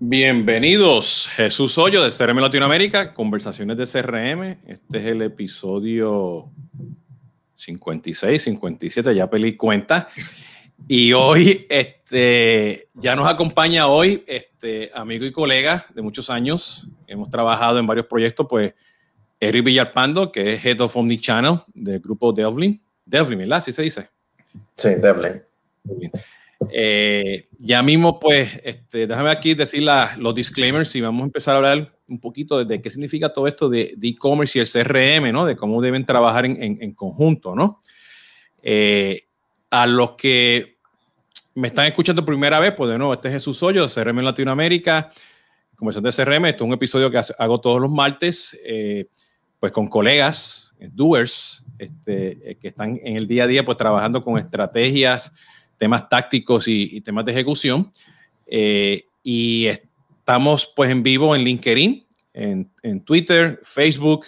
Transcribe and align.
Bienvenidos, 0.00 1.28
Jesús 1.32 1.76
Hoyo 1.76 2.04
de 2.04 2.10
CRM 2.16 2.38
Latinoamérica, 2.38 3.12
conversaciones 3.12 3.76
de 3.76 3.84
CRM. 3.84 4.58
Este 4.64 4.98
es 4.98 5.04
el 5.06 5.22
episodio 5.22 6.48
56, 7.56 8.40
57, 8.40 9.12
ya 9.12 9.28
peli 9.28 9.56
cuenta. 9.56 10.08
Y 10.86 11.12
hoy, 11.14 11.66
este, 11.68 12.86
ya 12.94 13.16
nos 13.16 13.26
acompaña 13.26 13.88
hoy, 13.88 14.22
este, 14.28 14.92
amigo 14.94 15.24
y 15.24 15.32
colega 15.32 15.84
de 15.92 16.00
muchos 16.00 16.30
años. 16.30 16.88
Hemos 17.08 17.28
trabajado 17.28 17.80
en 17.80 17.86
varios 17.88 18.06
proyectos, 18.06 18.46
pues, 18.48 18.74
Eric 19.40 19.64
Villalpando, 19.64 20.30
que 20.30 20.54
es 20.54 20.64
Head 20.64 20.80
of 20.80 20.96
Omnichannel 20.96 21.58
del 21.74 21.98
grupo 21.98 22.32
Devlin. 22.32 22.80
Devlin, 23.04 23.40
¿verdad? 23.40 23.58
¿Así 23.58 23.72
se 23.72 23.82
dice? 23.82 24.08
Sí, 24.76 24.90
Devlin. 24.90 25.42
Muy 25.82 25.96
bien. 25.98 26.12
Eh, 26.70 27.48
ya 27.58 27.82
mismo, 27.82 28.18
pues, 28.18 28.60
este, 28.64 29.06
déjame 29.06 29.30
aquí 29.30 29.54
decir 29.54 29.86
los 30.16 30.34
disclaimers 30.34 30.94
y 30.96 31.00
vamos 31.00 31.22
a 31.22 31.24
empezar 31.26 31.54
a 31.54 31.58
hablar 31.58 31.94
un 32.08 32.18
poquito 32.18 32.64
de, 32.64 32.82
qué 32.82 32.90
significa 32.90 33.32
todo 33.32 33.46
esto 33.46 33.68
de 33.68 33.96
e-commerce 34.02 34.58
y 34.58 34.62
el 34.62 34.68
CRM, 34.68 35.32
¿no? 35.32 35.46
De 35.46 35.56
cómo 35.56 35.80
deben 35.80 36.04
trabajar 36.04 36.46
en, 36.46 36.94
conjunto, 36.94 37.54
¿no? 37.54 37.82
Eh, 38.62 39.26
a 39.70 39.86
los 39.86 40.12
que 40.12 40.78
me 41.54 41.68
están 41.68 41.86
escuchando 41.86 42.24
primera 42.24 42.58
vez, 42.58 42.72
pues 42.74 42.90
de 42.90 42.98
nuevo, 42.98 43.14
este 43.14 43.28
es 43.28 43.34
Jesús 43.34 43.62
Hoyo 43.62 43.86
de 43.86 43.92
CRM 43.92 44.18
en 44.18 44.24
Latinoamérica, 44.24 45.10
conversación 45.76 46.04
de 46.04 46.24
CRM. 46.24 46.46
Esto 46.46 46.64
es 46.64 46.68
un 46.68 46.74
episodio 46.74 47.10
que 47.10 47.20
hago 47.38 47.60
todos 47.60 47.80
los 47.80 47.90
martes, 47.90 48.58
eh, 48.64 49.06
pues 49.60 49.70
con 49.72 49.88
colegas, 49.88 50.74
doers, 50.92 51.64
este, 51.78 52.58
que 52.60 52.68
están 52.68 52.98
en 53.02 53.16
el 53.16 53.28
día 53.28 53.44
a 53.44 53.46
día, 53.46 53.64
pues 53.64 53.76
trabajando 53.76 54.24
con 54.24 54.38
estrategias 54.38 55.32
temas 55.78 56.08
tácticos 56.08 56.68
y, 56.68 57.00
temas 57.00 57.24
de 57.24 57.32
ejecución. 57.32 57.90
Eh, 58.46 59.06
y 59.22 59.66
estamos 59.66 60.70
pues 60.74 60.90
en 60.90 61.02
vivo 61.02 61.34
en 61.34 61.42
LinkedIn, 61.42 62.06
en, 62.34 63.04
Twitter, 63.04 63.60
Facebook, 63.62 64.26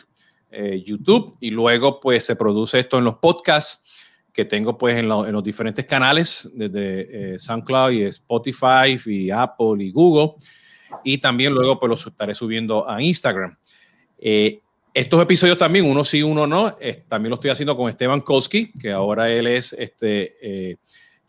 eh, 0.51 0.83
YouTube 0.85 1.37
y 1.41 1.51
luego 1.51 2.01
pues 2.01 2.25
se 2.25 2.35
produce 2.35 2.81
esto 2.81 2.99
en 2.99 3.05
los 3.05 3.17
podcasts 3.17 3.85
que 4.33 4.45
tengo 4.45 4.77
pues 4.77 4.97
en, 4.97 5.05
en 5.05 5.33
los 5.33 5.45
diferentes 5.45 5.85
canales 5.85 6.49
desde 6.55 7.35
eh, 7.35 7.39
SoundCloud 7.39 7.93
y 7.93 8.03
Spotify 8.03 8.97
y 9.07 9.31
Apple 9.31 9.77
y 9.79 9.93
Google 9.93 10.33
y 11.05 11.19
también 11.19 11.53
luego 11.53 11.79
pues 11.79 11.91
los 11.91 12.07
estaré 12.07 12.35
subiendo 12.35 12.89
a 12.89 13.01
Instagram. 13.01 13.57
estos 14.93 15.23
episodios 15.23 15.57
también, 15.57 15.85
uno 15.85 16.05
sí, 16.05 16.21
uno 16.21 16.49
no, 16.49 16.77
también 17.07 17.31
lo 17.31 17.37
estoy 17.37 17.51
haciendo 17.51 17.77
con 17.77 17.89
Esteban 17.89 18.21
Koski, 18.21 18.73
que 18.73 18.91
ahora 18.91 19.31
él 19.31 19.47
es 19.47 19.73
este, 19.73 20.79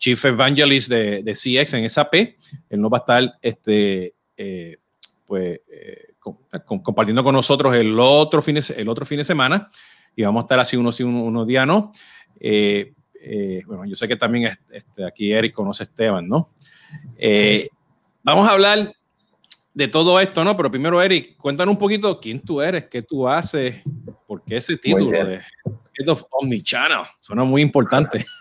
Chief 0.01 0.25
Evangelist 0.25 0.89
de, 0.89 1.21
de 1.21 1.33
CX 1.33 1.75
en 1.75 1.87
SAP. 1.87 2.15
Él 2.15 2.81
nos 2.81 2.91
va 2.91 2.97
a 2.97 3.01
estar 3.01 3.37
este, 3.39 4.15
eh, 4.35 4.77
pues, 5.27 5.61
eh, 5.71 6.13
compartiendo 6.65 7.23
con 7.23 7.35
nosotros 7.35 7.75
el 7.75 7.99
otro, 7.99 8.41
fin 8.41 8.55
de, 8.55 8.65
el 8.77 8.89
otro 8.89 9.05
fin 9.05 9.19
de 9.19 9.23
semana 9.23 9.69
y 10.15 10.23
vamos 10.23 10.41
a 10.41 10.45
estar 10.45 10.59
así 10.59 10.75
unos, 10.75 10.99
unos, 11.01 11.21
unos 11.21 11.45
días, 11.45 11.67
¿no? 11.67 11.91
Eh, 12.39 12.93
bueno, 13.67 13.85
yo 13.85 13.95
sé 13.95 14.07
que 14.07 14.15
también 14.15 14.51
este, 14.71 15.05
aquí 15.05 15.31
Eric 15.31 15.53
conoce 15.53 15.83
a 15.83 15.85
Esteban, 15.85 16.27
¿no? 16.27 16.51
Vamos 18.23 18.49
a 18.49 18.53
hablar 18.53 18.95
de 19.71 19.87
todo 19.87 20.19
esto, 20.19 20.43
¿no? 20.43 20.57
Pero 20.57 20.71
primero, 20.71 20.99
Eric, 20.99 21.37
cuéntanos 21.37 21.73
un 21.73 21.77
poquito 21.77 22.19
quién 22.19 22.39
tú 22.39 22.59
eres, 22.59 22.85
qué 22.85 23.03
tú 23.03 23.27
haces, 23.27 23.83
por 24.25 24.43
qué 24.43 24.57
ese 24.57 24.77
título 24.77 25.11
de 25.11 25.41
Head 25.99 26.09
of 26.09 26.23
Omnichannel. 26.31 27.05
Suena 27.19 27.43
muy 27.43 27.61
importante. 27.61 28.25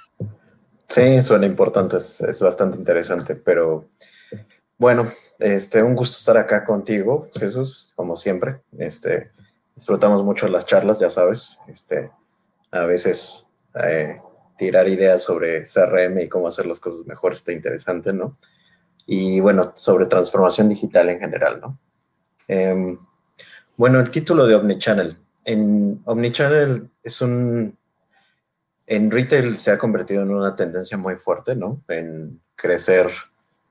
Sí, 0.90 1.22
suena 1.22 1.46
importante, 1.46 1.98
es, 1.98 2.40
bastante 2.40 2.76
interesante, 2.76 3.36
pero 3.36 3.88
bueno, 4.76 5.08
este, 5.38 5.84
un 5.84 5.94
gusto 5.94 6.16
estar 6.16 6.36
acá 6.36 6.64
contigo, 6.64 7.28
Jesús, 7.38 7.92
como 7.94 8.16
siempre. 8.16 8.62
Este, 8.76 9.30
disfrutamos 9.76 10.24
mucho 10.24 10.48
las 10.48 10.66
charlas, 10.66 10.98
ya 10.98 11.08
sabes. 11.08 11.60
Este, 11.68 12.10
a 12.72 12.86
veces 12.86 13.46
eh, 13.80 14.20
tirar 14.58 14.88
ideas 14.88 15.22
sobre 15.22 15.62
CRM 15.62 16.22
y 16.22 16.28
cómo 16.28 16.48
hacer 16.48 16.66
las 16.66 16.80
cosas 16.80 17.06
mejor 17.06 17.34
está 17.34 17.52
interesante, 17.52 18.12
¿no? 18.12 18.36
Y 19.06 19.38
bueno, 19.38 19.70
sobre 19.76 20.06
transformación 20.06 20.68
digital 20.68 21.08
en 21.08 21.20
general, 21.20 21.60
¿no? 21.60 21.78
Em, 22.48 22.98
bueno, 23.76 24.00
el 24.00 24.10
título 24.10 24.44
de 24.44 24.56
Omnichannel. 24.56 25.16
En 25.44 26.02
Omnichannel 26.04 26.90
es 27.04 27.22
un 27.22 27.78
en 28.90 29.08
retail 29.08 29.56
se 29.56 29.70
ha 29.70 29.78
convertido 29.78 30.22
en 30.22 30.34
una 30.34 30.56
tendencia 30.56 30.98
muy 30.98 31.14
fuerte, 31.14 31.54
¿no? 31.54 31.80
En 31.86 32.40
crecer 32.56 33.08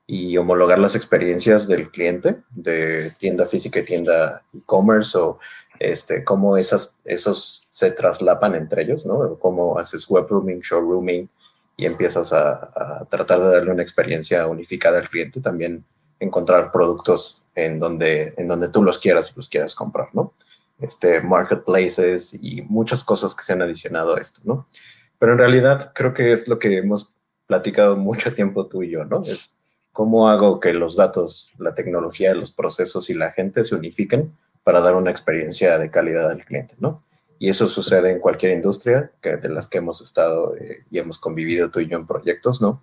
y 0.06 0.34
homologar 0.38 0.78
las 0.78 0.96
experiencias 0.96 1.68
del 1.68 1.90
cliente 1.90 2.38
de 2.48 3.10
tienda 3.18 3.44
física 3.44 3.80
y 3.80 3.84
tienda 3.84 4.42
e-commerce 4.54 5.18
o 5.18 5.38
este, 5.78 6.24
cómo 6.24 6.56
esas, 6.56 7.00
esos 7.04 7.68
se 7.70 7.90
traslapan 7.90 8.54
entre 8.54 8.82
ellos, 8.82 9.04
¿no? 9.04 9.38
Cómo 9.38 9.78
haces 9.78 10.08
web 10.08 10.26
rooming, 10.26 10.60
showrooming 10.60 11.28
y 11.76 11.84
empiezas 11.84 12.32
a, 12.32 13.06
tratar 13.10 13.40
de 13.40 13.50
darle 13.56 13.72
una 13.72 13.82
experiencia 13.82 14.46
unificada 14.46 15.00
al 15.00 15.10
cliente, 15.10 15.42
también 15.42 15.84
encontrar 16.18 16.72
productos 16.72 17.44
en 17.54 17.78
donde, 17.78 18.32
en 18.38 18.48
donde 18.48 18.70
tú 18.70 18.82
los 18.82 18.98
quieras 18.98 19.32
y 19.32 19.36
los 19.36 19.50
quieras 19.50 19.74
comprar, 19.74 20.08
¿no? 20.14 20.32
Este, 20.80 21.20
marketplaces 21.20 22.32
y 22.32 22.62
muchas 22.62 23.04
cosas 23.04 23.34
que 23.34 23.42
se 23.42 23.52
han 23.52 23.60
adicionado 23.60 24.16
a 24.16 24.20
esto, 24.20 24.40
¿no? 24.44 24.66
Pero 25.20 25.32
en 25.32 25.38
realidad 25.38 25.92
creo 25.94 26.14
que 26.14 26.32
es 26.32 26.48
lo 26.48 26.58
que 26.58 26.78
hemos 26.78 27.14
platicado 27.46 27.94
mucho 27.96 28.32
tiempo 28.32 28.66
tú 28.66 28.82
y 28.82 28.90
yo, 28.90 29.04
¿no? 29.04 29.22
Es 29.22 29.60
cómo 29.92 30.30
hago 30.30 30.60
que 30.60 30.72
los 30.72 30.96
datos, 30.96 31.52
la 31.58 31.74
tecnología, 31.74 32.34
los 32.34 32.52
procesos 32.52 33.10
y 33.10 33.14
la 33.14 33.30
gente 33.30 33.62
se 33.64 33.74
unifiquen 33.74 34.32
para 34.64 34.80
dar 34.80 34.94
una 34.94 35.10
experiencia 35.10 35.78
de 35.78 35.90
calidad 35.90 36.30
al 36.30 36.42
cliente, 36.44 36.74
¿no? 36.78 37.04
Y 37.38 37.50
eso 37.50 37.66
sucede 37.66 38.10
en 38.10 38.18
cualquier 38.18 38.52
industria 38.52 39.12
que 39.20 39.36
de 39.36 39.50
las 39.50 39.68
que 39.68 39.78
hemos 39.78 40.00
estado 40.00 40.56
eh, 40.56 40.84
y 40.90 40.98
hemos 40.98 41.18
convivido 41.18 41.70
tú 41.70 41.80
y 41.80 41.88
yo 41.88 41.98
en 41.98 42.06
proyectos, 42.06 42.62
¿no? 42.62 42.82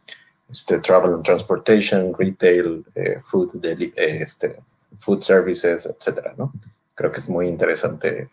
Este, 0.51 0.79
travel 0.79 1.13
and 1.13 1.25
transportation, 1.25 2.13
retail, 2.15 2.85
eh, 2.93 3.17
food, 3.19 3.65
eh, 3.65 3.91
este, 3.95 4.59
food 4.99 5.23
services, 5.23 5.87
etcétera, 5.87 6.35
¿no? 6.37 6.53
Creo 6.93 7.11
que 7.11 7.19
es 7.19 7.29
muy 7.29 7.47
interesante 7.47 8.29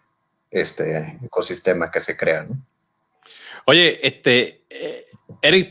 este 0.50 1.19
ecosistema 1.22 1.91
que 1.91 2.00
se 2.00 2.19
crea, 2.19 2.42
¿no? 2.42 2.59
Oye, 3.67 4.07
este, 4.07 4.65
eh, 4.69 5.07
Eric, 5.41 5.71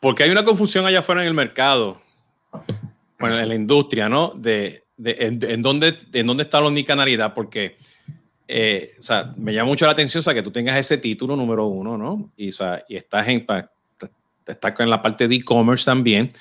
porque 0.00 0.22
hay 0.22 0.30
una 0.30 0.44
confusión 0.44 0.84
allá 0.86 0.98
afuera 1.00 1.22
en 1.22 1.28
el 1.28 1.34
mercado, 1.34 2.00
bueno, 3.18 3.38
en 3.38 3.48
la 3.48 3.54
industria, 3.54 4.08
¿no? 4.08 4.32
De, 4.36 4.84
en, 5.02 5.62
dónde, 5.62 5.96
en 6.12 6.26
dónde 6.26 6.42
está 6.42 6.60
la 6.60 6.66
omnicanalidad, 6.66 7.32
porque, 7.34 7.78
eh, 8.46 8.94
o 8.98 9.02
sea, 9.02 9.32
me 9.36 9.54
llama 9.54 9.68
mucho 9.68 9.86
la 9.86 9.92
atención, 9.92 10.20
o 10.20 10.22
sea, 10.22 10.34
que 10.34 10.42
tú 10.42 10.50
tengas 10.50 10.76
ese 10.76 10.98
título 10.98 11.36
número 11.36 11.66
uno, 11.66 11.96
¿no? 11.96 12.32
Y, 12.36 12.50
o 12.50 12.52
sea, 12.52 12.84
y 12.88 12.96
estás 12.96 13.26
en, 13.28 13.46
estás 14.46 14.80
en 14.80 14.90
la 14.90 15.00
parte 15.00 15.26
de 15.26 15.36
e-commerce 15.36 15.84
también. 15.84 16.32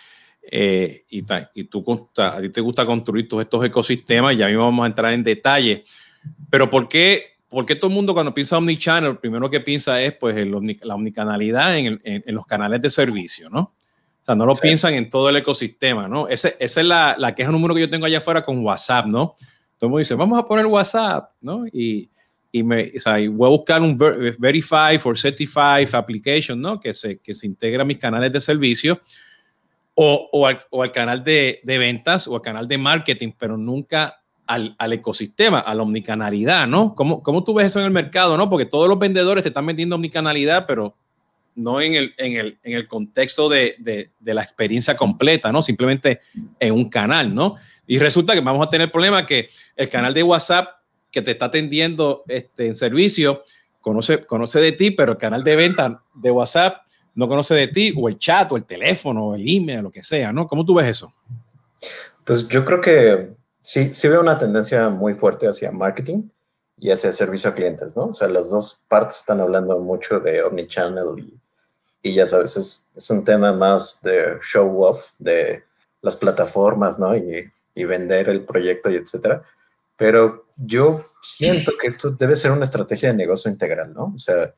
Eh, 0.51 1.05
y, 1.09 1.23
y 1.55 1.63
tú 1.63 2.11
a 2.17 2.39
ti 2.39 2.49
te 2.49 2.61
gusta 2.61 2.85
construir 2.85 3.27
todos 3.27 3.43
estos 3.43 3.65
ecosistemas, 3.65 4.37
ya 4.37 4.47
mismo 4.47 4.63
vamos 4.63 4.83
a 4.83 4.87
entrar 4.87 5.11
en 5.11 5.23
detalle, 5.23 5.83
pero 6.51 6.69
¿por 6.69 6.87
qué 6.87 7.34
porque 7.55 7.77
todo 7.77 7.87
el 7.87 7.95
mundo 7.95 8.13
cuando 8.13 8.33
piensa 8.33 8.57
omnichannel, 8.57 9.11
lo 9.11 9.19
primero 9.21 9.49
que 9.49 9.61
piensa 9.61 10.01
es 10.01 10.11
pues 10.11 10.35
la 10.35 10.93
omnicanalidad 10.93 11.77
en, 11.77 12.21
los 12.27 12.45
canales 12.45 12.81
de 12.81 12.89
servicio, 12.89 13.49
¿no? 13.49 13.59
O 13.61 14.25
sea, 14.25 14.35
no 14.35 14.45
lo 14.45 14.55
piensan 14.55 14.95
en 14.95 15.09
todo 15.09 15.29
el 15.29 15.37
ecosistema, 15.37 16.09
¿no? 16.09 16.27
Ese, 16.27 16.57
esa 16.59 16.81
es 16.81 16.85
la, 16.85 17.15
la, 17.17 17.33
queja 17.33 17.53
número 17.53 17.73
que 17.73 17.79
yo 17.79 17.89
tengo 17.89 18.07
allá 18.07 18.17
afuera 18.17 18.41
con 18.41 18.61
WhatsApp, 18.61 19.05
¿no? 19.05 19.35
Todo 19.77 19.87
el 19.87 19.89
mundo 19.89 19.99
dice, 19.99 20.15
vamos 20.15 20.37
a 20.37 20.45
poner 20.45 20.65
WhatsApp, 20.65 21.31
¿no? 21.39 21.65
Y, 21.67 22.09
y, 22.51 22.61
me, 22.61 22.91
o 22.93 22.99
sea, 22.99 23.13
voy 23.29 23.47
a 23.47 23.51
buscar 23.51 23.81
un 23.81 23.95
Verify 23.97 24.99
or 25.01 25.17
Certify 25.17 25.87
application, 25.93 26.59
¿no? 26.59 26.77
Que 26.77 26.93
se, 26.93 27.19
que 27.19 27.33
se 27.33 27.47
integra 27.47 27.83
a 27.83 27.85
mis 27.85 27.99
canales 27.99 28.33
de 28.33 28.41
servicio 28.41 28.99
o, 29.93 30.29
o, 30.29 30.45
al, 30.45 30.57
o 30.71 30.83
al, 30.83 30.91
canal 30.91 31.23
de, 31.23 31.61
de 31.63 31.77
ventas 31.77 32.27
o 32.27 32.35
al 32.35 32.41
canal 32.41 32.67
de 32.67 32.77
marketing, 32.77 33.31
pero 33.39 33.55
nunca 33.55 34.24
al, 34.47 34.75
al, 34.77 34.93
ecosistema, 34.93 35.59
a 35.59 35.73
la 35.73 35.83
omnicanalidad, 35.83 36.67
¿no? 36.67 36.95
¿Cómo, 36.95 37.23
¿Cómo 37.23 37.43
tú 37.43 37.53
ves 37.53 37.67
eso 37.67 37.79
en 37.79 37.85
el 37.85 37.91
mercado, 37.91 38.37
no? 38.37 38.49
Porque 38.49 38.65
todos 38.65 38.87
los 38.87 38.99
vendedores 38.99 39.43
te 39.43 39.49
están 39.49 39.65
vendiendo 39.65 39.95
omnicanalidad, 39.95 40.65
pero 40.65 40.95
no 41.55 41.81
en 41.81 41.95
el, 41.95 42.13
en 42.17 42.33
el, 42.33 42.59
en 42.63 42.73
el 42.73 42.87
contexto 42.87 43.49
de, 43.49 43.75
de, 43.79 44.33
la 44.33 44.43
experiencia 44.43 44.95
completa, 44.95 45.51
¿no? 45.51 45.61
Simplemente 45.61 46.19
en 46.59 46.73
un 46.73 46.89
canal, 46.89 47.33
¿no? 47.33 47.55
Y 47.87 47.97
resulta 47.99 48.33
que 48.33 48.41
vamos 48.41 48.65
a 48.65 48.69
tener 48.69 48.85
el 48.85 48.91
problema 48.91 49.25
que 49.25 49.49
el 49.75 49.89
canal 49.89 50.13
de 50.13 50.23
WhatsApp 50.23 50.69
que 51.11 51.21
te 51.21 51.31
está 51.31 51.45
atendiendo 51.45 52.23
este, 52.27 52.67
en 52.67 52.75
servicio 52.75 53.41
conoce, 53.79 54.25
conoce 54.25 54.59
de 54.59 54.73
ti, 54.73 54.91
pero 54.91 55.13
el 55.13 55.17
canal 55.17 55.43
de 55.43 55.55
venta 55.55 56.03
de 56.13 56.31
WhatsApp 56.31 56.85
no 57.13 57.29
conoce 57.29 57.55
de 57.55 57.69
ti, 57.69 57.93
o 57.95 58.09
el 58.09 58.17
chat, 58.17 58.51
o 58.51 58.57
el 58.57 58.65
teléfono, 58.65 59.27
o 59.27 59.35
el 59.35 59.43
email, 59.47 59.81
lo 59.83 59.91
que 59.91 60.03
sea, 60.03 60.33
¿no? 60.33 60.47
¿Cómo 60.47 60.65
tú 60.65 60.73
ves 60.73 60.87
eso? 60.87 61.13
Pues 62.25 62.47
yo 62.49 62.65
creo 62.65 62.81
que 62.81 63.29
sí, 63.65 63.93
sí 63.93 64.07
veo 64.07 64.21
una 64.21 64.37
tendencia 64.37 64.89
muy 64.89 65.13
fuerte 65.13 65.47
hacia 65.47 65.71
marketing 65.71 66.29
y 66.77 66.91
hacia 66.91 67.11
servicio 67.11 67.49
a 67.49 67.53
clientes, 67.53 67.95
¿no? 67.95 68.05
O 68.05 68.13
sea, 68.13 68.27
las 68.27 68.49
dos 68.49 68.83
partes 68.87 69.17
están 69.17 69.41
hablando 69.41 69.79
mucho 69.79 70.19
de 70.19 70.43
omnichannel 70.43 71.19
y, 71.19 71.39
y 72.01 72.13
ya 72.13 72.25
sabes, 72.25 72.57
es, 72.57 72.89
es, 72.95 73.09
un 73.09 73.23
tema 73.23 73.53
más 73.53 74.01
de 74.03 74.37
show 74.41 74.83
off 74.83 75.13
de 75.19 75.63
las 76.01 76.15
plataformas, 76.15 76.99
¿no? 76.99 77.15
Y 77.15 77.51
y 77.75 77.83
vender 77.83 78.29
el 78.29 78.43
proyecto 78.45 78.89
y 78.89 78.95
etcétera. 78.95 79.43
Pero 79.97 80.45
yo 80.57 81.05
siento 81.21 81.73
que 81.79 81.87
esto 81.87 82.09
debe 82.11 82.35
ser 82.35 82.51
una 82.51 82.63
estrategia 82.63 83.09
de 83.09 83.15
negocio 83.15 83.51
integral, 83.51 83.93
¿no? 83.93 84.13
O 84.15 84.19
sea, 84.19 84.53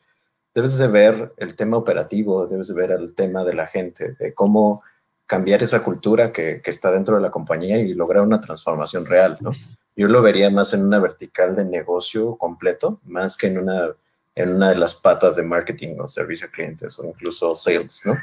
debes 0.54 0.78
de 0.78 0.88
ver 0.88 1.34
el 1.38 1.56
tema 1.56 1.78
operativo, 1.78 2.48
debes 2.48 2.68
de 2.68 2.76
ver 2.76 2.92
el 2.92 3.14
tema 3.14 3.44
de 3.44 3.54
la 3.54 3.68
gente, 3.68 4.14
de 4.14 4.34
cómo 4.34 4.84
cambiar 5.28 5.62
esa 5.62 5.84
cultura 5.84 6.32
que, 6.32 6.62
está 6.66 6.90
dentro 6.90 7.16
de 7.16 7.22
la 7.22 7.30
compañía 7.30 7.78
y 7.78 7.94
lograr 7.94 8.24
una 8.24 8.40
transformación 8.40 9.06
real, 9.06 9.38
¿no? 9.42 9.52
Yo 9.96 10.08
lo 10.08 10.22
vería 10.22 10.50
más 10.50 10.74
en 10.74 10.84
una 10.84 11.00
vertical 11.00 11.56
de 11.56 11.66
negocio 11.66 12.36
completo, 12.38 13.02
más 13.04 13.36
que 13.36 13.48
en 13.48 13.58
una, 13.58 13.90
en 14.36 14.56
una 14.56 14.70
de 14.70 14.76
las 14.76 14.96
patas 14.96 15.36
de 15.36 15.44
marketing 15.44 15.98
o 16.00 16.08
servicio 16.08 16.48
a 16.48 16.52
clientes 16.52 16.98
o 16.98 17.06
incluso 17.06 17.54
sales, 17.56 18.04
¿no? 18.06 18.16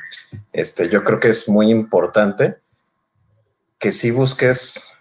Este, 0.52 0.88
yo 0.88 1.04
creo 1.04 1.20
que 1.20 1.28
es 1.28 1.48
muy 1.48 1.70
importante 1.70 2.56
que 3.78 3.92
si 3.92 4.10
busques 4.10 4.94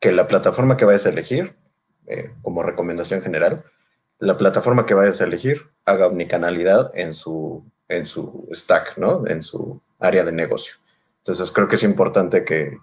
que 0.00 0.12
la 0.12 0.26
plataforma 0.26 0.78
que 0.78 0.86
vayas 0.86 1.04
a 1.04 1.10
elegir, 1.10 1.56
eh, 2.06 2.32
como 2.40 2.62
recomendación 2.62 3.20
general, 3.20 3.64
la 4.18 4.38
plataforma 4.38 4.86
que 4.86 4.94
vayas 4.94 5.20
a 5.20 5.24
elegir 5.24 5.68
haga 5.84 6.06
omnicanalidad 6.06 6.90
en 6.94 7.12
su, 7.12 7.64
en 7.88 8.06
su 8.06 8.48
stack, 8.52 8.96
¿no? 8.96 9.26
En 9.26 9.42
su 9.42 9.82
área 9.98 10.24
de 10.24 10.32
negocio. 10.32 10.74
Entonces 11.26 11.50
creo 11.50 11.66
que 11.66 11.74
es 11.74 11.82
importante 11.82 12.44
que, 12.44 12.78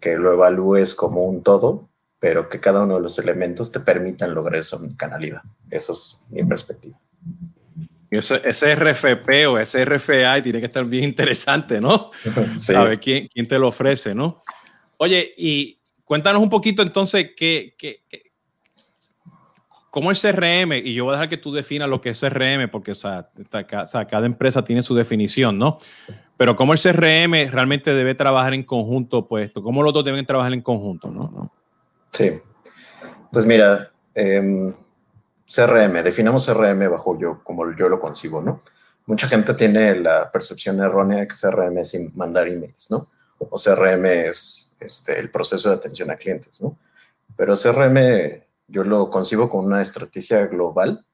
que 0.00 0.16
lo 0.16 0.32
evalúes 0.32 0.94
como 0.94 1.24
un 1.24 1.42
todo, 1.42 1.90
pero 2.18 2.48
que 2.48 2.58
cada 2.58 2.82
uno 2.84 2.94
de 2.94 3.02
los 3.02 3.18
elementos 3.18 3.70
te 3.70 3.78
permitan 3.78 4.34
lograr 4.34 4.60
esa 4.60 4.76
omnicanalidad. 4.76 5.42
Eso 5.70 5.92
es 5.92 6.24
mi 6.30 6.42
perspectiva. 6.44 6.98
Ese, 8.10 8.40
ese, 8.42 8.74
RFP 8.74 9.28
o 9.48 9.58
ese 9.58 9.84
RFI 9.84 10.40
tiene 10.42 10.60
que 10.60 10.66
estar 10.66 10.86
bien 10.86 11.04
interesante, 11.04 11.78
¿no? 11.78 12.10
Sí. 12.56 12.74
A 12.74 12.84
ver 12.84 12.98
quién, 12.98 13.28
quién 13.28 13.46
te 13.46 13.58
lo 13.58 13.68
ofrece, 13.68 14.14
¿no? 14.14 14.42
Oye, 14.96 15.34
y 15.36 15.78
cuéntanos 16.04 16.40
un 16.40 16.48
poquito 16.48 16.80
entonces 16.80 17.32
qué, 17.36 17.74
qué, 17.76 18.02
qué, 18.08 18.23
cómo 19.94 20.10
el 20.10 20.18
CRM, 20.18 20.72
y 20.72 20.92
yo 20.92 21.04
voy 21.04 21.12
a 21.12 21.18
dejar 21.18 21.28
que 21.28 21.36
tú 21.36 21.52
definas 21.52 21.88
lo 21.88 22.00
que 22.00 22.10
es 22.10 22.18
CRM, 22.18 22.68
porque 22.68 22.90
o 22.90 22.94
sea, 22.96 23.28
cada 24.10 24.26
empresa 24.26 24.64
tiene 24.64 24.82
su 24.82 24.92
definición, 24.92 25.56
¿no? 25.56 25.78
Pero 26.36 26.56
cómo 26.56 26.72
el 26.72 26.80
CRM 26.80 27.48
realmente 27.52 27.94
debe 27.94 28.16
trabajar 28.16 28.54
en 28.54 28.64
conjunto, 28.64 29.28
pues, 29.28 29.52
cómo 29.52 29.84
los 29.84 29.92
dos 29.92 30.04
deben 30.04 30.26
trabajar 30.26 30.52
en 30.52 30.62
conjunto, 30.62 31.12
¿no? 31.12 31.52
Sí. 32.10 32.40
Pues 33.30 33.46
mira, 33.46 33.92
eh, 34.16 34.74
CRM, 35.46 36.02
definamos 36.02 36.44
CRM 36.44 36.90
bajo 36.90 37.16
yo, 37.16 37.44
como 37.44 37.72
yo 37.76 37.88
lo 37.88 38.00
concibo, 38.00 38.42
¿no? 38.42 38.62
Mucha 39.06 39.28
gente 39.28 39.54
tiene 39.54 39.94
la 39.94 40.28
percepción 40.28 40.80
errónea 40.80 41.20
de 41.20 41.28
que 41.28 41.36
CRM 41.40 41.78
es 41.78 41.96
mandar 42.16 42.48
emails, 42.48 42.90
¿no? 42.90 43.10
O 43.38 43.56
CRM 43.56 44.06
es 44.06 44.74
este, 44.80 45.20
el 45.20 45.30
proceso 45.30 45.68
de 45.68 45.76
atención 45.76 46.10
a 46.10 46.16
clientes, 46.16 46.60
¿no? 46.60 46.76
Pero 47.36 47.54
CRM 47.54 48.42
yo 48.66 48.84
lo 48.84 49.10
concibo 49.10 49.48
con 49.48 49.64
una 49.64 49.82
estrategia 49.82 50.46
global 50.46 51.04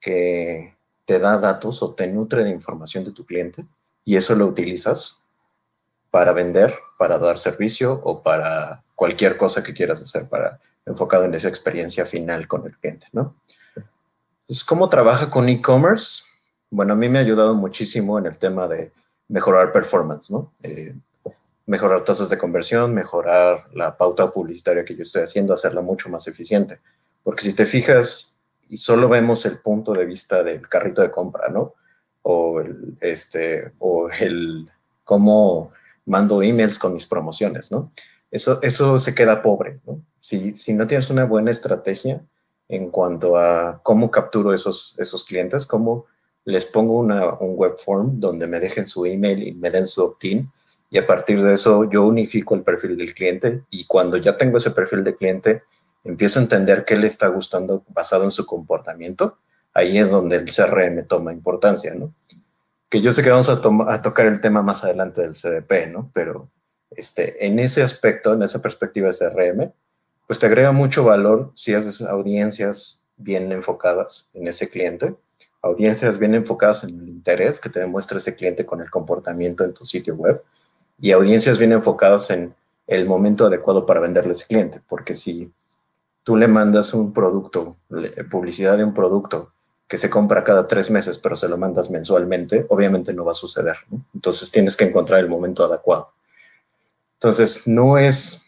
que 0.00 0.76
te 1.04 1.18
da 1.18 1.38
datos 1.38 1.82
o 1.82 1.94
te 1.94 2.06
nutre 2.06 2.44
de 2.44 2.50
información 2.50 3.04
de 3.04 3.12
tu 3.12 3.24
cliente 3.24 3.66
y 4.04 4.16
eso 4.16 4.34
lo 4.34 4.46
utilizas 4.46 5.26
para 6.10 6.32
vender, 6.32 6.74
para 6.98 7.18
dar 7.18 7.38
servicio 7.38 8.00
o 8.04 8.22
para 8.22 8.82
cualquier 8.94 9.36
cosa 9.36 9.62
que 9.62 9.74
quieras 9.74 10.02
hacer 10.02 10.28
para 10.28 10.58
enfocado 10.86 11.24
en 11.24 11.34
esa 11.34 11.48
experiencia 11.48 12.06
final 12.06 12.46
con 12.46 12.64
el 12.64 12.76
cliente, 12.78 13.08
¿no? 13.12 13.36
Entonces, 13.74 14.64
¿cómo 14.64 14.88
trabaja 14.88 15.28
con 15.28 15.48
e-commerce? 15.48 16.22
Bueno, 16.70 16.92
a 16.92 16.96
mí 16.96 17.08
me 17.08 17.18
ha 17.18 17.22
ayudado 17.22 17.54
muchísimo 17.54 18.18
en 18.18 18.26
el 18.26 18.38
tema 18.38 18.68
de 18.68 18.92
mejorar 19.28 19.72
performance, 19.72 20.30
¿no? 20.30 20.52
Eh, 20.62 20.94
mejorar 21.66 22.04
tasas 22.04 22.30
de 22.30 22.38
conversión, 22.38 22.94
mejorar 22.94 23.68
la 23.74 23.96
pauta 23.96 24.30
publicitaria 24.30 24.84
que 24.84 24.94
yo 24.94 25.02
estoy 25.02 25.22
haciendo, 25.22 25.52
hacerla 25.52 25.80
mucho 25.80 26.08
más 26.08 26.26
eficiente. 26.28 26.80
Porque 27.22 27.42
si 27.42 27.52
te 27.54 27.66
fijas 27.66 28.38
y 28.68 28.76
solo 28.76 29.08
vemos 29.08 29.44
el 29.46 29.58
punto 29.58 29.92
de 29.92 30.04
vista 30.04 30.42
del 30.42 30.68
carrito 30.68 31.02
de 31.02 31.10
compra, 31.10 31.48
¿no? 31.48 31.74
O 32.22 32.60
el, 32.60 32.96
este, 33.00 33.72
o 33.78 34.08
el 34.10 34.68
cómo 35.04 35.72
mando 36.06 36.42
emails 36.42 36.78
con 36.78 36.94
mis 36.94 37.06
promociones, 37.06 37.70
¿no? 37.70 37.92
Eso, 38.30 38.60
eso 38.62 38.98
se 38.98 39.14
queda 39.14 39.42
pobre, 39.42 39.80
¿no? 39.86 40.00
Si, 40.20 40.54
si 40.54 40.72
no 40.72 40.86
tienes 40.86 41.10
una 41.10 41.24
buena 41.24 41.50
estrategia 41.50 42.20
en 42.68 42.90
cuanto 42.90 43.36
a 43.36 43.80
cómo 43.82 44.10
capturo 44.10 44.52
esos, 44.52 44.94
esos 44.98 45.24
clientes, 45.24 45.66
cómo 45.66 46.06
les 46.44 46.64
pongo 46.64 46.98
una, 46.98 47.34
un 47.34 47.56
web 47.56 47.76
form 47.76 48.20
donde 48.20 48.46
me 48.46 48.60
dejen 48.60 48.86
su 48.86 49.04
email 49.04 49.46
y 49.46 49.54
me 49.54 49.70
den 49.70 49.86
su 49.86 50.02
opt-in, 50.02 50.50
y 50.90 50.98
a 50.98 51.06
partir 51.06 51.42
de 51.42 51.54
eso 51.54 51.88
yo 51.90 52.04
unifico 52.04 52.54
el 52.54 52.62
perfil 52.62 52.96
del 52.96 53.14
cliente 53.14 53.62
y 53.70 53.86
cuando 53.86 54.16
ya 54.16 54.36
tengo 54.36 54.58
ese 54.58 54.70
perfil 54.70 55.04
de 55.04 55.16
cliente, 55.16 55.62
empiezo 56.04 56.38
a 56.38 56.42
entender 56.42 56.84
qué 56.84 56.96
le 56.96 57.06
está 57.06 57.28
gustando 57.28 57.84
basado 57.88 58.24
en 58.24 58.30
su 58.30 58.46
comportamiento, 58.46 59.38
ahí 59.74 59.98
es 59.98 60.10
donde 60.10 60.36
el 60.36 60.44
CRM 60.44 61.06
toma 61.06 61.32
importancia, 61.32 61.94
¿no? 61.94 62.14
Que 62.88 63.00
yo 63.00 63.12
sé 63.12 63.22
que 63.22 63.30
vamos 63.30 63.48
a, 63.48 63.60
a 63.92 64.02
tocar 64.02 64.26
el 64.26 64.40
tema 64.40 64.62
más 64.62 64.84
adelante 64.84 65.22
del 65.22 65.32
CDP, 65.32 65.88
¿no? 65.90 66.10
Pero 66.14 66.48
este, 66.90 67.46
en 67.46 67.58
ese 67.58 67.82
aspecto, 67.82 68.34
en 68.34 68.42
esa 68.42 68.62
perspectiva 68.62 69.10
de 69.10 69.16
CRM, 69.16 69.72
pues 70.26 70.38
te 70.38 70.46
agrega 70.46 70.72
mucho 70.72 71.04
valor 71.04 71.50
si 71.54 71.74
haces 71.74 72.02
audiencias 72.02 73.06
bien 73.16 73.50
enfocadas 73.52 74.28
en 74.34 74.46
ese 74.46 74.68
cliente, 74.68 75.14
audiencias 75.62 76.18
bien 76.18 76.34
enfocadas 76.34 76.84
en 76.84 77.00
el 77.00 77.08
interés 77.08 77.60
que 77.60 77.70
te 77.70 77.80
demuestra 77.80 78.18
ese 78.18 78.36
cliente 78.36 78.64
con 78.64 78.80
el 78.80 78.90
comportamiento 78.90 79.64
en 79.64 79.74
tu 79.74 79.84
sitio 79.84 80.14
web 80.14 80.42
y 80.98 81.12
audiencias 81.12 81.58
bien 81.58 81.72
enfocadas 81.72 82.30
en 82.30 82.54
el 82.86 83.06
momento 83.06 83.46
adecuado 83.46 83.84
para 83.86 84.00
venderle 84.00 84.30
a 84.30 84.32
ese 84.32 84.46
cliente, 84.46 84.80
porque 84.88 85.16
si 85.16 85.52
tú 86.22 86.36
le 86.36 86.48
mandas 86.48 86.94
un 86.94 87.12
producto, 87.12 87.76
publicidad 88.30 88.76
de 88.76 88.84
un 88.84 88.94
producto 88.94 89.52
que 89.88 89.98
se 89.98 90.10
compra 90.10 90.44
cada 90.44 90.66
tres 90.66 90.90
meses, 90.90 91.18
pero 91.18 91.36
se 91.36 91.48
lo 91.48 91.56
mandas 91.56 91.90
mensualmente, 91.90 92.66
obviamente 92.68 93.14
no 93.14 93.24
va 93.24 93.32
a 93.32 93.36
suceder. 93.36 93.76
Entonces 94.14 94.50
tienes 94.50 94.76
que 94.76 94.84
encontrar 94.84 95.20
el 95.20 95.28
momento 95.28 95.64
adecuado. 95.64 96.12
Entonces, 97.14 97.66
no 97.66 97.96
es, 97.96 98.44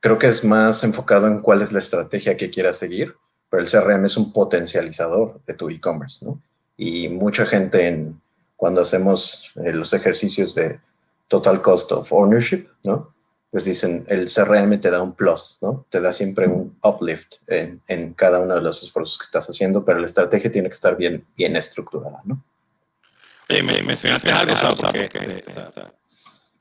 creo 0.00 0.18
que 0.18 0.28
es 0.28 0.44
más 0.44 0.84
enfocado 0.84 1.26
en 1.26 1.40
cuál 1.40 1.60
es 1.60 1.72
la 1.72 1.80
estrategia 1.80 2.36
que 2.36 2.50
quieras 2.50 2.76
seguir, 2.78 3.14
pero 3.50 3.62
el 3.62 3.68
CRM 3.68 4.04
es 4.04 4.16
un 4.16 4.32
potencializador 4.32 5.40
de 5.46 5.54
tu 5.54 5.68
e-commerce, 5.68 6.24
¿no? 6.24 6.40
Y 6.76 7.08
mucha 7.08 7.44
gente 7.44 7.88
en, 7.88 8.20
cuando 8.56 8.80
hacemos 8.80 9.52
eh, 9.56 9.72
los 9.72 9.92
ejercicios 9.92 10.54
de 10.54 10.80
total 11.28 11.62
cost 11.62 11.92
of 11.92 12.12
ownership, 12.12 12.66
¿no? 12.82 13.14
Pues 13.50 13.64
dicen, 13.64 14.04
el 14.08 14.28
CRM 14.28 14.78
te 14.78 14.90
da 14.90 15.00
un 15.00 15.14
plus, 15.14 15.58
¿no? 15.62 15.86
Te 15.88 16.00
da 16.00 16.12
siempre 16.12 16.46
un 16.46 16.78
uplift 16.82 17.36
en, 17.46 17.80
en 17.88 18.12
cada 18.12 18.40
uno 18.40 18.54
de 18.54 18.60
los 18.60 18.82
esfuerzos 18.82 19.16
que 19.18 19.24
estás 19.24 19.48
haciendo, 19.48 19.84
pero 19.84 19.98
la 19.98 20.06
estrategia 20.06 20.52
tiene 20.52 20.68
que 20.68 20.74
estar 20.74 20.96
bien, 20.96 21.24
bien 21.36 21.56
estructurada, 21.56 22.20
¿no? 22.24 22.42
me, 23.48 23.82
mencionaste 23.82 24.30
algo, 24.30 24.54
que, 24.92 25.44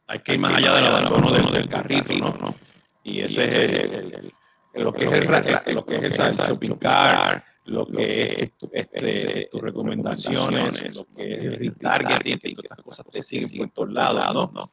hay 0.08 0.20
que 0.20 0.34
ir 0.34 0.40
más 0.40 0.54
allá 0.54 0.76
del 0.76 0.86
abandono 0.86 1.32
del, 1.32 1.52
del 1.52 1.68
carrito, 1.68 2.14
¿no? 2.14 2.56
Y 3.04 3.22
ese 3.22 3.46
es 3.46 3.54
el, 3.54 4.34
lo 4.74 4.94
que 4.94 5.06
es 5.06 5.12
el, 5.12 5.76
lo 5.76 5.86
que 5.86 5.96
es 5.98 6.20
el 6.20 6.36
shopping 6.36 6.76
cart, 6.76 7.44
lo 7.68 7.86
que 7.86 8.44
es 8.44 8.52
este, 8.72 9.50
tus 9.52 9.62
recomendaciones, 9.62 10.96
lo 10.96 11.06
que 11.06 11.34
es 11.34 11.40
el 11.40 11.56
retargeting, 11.58 12.40
que 12.40 12.54
todas 12.54 12.64
estas 12.72 12.82
cosas 12.84 13.06
te 13.08 13.22
siguen 13.24 13.70
por 13.70 13.72
todos 13.72 13.94
lados, 13.94 14.54
¿no? 14.54 14.72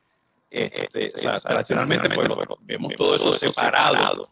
Este, 0.50 1.12
o 1.14 1.18
sea, 1.18 1.38
tradicionalmente 1.38 2.08
pues, 2.10 2.28
vemos 2.62 2.94
todo 2.96 3.16
eso 3.16 3.32
separado. 3.34 4.28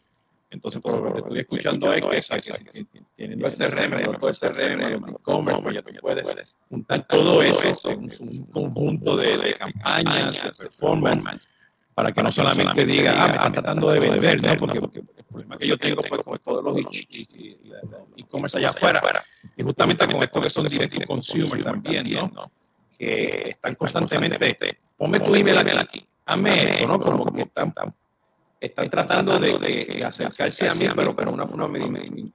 Entonces, 0.49 0.81
por 0.81 1.01
lo 1.01 1.13
que 1.13 1.19
estoy 1.19 1.39
escuchando 1.39 1.91
es 1.91 2.29
que, 2.29 2.85
teniendo 3.17 3.47
el 3.47 3.53
CRM, 3.53 4.19
todo 4.19 4.29
el 4.29 4.37
CRM, 4.37 4.81
el 4.81 4.93
e-commerce, 4.93 5.61
pues 5.61 5.75
ya 5.75 5.81
puedes 5.99 6.55
juntar 6.69 7.07
todo 7.07 7.41
eso 7.41 7.89
en 7.89 8.03
un 8.19 8.45
conjunto 8.51 9.17
de, 9.17 9.53
campañas, 9.55 10.43
de 10.43 10.51
performance, 10.51 11.49
para 11.93 12.11
que 12.11 12.23
no 12.23 12.31
solamente 12.31 12.85
diga, 12.85 13.23
ah, 13.23 13.27
me 13.27 13.33
están 13.33 13.53
tratando 13.53 13.89
de 13.91 13.99
vender, 13.99 14.41
¿no? 14.41 14.57
Porque, 14.57 14.77
el 14.79 15.23
problema 15.23 15.57
que 15.57 15.67
yo 15.67 15.77
tengo 15.77 16.01
pues, 16.01 16.21
con 16.23 16.39
todos 16.39 16.63
los 16.63 16.77
e-commerce 18.17 18.57
allá 18.57 18.69
afuera, 18.69 19.01
y 19.55 19.63
justamente 19.63 20.05
con 20.07 20.23
esto 20.23 20.41
que 20.41 20.49
son 20.49 20.67
direct 20.67 21.05
consumer 21.05 21.63
también, 21.63 22.11
¿no? 22.11 22.51
Que 22.97 23.51
están 23.51 23.75
constantemente, 23.75 24.79
ponme 24.97 25.19
tu 25.19 25.35
email 25.35 25.57
aquí, 25.77 26.05
hazme 26.25 26.73
esto, 26.73 26.87
¿no? 26.87 26.99
Como 26.99 27.25
que 27.31 27.41
están 27.41 27.73
están 28.59 28.89
tratando 28.89 29.37
de, 29.39 30.03
acercarse 30.05 30.69
a 30.69 30.73
mí, 30.73 30.87
pero, 30.95 31.13
pero 31.13 31.31
una 31.31 31.45
forma 31.45 31.77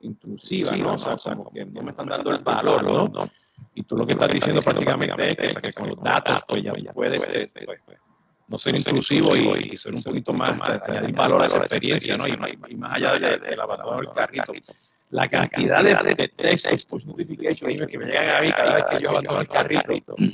intrusiva, 0.00 0.77
¿no? 0.77 0.93
O 0.93 0.99
sea, 0.99 1.17
como 1.17 1.50
que 1.50 1.65
no 1.65 1.83
me 1.83 1.91
están 1.91 2.07
dando 2.07 2.31
el 2.31 2.43
valor, 2.43 3.11
¿no? 3.11 3.31
Y 3.75 3.83
tú 3.85 3.97
lo 3.97 4.07
que 4.07 4.12
estás 4.12 4.31
diciendo 4.31 4.61
prácticamente 4.61 5.47
es 5.47 5.55
que, 5.57 5.73
con 5.73 5.88
los 5.88 6.03
datos, 6.03 6.43
pues 6.47 6.62
ya 6.62 6.73
puedes 6.93 7.27
este, 7.29 7.65
pues, 7.65 7.81
pues, 7.85 7.99
no 8.49 8.59
ser 8.59 8.75
intrusivo 8.75 9.37
y, 9.37 9.76
ser 9.76 9.95
un 9.95 10.02
poquito 10.02 10.33
más, 10.33 10.59
añadir 10.88 11.14
valor 11.14 11.43
a 11.43 11.47
esa 11.47 11.59
experiencia, 11.59 12.17
¿no? 12.17 12.26
Y, 12.26 12.37
más 12.76 12.95
allá 12.95 13.12
de, 13.19 13.57
la 13.57 13.62
abandono 13.62 13.99
del 13.99 14.11
carrito, 14.11 14.52
la 15.11 15.28
cantidad 15.28 15.83
de, 15.85 16.28
textos, 16.28 16.85
push 16.87 17.05
notification, 17.05 17.87
que 17.87 17.99
me 17.99 18.07
llegan 18.07 18.37
a 18.37 18.40
mí 18.40 18.50
cada 18.50 18.75
vez 18.75 18.85
que 18.90 19.02
yo 19.02 19.11
abandono 19.11 19.40
el 19.40 19.49
carrito, 19.49 20.17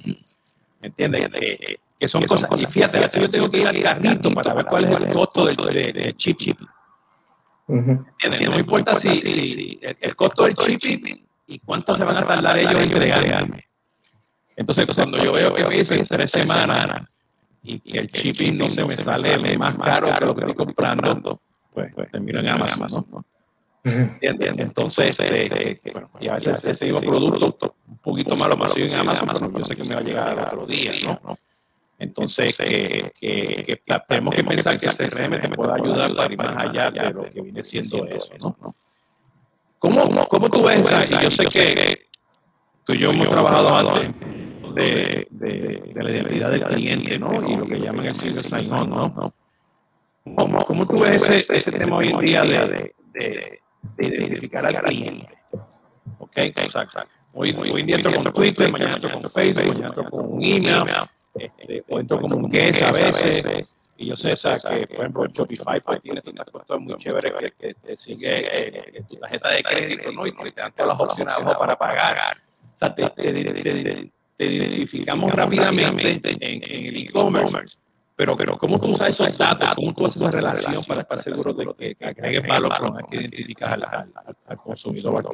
¿Me 0.80 0.88
entiendes? 0.88 1.28
Que, 1.30 1.80
que 1.98 2.08
son 2.08 2.22
cosas. 2.24 2.50
Y 2.60 2.66
fíjate, 2.66 2.98
así 2.98 3.18
yo 3.18 3.28
tengo 3.28 3.50
que 3.50 3.60
ir 3.60 3.66
al 3.66 3.80
carrito 3.80 4.30
para 4.32 4.52
ver 4.52 4.66
cuál 4.66 4.84
es 4.84 4.90
el 4.90 5.12
costo 5.14 5.46
del, 5.46 5.56
de, 5.56 6.14
chip 6.14 6.36
chip. 6.36 6.60
¿Entiendes? 7.66 8.50
No 8.50 8.58
importa 8.58 8.94
si, 8.94 9.16
si 9.16 9.80
el, 9.80 10.14
costo 10.14 10.44
del 10.44 10.54
chip 10.54 10.84
y 11.46 11.58
cuánto 11.60 11.96
se 11.96 12.04
van 12.04 12.18
a 12.18 12.26
tardar 12.26 12.58
ellos 12.58 12.74
en 12.74 12.92
entregarme. 12.92 13.64
Entonces, 14.56 14.86
cuando 14.94 15.24
yo 15.24 15.32
veo 15.32 15.54
que 15.54 15.64
me 15.64 15.74
dicen 15.74 16.04
tres 16.06 16.30
semanas 16.30 17.06
y 17.64 17.80
que 17.80 17.98
el 17.98 18.08
shipping 18.08 18.58
no 18.58 18.68
se 18.68 18.84
me 18.84 18.94
sale 18.94 19.56
más 19.56 19.74
caro 19.76 20.14
que 20.18 20.24
lo 20.26 20.34
que 20.34 20.40
estoy 20.42 20.54
comprando, 20.54 21.40
pues, 21.72 21.92
pues 21.94 22.10
termino 22.10 22.40
en 22.40 22.48
Amazon. 22.48 23.06
¿no? 23.10 23.24
Entonces, 24.20 25.18
este, 25.18 25.90
bueno, 25.92 26.10
y 26.20 26.28
a 26.28 26.34
veces 26.34 26.64
ese 26.64 26.92
mismo 26.92 27.00
producto, 27.00 27.74
un 27.88 27.98
poquito 27.98 28.36
más 28.36 28.48
lo 28.48 28.58
consigo 28.58 28.86
en 28.86 28.94
Amazon, 28.94 29.28
pero 29.28 29.58
yo 29.58 29.64
sé 29.64 29.76
que 29.76 29.84
me 29.84 29.94
va 29.94 30.00
a 30.00 30.04
llegar 30.04 30.28
al 30.28 30.38
otro 30.46 30.66
día, 30.66 30.92
¿no? 31.04 31.38
Entonces, 31.98 32.56
que, 32.56 33.12
que, 33.18 33.82
tenemos 34.08 34.34
que 34.34 34.44
pensar 34.44 34.78
que 34.78 34.86
el 34.86 34.96
CRM 34.96 35.40
te 35.40 35.48
pueda 35.48 35.74
ayudar 35.74 36.14
para 36.14 36.32
ir 36.32 36.38
más 36.38 36.56
allá 36.56 36.90
de 36.90 37.10
lo 37.12 37.24
que 37.24 37.40
viene 37.40 37.64
siendo 37.64 38.04
eso, 38.06 38.32
¿no? 38.40 38.74
¿Cómo, 39.78 40.26
cómo 40.28 40.48
tú 40.48 40.62
ves? 40.62 40.84
Y 41.10 41.22
yo 41.22 41.30
sé 41.30 41.46
que 41.46 42.08
tú 42.84 42.94
y 42.94 42.98
yo 42.98 43.10
hemos 43.10 43.28
trabajado 43.28 43.76
antes 43.76 44.43
de, 44.74 45.26
de, 45.30 45.92
de 45.94 46.02
la 46.02 46.10
identidad 46.10 46.50
del 46.50 46.64
cliente, 46.64 47.18
¿no? 47.18 47.48
Y 47.48 47.56
lo 47.56 47.66
que 47.66 47.80
llaman 47.80 48.06
el 48.06 48.16
single 48.16 48.42
sign-on, 48.42 48.90
¿no? 48.90 49.32
¿Cómo, 50.36 50.58
¿Cómo, 50.64 50.86
tú 50.86 51.00
ves 51.00 51.22
ese, 51.28 51.56
ese 51.56 51.72
tema 51.72 51.96
hoy 51.96 52.08
en 52.08 52.18
día 52.20 52.42
de, 52.42 52.94
de, 53.12 53.60
de 53.96 54.06
identificar 54.06 54.64
al 54.66 54.74
cliente. 54.82 55.28
¿Ok? 56.18 56.36
Exacto. 56.36 57.04
Hoy, 57.34 57.54
hoy 57.58 57.80
en 57.80 57.86
día 57.86 57.96
entro 57.96 58.14
con 58.14 58.32
Twitter, 58.32 58.70
mañana 58.70 58.94
entro 58.94 59.10
con 59.10 59.30
Facebook, 59.30 59.68
mañana 59.68 59.88
entro 59.88 60.10
con 60.10 60.32
un 60.34 60.42
email, 60.42 60.84
este, 61.34 61.84
o 61.88 61.98
entro 61.98 62.20
como 62.20 62.36
un 62.36 62.48
guest 62.48 62.82
a 62.82 62.92
veces. 62.92 63.74
Y 63.96 64.06
yo 64.06 64.16
sé, 64.16 64.32
o 64.32 64.36
sea, 64.36 64.56
que, 64.56 64.86
por 64.88 65.00
ejemplo, 65.00 65.26
Shopify 65.26 65.80
pues, 65.80 66.00
tiene 66.00 66.20
estas 66.24 66.46
cosas 66.50 66.80
muy 66.80 66.96
chéveres 66.96 67.32
que, 67.32 67.52
que 67.52 67.74
te 67.74 67.96
sigue 67.96 68.42
eh, 68.68 69.04
tu 69.08 69.16
tarjeta 69.16 69.50
de 69.50 69.62
crédito, 69.62 70.10
¿no? 70.10 70.26
Y 70.26 70.32
te 70.32 70.60
dan 70.60 70.72
todas 70.72 70.88
las 70.88 71.00
opciones 71.00 71.34
abajo 71.34 71.58
para 71.58 71.76
pagar. 71.76 72.36
O 72.74 72.78
sea, 72.78 72.94
te, 72.94 73.08
te, 73.10 73.32
te, 73.32 74.12
te 74.36 74.46
identificamos 74.46 75.32
rápidamente 75.32 76.36
en, 76.40 76.86
el 76.86 76.96
e-commerce 76.96 77.78
pero, 78.16 78.36
pero 78.36 78.56
¿cómo 78.56 78.78
tú 78.78 78.88
usas 78.88 79.08
esos 79.08 79.36
datos? 79.36 79.74
¿Cómo 79.74 79.92
tú 79.92 80.06
haces 80.06 80.22
esa 80.22 80.30
relación 80.30 80.84
para 80.86 81.00
estar 81.00 81.20
seguro 81.20 81.52
de 81.52 81.96
que, 81.96 82.04
agregues 82.04 82.46
valor 82.46 82.72
que 83.10 83.16
identificas 83.16 83.72
al, 83.72 84.56
consumidor 84.58 85.24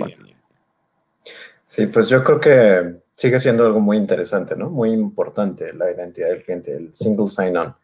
Sí, 1.64 1.87
pues 1.87 2.09
yo 2.09 2.25
creo 2.25 2.40
que 2.40 3.02
sigue 3.14 3.38
siendo 3.38 3.66
algo 3.66 3.80
muy 3.80 3.97
interesante, 3.97 4.57
¿no? 4.57 4.71
Muy 4.71 4.90
importante 4.90 5.73
la 5.75 5.90
identidad 5.90 6.28
del 6.28 6.42
cliente, 6.42 6.73
el 6.73 6.95
single 6.95 7.28
sign-on. 7.28 7.76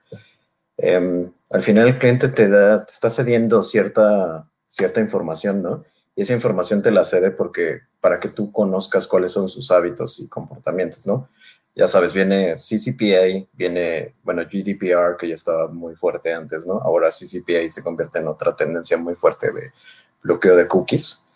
Em, 0.79 1.31
al 1.51 1.63
final 1.63 1.89
el 1.89 1.99
cliente 1.99 2.29
te, 2.31 2.49
da, 2.49 2.85
te 2.85 2.93
está 2.93 3.11
cediendo 3.11 3.63
cierta, 3.63 4.49
cierta 4.67 5.01
información, 5.01 5.63
¿no? 5.63 5.85
Y 6.17 6.23
esa 6.23 6.33
información 6.33 6.83
te 6.83 6.91
la 6.91 7.05
cede 7.05 7.31
porque 7.31 7.83
para 8.01 8.19
que 8.19 8.29
tú 8.29 8.51
conozcas 8.51 9.07
cuáles 9.07 9.33
son 9.33 9.49
sus 9.49 9.71
hábitos 9.71 10.19
y 10.19 10.29
comportamientos, 10.29 11.07
¿no? 11.07 11.29
ya 11.77 11.87
sabes, 11.87 12.15
viene 12.15 12.55
CCPA, 12.55 13.47
viene, 13.53 14.15
bueno, 14.25 14.43
GDPR, 14.51 15.19
que 15.19 15.29
ya 15.29 15.35
estaba 15.35 15.69
muy 15.69 15.95
fuerte 15.95 16.33
antes, 16.33 16.67
¿no? 16.67 16.81
Ahora 16.81 17.11
CCPA 17.11 17.69
se 17.69 17.83
convierte 17.83 18.19
en 18.19 18.29
otra 18.29 18.57
tendencia 18.57 18.97
muy 18.97 19.15
fuerte 19.15 19.53
de 19.53 19.73
bloqueo 20.23 20.57
de 20.57 20.67
cookies. 20.67 21.27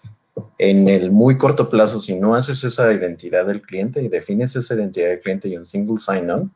En 0.57 0.89
el 0.89 1.11
muy 1.11 1.37
corto 1.37 1.69
plazo, 1.69 2.01
si 2.01 2.19
no 2.19 2.35
haces 2.35 2.65
esa 2.65 2.91
identidad 2.91 3.45
del 3.45 3.61
cliente 3.61 4.03
y 4.03 4.09
defines 4.09 4.57
esa 4.57 4.75
identidad 4.75 5.09
del 5.09 5.21
cliente 5.21 5.49
y 5.49 5.59
un 5.59 5.67
single 5.67 5.99
sign-on, 5.99 6.51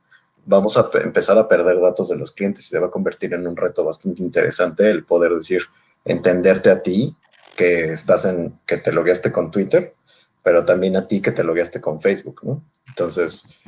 vamos 0.47 0.79
a 0.79 0.89
empezar 1.03 1.37
a 1.37 1.47
perder 1.47 1.79
datos 1.79 2.09
de 2.09 2.17
los 2.17 2.33
clientes 2.33 2.65
y 2.65 2.69
se 2.69 2.79
va 2.79 2.87
a 2.87 2.91
convertir 2.91 3.35
en 3.35 3.47
un 3.47 3.55
reto 3.55 3.85
bastante 3.85 4.23
interesante 4.23 4.91
el 4.91 5.05
poder 5.05 5.33
decir, 5.35 5.61
entenderte 6.07 6.71
a 6.71 6.81
ti, 6.81 7.15
que 7.57 7.93
estás 7.93 8.25
en, 8.25 8.59
que 8.67 8.77
te 8.77 8.93
logueaste 8.93 9.33
con 9.33 9.51
Twitter, 9.51 9.95
pero 10.43 10.65
también 10.65 10.97
a 10.97 11.07
ti 11.07 11.21
que 11.21 11.33
te 11.33 11.45
logueaste 11.45 11.81
con 11.81 12.01
Facebook, 12.01 12.41
¿no? 12.43 12.63
Entonces, 12.89 13.59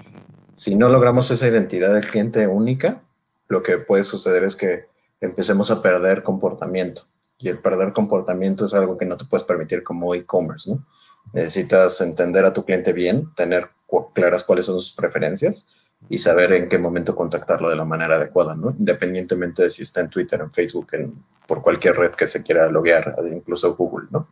si 0.55 0.75
no 0.75 0.89
logramos 0.89 1.31
esa 1.31 1.47
identidad 1.47 1.95
del 1.95 2.09
cliente 2.09 2.47
única, 2.47 3.03
lo 3.49 3.63
que 3.63 3.79
puede 3.79 4.05
suceder 4.05 4.45
es 4.45 4.57
que 4.57 4.87
empecemos 5.21 5.71
a 5.71 5.81
perder 5.81 6.23
comportamiento. 6.23 7.03
Y 7.39 7.49
el 7.49 7.59
perder 7.59 7.93
comportamiento 7.93 8.65
es 8.65 8.75
algo 8.75 8.97
que 8.97 9.05
no 9.05 9.17
te 9.17 9.25
puedes 9.27 9.45
permitir 9.45 9.83
como 9.83 10.15
e-commerce, 10.15 10.71
¿no? 10.71 10.87
Necesitas 11.33 12.01
entender 12.01 12.45
a 12.45 12.53
tu 12.53 12.65
cliente 12.65 12.93
bien, 12.93 13.33
tener 13.35 13.69
claras 14.15 14.45
cuáles 14.45 14.67
son 14.67 14.81
sus 14.81 14.93
preferencias 14.93 15.67
y 16.09 16.19
saber 16.19 16.53
en 16.53 16.69
qué 16.69 16.79
momento 16.79 17.17
contactarlo 17.17 17.69
de 17.69 17.77
la 17.77 17.85
manera 17.85 18.17
adecuada, 18.17 18.55
¿no? 18.55 18.75
Independientemente 18.79 19.65
de 19.65 19.71
si 19.71 19.83
está 19.83 20.01
en 20.01 20.11
Twitter, 20.11 20.41
en 20.41 20.53
Facebook, 20.53 20.89
en, 20.93 21.15
por 21.47 21.63
cualquier 21.63 21.97
red 21.97 22.13
que 22.13 22.29
se 22.29 22.43
quiera 22.43 22.71
loguear, 22.71 23.17
incluso 23.33 23.75
Google, 23.75 24.09
¿no? 24.11 24.29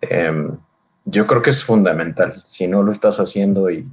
Em, 0.00 0.56
yo 1.04 1.26
creo 1.26 1.42
que 1.42 1.50
es 1.50 1.62
fundamental. 1.62 2.42
Si 2.46 2.66
no 2.66 2.82
lo 2.82 2.92
estás 2.92 3.20
haciendo 3.20 3.70
y, 3.70 3.88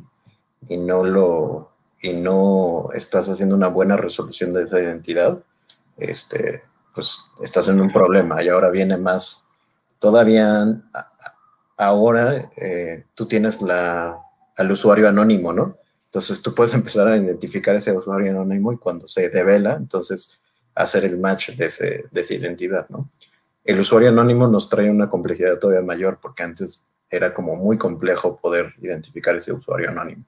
y, 0.68 0.78
no 0.78 1.04
lo 1.04 1.72
y 2.02 2.14
no 2.14 2.90
estás 2.94 3.30
haciendo 3.30 3.56
una 3.56 3.68
buena 3.68 3.98
resolución 3.98 4.54
de 4.54 4.64
esa 4.64 4.80
identidad, 4.80 5.42
este, 5.98 6.64
pues 6.94 7.26
estás 7.42 7.68
en 7.68 7.80
un 7.80 7.92
problema. 7.92 8.44
Y 8.44 8.50
ahora 8.50 8.70
viene 8.70 8.98
más, 8.98 9.48
todavía 10.00 10.82
ahora 11.78 12.50
eh, 12.58 13.06
tú 13.16 13.28
tienes 13.28 13.62
la, 13.62 14.18
al 14.56 14.72
usuario 14.72 15.08
anónimo, 15.08 15.54
¿no? 15.54 15.78
Entonces 16.06 16.42
tú 16.42 16.54
puedes 16.54 16.74
empezar 16.74 17.08
a 17.08 17.18
identificar 17.18 17.76
ese 17.76 17.92
usuario 17.92 18.32
anónimo 18.32 18.72
y 18.72 18.78
cuando 18.78 19.08
se 19.08 19.30
devela, 19.30 19.76
entonces 19.76 20.44
hacer 20.74 21.06
el 21.06 21.18
match 21.18 21.52
de, 21.52 21.66
ese, 21.66 22.06
de 22.12 22.22
esa 22.22 22.34
identidad, 22.34 22.88
¿no? 22.90 23.10
El 23.64 23.80
usuario 23.80 24.10
anónimo 24.10 24.48
nos 24.48 24.70
trae 24.70 24.90
una 24.90 25.10
complejidad 25.10 25.58
todavía 25.58 25.82
mayor 25.82 26.20
porque 26.22 26.44
antes 26.44 26.92
era 27.10 27.34
como 27.34 27.56
muy 27.56 27.78
complejo 27.78 28.38
poder 28.38 28.74
identificar 28.80 29.36
ese 29.36 29.52
usuario 29.52 29.90
anónimo. 29.90 30.24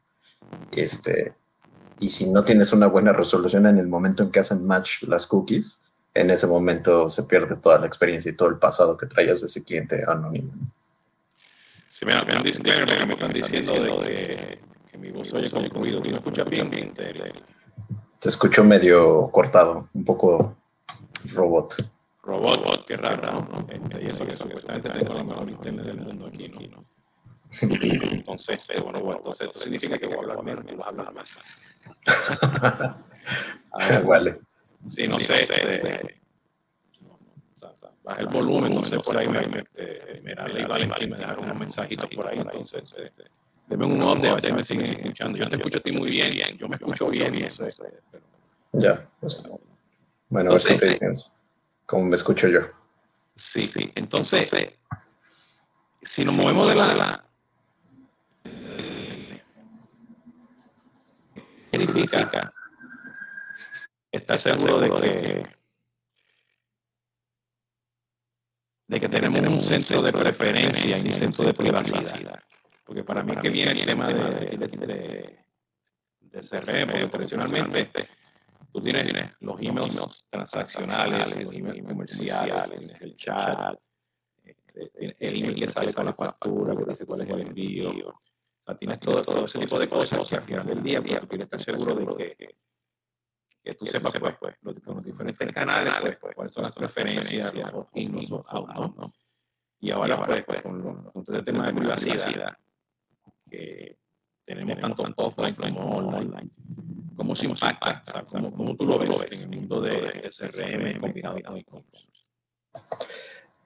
Este, 0.71 1.33
y 1.99 2.09
si 2.09 2.29
no 2.29 2.43
tienes 2.43 2.73
una 2.73 2.87
buena 2.87 3.13
resolución 3.13 3.67
en 3.67 3.77
el 3.77 3.87
momento 3.87 4.23
en 4.23 4.31
que 4.31 4.39
hacen 4.39 4.65
match 4.65 5.03
las 5.03 5.27
cookies, 5.27 5.81
en 6.13 6.31
ese 6.31 6.47
momento 6.47 7.09
se 7.09 7.23
pierde 7.23 7.57
toda 7.57 7.79
la 7.79 7.87
experiencia 7.87 8.31
y 8.31 8.35
todo 8.35 8.49
el 8.49 8.57
pasado 8.57 8.97
que 8.97 9.05
traías 9.05 9.41
de 9.41 9.47
ese 9.47 9.63
cliente 9.63 10.03
anónimo. 10.07 10.51
Sí, 11.89 12.05
mira, 12.05 12.23
me, 12.23 12.49
están 12.49 13.33
diciendo 13.33 13.73
de 13.73 14.07
que, 14.07 14.59
mi 14.97 15.11
voz 15.11 15.33
oye 15.33 15.49
como 15.49 15.65
ruido, 15.65 16.01
¿tú 16.01 16.09
me 16.09 16.15
escuchas 16.17 16.49
bien? 16.49 16.69
bien 16.69 16.93
te, 16.93 17.13
te 18.19 18.29
escucho 18.29 18.63
medio 18.63 19.29
cortado, 19.31 19.89
un 19.93 20.03
poco 20.03 20.55
robot 21.33 21.75
robot, 22.27 22.85
qué 22.85 22.97
raro, 22.97 23.31
¿no? 23.31 23.67
Este, 23.69 24.03
y 24.03 24.09
eso 24.09 24.25
que 24.25 24.35
supuestamente 24.35 24.89
tengo 24.89 25.13
la 25.13 25.23
mejor 25.23 25.49
internet 25.49 25.85
del 25.85 25.97
mundo 25.97 26.27
aquí, 26.27 26.49
¿no? 26.49 26.85
Entonces, 27.61 28.69
eh, 28.71 28.81
bueno, 28.81 28.99
bueno, 28.99 29.19
entonces 29.19 29.47
esto 29.47 29.61
significa 29.61 29.97
que 29.97 30.05
voy 30.05 30.17
a 30.17 30.19
hablar 30.19 30.43
menos 30.43 30.65
y 30.69 30.75
voy 30.75 30.83
a 30.83 30.89
hablar 30.89 31.13
más. 31.13 31.37
ver, 33.89 34.03
vale. 34.05 34.41
Sí, 34.85 35.07
no 35.07 35.17
sé, 35.17 35.43
este, 35.43 36.19
baja 38.03 38.21
el 38.21 38.27
volumen, 38.27 38.75
no 38.75 38.83
sé, 38.83 38.99
por 38.99 39.17
ahí 39.17 39.29
me, 39.29 39.41
me, 39.47 39.63
eh, 39.75 40.21
me, 40.23 40.31
y 40.31 40.63
Valentín 40.65 41.11
me 41.11 41.17
dejaron 41.17 41.45
unos 41.45 41.57
mensajitos 41.57 42.09
por 42.09 42.27
ahí, 42.27 42.39
entonces, 42.39 42.93
este, 42.97 43.23
deme 43.67 43.85
un 43.85 44.01
update, 44.01 44.29
a 44.29 44.35
ver 44.35 44.43
si 44.43 44.53
me 44.53 44.63
siguen 44.63 44.85
escuchando. 44.85 45.37
Yo 45.37 45.49
te 45.49 45.55
escucho 45.57 45.77
a 45.79 45.81
ti 45.81 45.91
muy 45.91 46.09
bien, 46.09 46.57
yo 46.57 46.67
me 46.67 46.75
escucho 46.75 47.09
bien 47.09 47.35
y 47.35 47.43
eso 47.43 47.65
es. 47.65 47.81
Ya, 48.73 49.09
pues, 49.19 49.43
bueno, 50.29 50.49
a 50.49 50.53
ver 50.53 50.61
si 50.61 50.77
te 50.77 50.87
dicen 50.87 51.11
como 51.85 52.03
me 52.05 52.15
escucho 52.15 52.47
yo. 52.47 52.61
Sí, 53.35 53.65
sí. 53.65 53.91
Entonces, 53.95 54.51
si 56.01 56.25
nos 56.25 56.35
movemos 56.35 56.67
de 56.67 56.75
la... 56.75 57.23
¿Qué 61.71 61.79
significa? 61.79 62.53
Estar 64.11 64.39
seguro 64.39 64.79
de 64.79 64.89
que, 64.89 65.47
de 68.87 68.99
que 68.99 69.09
tenemos 69.09 69.39
un 69.41 69.61
centro 69.61 70.01
de 70.01 70.11
preferencia 70.11 70.97
y 70.97 71.07
un 71.07 71.13
centro 71.13 71.45
de 71.45 71.53
privacidad. 71.53 72.41
Porque 72.87 73.03
para 73.03 73.21
mí 73.21 73.35
que 73.35 73.49
viene 73.49 73.73
el 73.73 73.85
tema 73.85 74.07
de, 74.07 74.57
de, 74.57 74.67
de, 74.67 75.39
de 76.21 76.39
CRM, 76.39 76.89
porque 76.89 77.07
tradicionalmente 77.07 77.91
Tú 78.71 78.83
tienes, 78.83 79.11
los 79.39 79.59
emails 79.59 80.25
transaccionales, 80.29 81.43
los 81.43 81.53
emails 81.53 81.83
comerciales, 81.83 82.69
tienes 82.69 83.01
el 83.01 83.15
chat, 83.15 83.75
este, 84.43 84.91
el 85.19 85.35
email 85.35 85.55
que 85.55 85.67
sale 85.67 85.91
con 85.91 86.05
la 86.05 86.13
factura, 86.13 86.75
que 86.75 86.85
dice 86.85 87.05
cuál 87.05 87.21
es 87.21 87.29
el 87.29 87.41
envío. 87.41 88.09
O 88.09 88.21
sea, 88.59 88.77
tienes 88.77 88.99
todo, 88.99 89.23
todo 89.23 89.45
ese 89.45 89.59
tipo 89.59 89.79
de 89.79 89.87
cosas 89.87 90.29
que 90.29 90.35
al 90.35 90.43
final 90.43 90.67
del 90.67 90.83
día 90.83 91.01
pues, 91.01 91.19
tú 91.21 91.27
quieres 91.27 91.45
estar 91.45 91.59
seguro 91.59 91.95
de 91.95 92.35
que, 92.35 92.55
que 93.63 93.73
tú 93.73 93.87
sepas 93.87 94.13
pues, 94.19 94.35
pues, 94.39 94.55
los, 94.61 94.75
los 94.85 95.03
diferentes 95.03 95.51
canales, 95.51 95.93
pues, 96.01 96.17
pues, 96.17 96.35
cuáles 96.35 96.53
son 96.53 96.63
las 96.63 96.75
preferencias, 96.75 97.53
los 97.53 97.87
emails, 97.95 98.29
los 98.29 98.45
¿no? 98.45 99.11
Y 99.79 99.91
ahora, 99.91 100.21
pues, 100.23 100.43
pues, 100.45 100.61
con, 100.61 100.83
los, 100.83 101.11
con 101.13 101.23
todo 101.23 101.37
el 101.37 101.45
tema 101.45 101.65
de 101.67 101.73
privacidad, 101.73 102.57
que 103.49 103.97
tenemos 104.45 104.79
tanto 104.79 105.13
offline 105.17 105.55
como 105.55 105.97
online 105.97 106.49
cómo 107.17 107.35
se 107.35 107.47
impacta, 107.47 108.03
o 108.05 108.11
sea, 108.11 108.23
cómo, 108.23 108.53
cómo, 108.53 108.75
tú 108.75 108.85
lo 108.85 108.99
ves 108.99 109.09
en 109.31 109.41
el 109.41 109.49
mundo 109.49 109.81
de 109.81 110.29
SRM 110.29 110.99
combinado 110.99 111.37
con 111.43 111.57
e-commerce. 111.57 112.07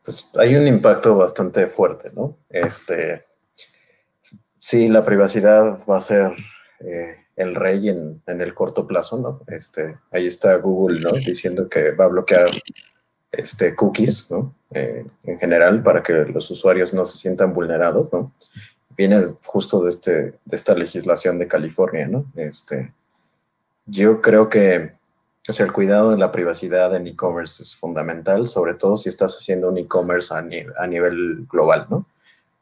Pues 0.04 0.32
hay 0.36 0.56
un 0.56 0.68
impacto 0.68 1.18
bastante 1.18 1.68
fuerte, 1.68 2.12
¿no? 2.14 2.38
Este, 2.50 3.26
sí, 4.58 4.88
la 4.88 5.06
privacidad 5.06 5.78
va 5.88 5.98
a 5.98 6.02
ser 6.02 6.32
eh, 6.80 7.18
el 7.36 7.54
rey 7.54 7.90
en, 7.90 8.24
en, 8.26 8.42
el 8.42 8.54
corto 8.54 8.88
plazo, 8.88 9.18
¿no? 9.18 9.42
Este, 9.48 10.00
ahí 10.12 10.26
está 10.28 10.56
Google, 10.56 11.02
¿no? 11.02 11.12
Diciendo 11.12 11.70
que 11.70 11.92
va 11.92 12.06
a 12.06 12.10
bloquear 12.10 12.50
este, 13.32 13.76
cookies, 13.76 14.32
¿no? 14.32 14.56
Eh, 14.72 15.06
en 15.24 15.40
general, 15.40 15.84
para 15.84 16.02
que 16.02 16.14
los 16.14 16.50
usuarios 16.50 16.94
no 16.94 17.06
se 17.06 17.18
sientan 17.18 17.54
vulnerados, 17.54 18.12
¿no? 18.12 18.32
Viene 18.98 19.36
justo 19.44 19.84
de, 19.84 19.90
este, 19.90 20.12
de 20.12 20.56
esta 20.56 20.74
legislación 20.74 21.40
de 21.40 21.48
California, 21.48 22.08
¿no? 22.08 22.26
Este, 22.36 22.94
yo 23.86 24.22
creo 24.22 24.50
que 24.50 24.94
o 25.50 25.54
sea, 25.54 25.66
el 25.66 25.72
cuidado 25.72 26.12
de 26.12 26.18
la 26.18 26.32
privacidad 26.32 26.96
en 26.96 27.08
e-commerce 27.08 27.64
es 27.64 27.76
fundamental, 27.76 28.48
sobre 28.48 28.76
todo 28.76 28.96
si 28.96 29.10
estás 29.10 29.36
haciendo 29.36 29.70
un 29.70 29.78
e-commerce 29.80 30.32
a, 30.34 30.38
a, 30.38 30.88
nivel 30.88 31.48
global, 31.50 31.88
¿no? 31.90 32.06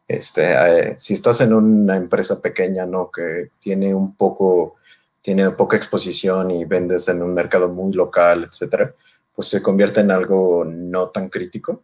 Este, 0.07 0.53
eh, 0.53 0.95
si 0.97 1.13
estás 1.13 1.41
en 1.41 1.53
una 1.53 1.97
empresa 1.97 2.41
pequeña, 2.41 2.85
¿no? 2.85 3.11
Que 3.11 3.51
tiene 3.59 3.93
un 3.93 4.15
poco, 4.15 4.77
tiene 5.21 5.49
poca 5.51 5.75
exposición 5.75 6.51
y 6.51 6.63
vendes 6.63 7.09
en 7.09 7.21
un 7.21 7.33
mercado 7.33 7.67
muy 7.67 7.93
local, 7.93 8.47
etcétera, 8.49 8.93
pues 9.35 9.49
se 9.49 9.61
convierte 9.61 9.99
en 9.99 10.11
algo 10.11 10.63
no 10.65 11.09
tan 11.09 11.27
crítico, 11.27 11.83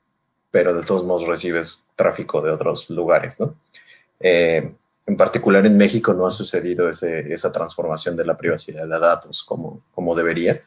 pero 0.50 0.74
de 0.74 0.84
todos 0.84 1.04
modos 1.04 1.28
recibes 1.28 1.90
tráfico 1.96 2.42
de 2.42 2.52
otros 2.52 2.90
lugares, 2.90 3.40
¿no? 3.40 3.56
Eh, 4.20 4.74
en 5.08 5.18
particular 5.18 5.66
en 5.66 5.78
México 5.78 6.14
no 6.14 6.26
ha 6.26 6.32
sucedido 6.32 6.90
ese, 6.90 7.32
esa 7.32 7.52
transformación 7.52 8.16
de 8.16 8.26
la 8.26 8.36
privacidad 8.36 8.88
de 8.88 9.00
datos 9.00 9.44
como, 9.44 9.84
como 9.94 10.16
debería, 10.16 10.60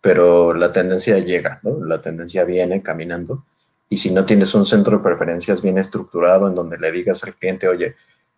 pero 0.00 0.54
la 0.54 0.72
tendencia 0.72 1.18
llega, 1.18 1.60
¿no? 1.62 1.84
La 1.84 2.00
tendencia 2.00 2.44
viene 2.44 2.82
caminando 2.82 3.44
y 3.88 3.96
si 3.96 4.12
no 4.12 4.24
tienes 4.24 4.54
un 4.54 4.64
centro 4.64 4.98
de 4.98 5.02
preferencias 5.02 5.62
bien 5.62 5.78
estructurado 5.78 6.48
en 6.48 6.54
donde 6.54 6.78
le 6.78 6.92
digas 6.92 7.24
al 7.24 7.34
cliente, 7.34 7.68
oye, 7.68 7.94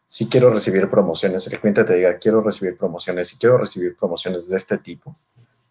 si 0.07 0.29
quiero 0.29 0.51
recibir 0.51 0.89
promociones, 0.89 1.47
el 1.47 1.59
cliente 1.59 1.85
te 1.85 1.95
diga, 1.95 2.17
quiero 2.19 2.41
recibir 2.41 2.77
promociones, 2.77 3.29
si 3.29 3.39
quiero 3.39 3.59
recibir 3.59 3.97
promociones 3.97 4.49
de 4.49 4.57
este 4.57 4.79
tipo, 4.79 5.17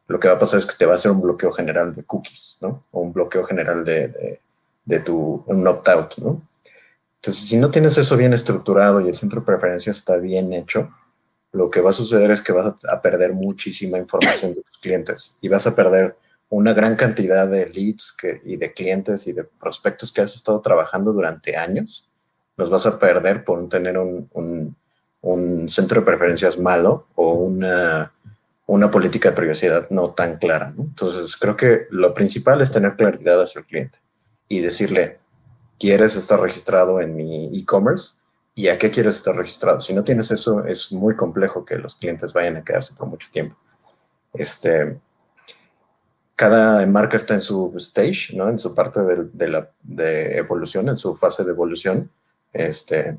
lo 0.07 0.19
que 0.19 0.27
va 0.27 0.35
a 0.35 0.39
pasar 0.39 0.59
es 0.59 0.65
que 0.65 0.75
te 0.77 0.85
va 0.85 0.93
a 0.93 0.95
hacer 0.95 1.11
un 1.11 1.21
bloqueo 1.21 1.51
general 1.51 1.95
de 1.95 2.03
cookies, 2.03 2.57
¿no? 2.61 2.83
O 2.91 3.01
un 3.01 3.13
bloqueo 3.13 3.43
general 3.43 3.83
de, 3.83 4.39
de, 4.85 4.99
tu, 4.99 5.43
un 5.47 5.67
opt-out, 5.67 6.17
¿no? 6.17 6.41
Entonces, 7.25 7.47
si 7.47 7.57
no 7.57 7.71
tienes 7.71 7.97
eso 7.97 8.15
bien 8.15 8.33
estructurado 8.33 9.01
y 9.01 9.07
el 9.07 9.15
centro 9.15 9.39
de 9.39 9.47
preferencias 9.47 9.97
está 9.97 10.17
bien 10.17 10.53
hecho, 10.53 10.91
lo 11.53 11.71
que 11.71 11.81
va 11.81 11.89
a 11.89 11.93
suceder 11.93 12.29
es 12.29 12.39
que 12.39 12.51
vas 12.51 12.75
a 12.87 13.01
perder 13.01 13.33
muchísima 13.33 13.97
información 13.97 14.53
de 14.53 14.61
tus 14.61 14.77
clientes 14.77 15.35
y 15.41 15.47
vas 15.47 15.65
a 15.65 15.75
perder 15.75 16.15
una 16.49 16.73
gran 16.73 16.95
cantidad 16.95 17.47
de 17.47 17.67
leads 17.67 18.15
y 18.43 18.57
de 18.57 18.71
clientes 18.73 19.25
y 19.25 19.33
de 19.33 19.43
prospectos 19.43 20.11
que 20.11 20.21
has 20.21 20.35
estado 20.35 20.61
trabajando 20.61 21.13
durante 21.13 21.57
años, 21.57 22.07
los 22.57 22.69
vas 22.69 22.85
a 22.85 22.99
perder 22.99 23.43
por 23.43 23.67
tener 23.69 23.97
un, 23.97 24.29
un, 25.21 25.67
centro 25.67 26.01
de 26.01 26.05
preferencias 26.05 26.59
malo 26.59 27.07
o 27.15 27.31
una, 27.33 28.11
una, 28.67 28.91
política 28.91 29.31
de 29.31 29.35
privacidad 29.35 29.89
no 29.89 30.11
tan 30.11 30.37
clara. 30.37 30.75
Entonces, 30.77 31.35
creo 31.37 31.57
que 31.57 31.87
lo 31.89 32.13
principal 32.13 32.61
es 32.61 32.71
tener 32.71 32.95
claridad 32.95 33.41
hacia 33.41 33.61
el 33.61 33.65
cliente 33.65 33.97
y 34.47 34.59
decirle, 34.59 35.17
¿quieres 35.79 36.15
estar 36.15 36.39
registrado 36.39 37.01
en 37.01 37.15
mi 37.15 37.57
e-commerce? 37.57 38.15
¿Y 38.53 38.69
a 38.69 38.77
qué 38.77 38.89
quieres 38.89 39.17
estar 39.17 39.35
registrado? 39.35 39.81
Si 39.81 39.93
no 39.93 40.03
tienes 40.03 40.31
eso, 40.31 40.65
es 40.65 40.91
muy 40.91 41.15
complejo 41.15 41.65
que 41.65 41.77
los 41.77 41.95
clientes 41.95 42.31
vayan 42.33 42.57
a 42.57 42.63
quedarse 42.63 42.93
por 42.93 43.07
mucho 43.07 43.27
tiempo. 43.31 43.57
Este, 44.33 44.97
cada 46.35 46.85
marca 46.85 47.17
está 47.17 47.33
en 47.33 47.41
su 47.41 47.73
stage, 47.77 48.35
¿no? 48.35 48.49
En 48.49 48.59
su 48.59 48.73
parte 48.73 49.01
de, 49.01 49.27
de, 49.33 49.47
la, 49.47 49.69
de 49.83 50.37
evolución, 50.37 50.89
en 50.89 50.97
su 50.97 51.15
fase 51.15 51.43
de 51.43 51.51
evolución. 51.51 52.09
Este, 52.53 53.17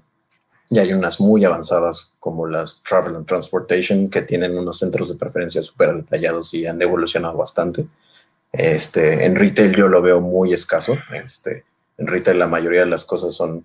y 0.68 0.78
hay 0.78 0.92
unas 0.92 1.20
muy 1.20 1.44
avanzadas 1.44 2.16
como 2.18 2.46
las 2.46 2.82
Travel 2.82 3.16
and 3.16 3.26
Transportation 3.26 4.10
que 4.10 4.22
tienen 4.22 4.58
unos 4.58 4.78
centros 4.78 5.08
de 5.08 5.16
preferencia 5.16 5.62
súper 5.62 5.94
detallados 5.94 6.52
y 6.54 6.66
han 6.66 6.80
evolucionado 6.82 7.36
bastante. 7.36 7.86
Este, 8.52 9.24
en 9.24 9.36
retail 9.36 9.76
yo 9.76 9.88
lo 9.88 10.02
veo 10.02 10.20
muy 10.20 10.52
escaso. 10.52 10.96
Este, 11.12 11.64
en 11.98 12.06
retail 12.06 12.38
la 12.38 12.46
mayoría 12.46 12.80
de 12.80 12.86
las 12.86 13.04
cosas 13.04 13.34
son, 13.34 13.64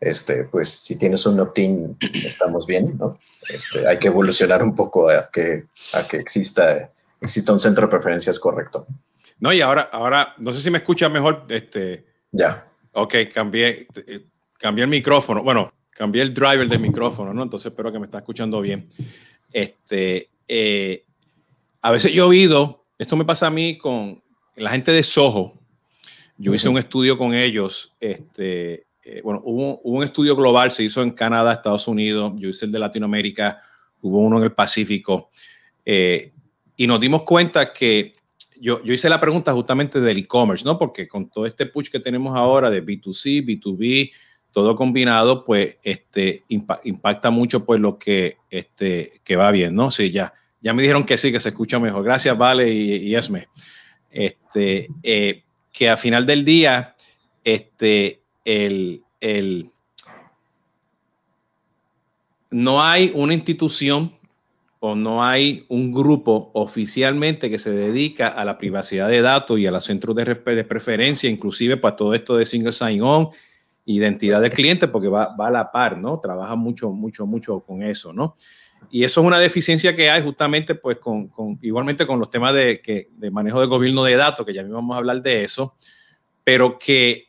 este, 0.00 0.44
pues 0.44 0.70
si 0.70 0.96
tienes 0.96 1.26
un 1.26 1.40
opt-in 1.40 1.96
estamos 2.24 2.66
bien, 2.66 2.96
¿no? 2.98 3.18
Este, 3.48 3.86
hay 3.86 3.98
que 3.98 4.08
evolucionar 4.08 4.62
un 4.62 4.74
poco 4.74 5.10
a 5.10 5.28
que, 5.30 5.64
a 5.94 6.06
que 6.06 6.18
exista 6.18 6.90
exista 7.22 7.52
un 7.52 7.60
centro 7.60 7.86
de 7.86 7.90
preferencias 7.90 8.38
correcto. 8.38 8.86
No, 9.38 9.52
y 9.52 9.60
ahora, 9.60 9.88
ahora, 9.92 10.34
no 10.38 10.52
sé 10.52 10.60
si 10.60 10.70
me 10.70 10.78
escucha 10.78 11.08
mejor. 11.08 11.46
Este, 11.48 12.04
ya. 12.32 12.66
Ok, 12.92 13.14
cambié, 13.32 13.86
cambié 14.58 14.84
el 14.84 14.90
micrófono. 14.90 15.42
Bueno, 15.42 15.72
cambié 15.90 16.22
el 16.22 16.34
driver 16.34 16.68
del 16.68 16.80
micrófono, 16.80 17.32
¿no? 17.32 17.42
Entonces 17.42 17.70
espero 17.70 17.90
que 17.90 17.98
me 17.98 18.06
está 18.06 18.18
escuchando 18.18 18.60
bien. 18.60 18.88
Este, 19.52 20.30
eh, 20.48 21.04
a 21.80 21.90
veces 21.90 22.12
yo 22.12 22.24
he 22.24 22.28
oído, 22.28 22.84
esto 22.98 23.16
me 23.16 23.24
pasa 23.24 23.46
a 23.46 23.50
mí 23.50 23.78
con 23.78 24.22
la 24.56 24.70
gente 24.70 24.92
de 24.92 25.02
Soho. 25.02 25.58
Yo 26.36 26.54
hice 26.54 26.68
un 26.68 26.78
estudio 26.78 27.16
con 27.16 27.34
ellos. 27.34 27.92
Este, 28.00 28.86
eh, 29.02 29.20
bueno, 29.22 29.42
hubo, 29.44 29.80
hubo, 29.82 29.98
un 29.98 30.04
estudio 30.04 30.34
global, 30.34 30.70
se 30.70 30.84
hizo 30.84 31.02
en 31.02 31.10
Canadá, 31.10 31.52
Estados 31.52 31.86
Unidos. 31.88 32.32
Yo 32.36 32.48
hice 32.48 32.66
el 32.66 32.72
de 32.72 32.78
Latinoamérica, 32.78 33.58
hubo 34.00 34.18
uno 34.18 34.38
en 34.38 34.44
el 34.44 34.52
Pacífico. 34.52 35.30
Eh, 35.84 36.32
y 36.76 36.86
nos 36.86 37.00
dimos 37.00 37.22
cuenta 37.22 37.72
que 37.72 38.16
yo, 38.60 38.82
yo 38.84 38.92
hice 38.92 39.08
la 39.08 39.20
pregunta 39.20 39.52
justamente 39.52 40.00
del 40.00 40.18
e-commerce, 40.18 40.64
¿no? 40.64 40.78
Porque 40.78 41.08
con 41.08 41.28
todo 41.28 41.46
este 41.46 41.66
push 41.66 41.90
que 41.90 42.00
tenemos 42.00 42.36
ahora 42.36 42.70
de 42.70 42.84
B2C, 42.84 43.44
B2B, 43.44 44.12
todo 44.52 44.76
combinado, 44.76 45.42
pues 45.42 45.78
este, 45.82 46.44
impacta 46.48 47.30
mucho 47.30 47.64
pues 47.64 47.80
lo 47.80 47.98
que, 47.98 48.36
este, 48.50 49.20
que 49.24 49.34
va 49.34 49.50
bien, 49.50 49.74
¿no? 49.74 49.90
Sí, 49.90 50.10
ya, 50.10 50.32
ya 50.60 50.74
me 50.74 50.82
dijeron 50.82 51.04
que 51.04 51.18
sí, 51.18 51.32
que 51.32 51.40
se 51.40 51.48
escucha 51.48 51.80
mejor. 51.80 52.04
Gracias, 52.04 52.36
Vale 52.36 52.70
y, 52.72 53.14
Esme. 53.14 53.48
Este, 54.10 54.88
eh, 55.02 55.42
que 55.72 55.88
a 55.88 55.96
final 55.96 56.26
del 56.26 56.44
día, 56.44 56.94
este, 57.44 58.22
el, 58.44 59.02
el, 59.20 59.70
no 62.50 62.82
hay 62.82 63.10
una 63.14 63.34
institución 63.34 64.12
o 64.84 64.96
no 64.96 65.24
hay 65.24 65.64
un 65.68 65.92
grupo 65.92 66.50
oficialmente 66.54 67.48
que 67.48 67.58
se 67.58 67.70
dedica 67.70 68.28
a 68.28 68.44
la 68.44 68.58
privacidad 68.58 69.08
de 69.08 69.22
datos 69.22 69.58
y 69.58 69.66
a 69.66 69.70
los 69.70 69.84
centros 69.84 70.16
de, 70.16 70.64
preferencia, 70.64 71.30
inclusive 71.30 71.76
para 71.76 71.94
todo 71.94 72.14
esto 72.14 72.36
de 72.36 72.44
single 72.44 72.72
sign-on, 72.72 73.28
identidad 73.86 74.40
del 74.40 74.50
cliente, 74.50 74.88
porque 74.88 75.08
va, 75.08 75.36
va, 75.36 75.46
a 75.46 75.50
la 75.52 75.70
par, 75.70 75.98
¿no? 75.98 76.18
Trabaja 76.18 76.56
mucho, 76.56 76.90
mucho, 76.90 77.26
mucho 77.26 77.60
con 77.60 77.82
eso, 77.82 78.12
¿no? 78.12 78.36
Y 78.90 79.04
eso 79.04 79.20
es 79.20 79.26
una 79.26 79.38
deficiencia 79.38 79.96
que 79.96 80.10
hay 80.10 80.22
justamente, 80.22 80.74
pues, 80.74 80.98
con, 80.98 81.28
con 81.28 81.58
igualmente 81.62 82.06
con 82.06 82.18
los 82.18 82.30
temas 82.30 82.52
de, 82.54 82.80
que, 82.80 83.08
de 83.12 83.30
manejo 83.30 83.60
de 83.60 83.66
gobierno 83.66 84.04
de 84.04 84.16
datos, 84.16 84.44
que 84.44 84.52
ya 84.52 84.62
vamos 84.62 84.94
a 84.94 84.98
hablar 84.98 85.22
de 85.22 85.44
eso, 85.44 85.74
pero 86.44 86.78
que 86.78 87.28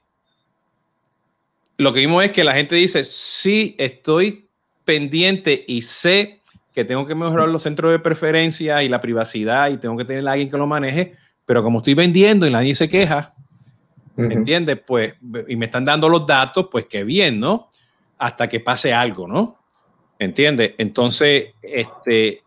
lo 1.77 1.93
que 1.93 2.01
vimos 2.01 2.23
es 2.23 2.31
que 2.31 2.43
la 2.43 2.53
gente 2.53 2.75
dice, 2.75 3.03
sí, 3.03 3.75
estoy 3.77 4.47
pendiente 4.85 5.63
y 5.67 5.81
sé 5.81 6.41
que 6.73 6.83
tengo 6.83 7.05
que 7.05 7.15
mejorar 7.15 7.49
los 7.49 7.63
centros 7.63 7.91
de 7.91 7.99
preferencia 7.99 8.83
y 8.83 8.89
la 8.89 8.99
privacidad 8.99 9.69
y 9.69 9.77
tengo 9.77 9.95
que 9.95 10.05
tener 10.05 10.27
a 10.27 10.31
alguien 10.31 10.49
que 10.49 10.57
lo 10.57 10.67
maneje, 10.67 11.15
pero 11.45 11.63
como 11.63 11.79
estoy 11.79 11.93
vendiendo 11.93 12.47
y 12.47 12.51
nadie 12.51 12.73
se 12.73 12.89
queja, 12.89 13.33
¿me 14.15 14.33
entiendes? 14.33 14.79
Pues, 14.85 15.15
y 15.47 15.55
me 15.55 15.65
están 15.65 15.85
dando 15.85 16.09
los 16.09 16.25
datos, 16.25 16.67
pues 16.71 16.85
qué 16.85 17.03
bien, 17.03 17.39
¿no? 17.39 17.69
Hasta 18.17 18.49
que 18.49 18.59
pase 18.59 18.93
algo, 18.93 19.27
¿no? 19.27 19.62
¿Entiendes? 20.23 20.73
Entonces, 20.77 21.53
este, 21.61 22.41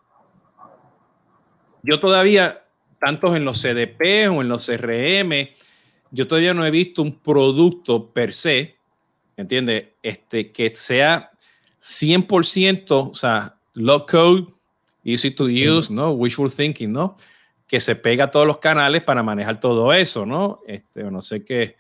yo 1.83 2.01
todavía, 2.01 2.65
tanto 2.99 3.37
en 3.37 3.45
los 3.45 3.61
CDP 3.61 4.31
o 4.31 4.41
en 4.41 4.49
los 4.49 4.67
CRM, 4.67 5.51
yo 6.11 6.27
todavía 6.27 6.55
no 6.55 6.65
he 6.65 6.71
visto 6.71 7.03
un 7.03 7.19
producto 7.19 8.11
per 8.13 8.33
se, 8.33 8.77
¿entiendes? 9.37 9.89
Este, 10.03 10.53
que 10.53 10.75
sea 10.75 11.31
100%, 11.79 13.11
o 13.11 13.15
sea, 13.15 13.59
low 13.75 14.07
code, 14.07 14.47
easy 15.05 15.31
to 15.31 15.45
use, 15.45 15.93
¿no? 15.93 16.13
Wishful 16.13 16.51
thinking, 16.51 16.91
¿no? 16.91 17.19
Que 17.67 17.81
se 17.81 17.95
pega 17.95 18.25
a 18.25 18.31
todos 18.31 18.47
los 18.47 18.57
canales 18.57 19.03
para 19.03 19.23
manejar 19.23 19.61
todo 19.61 19.93
eso, 19.93 20.25
¿no? 20.25 20.61
Este, 20.67 21.05
no 21.05 21.21
sé 21.21 21.45
qué, 21.45 21.77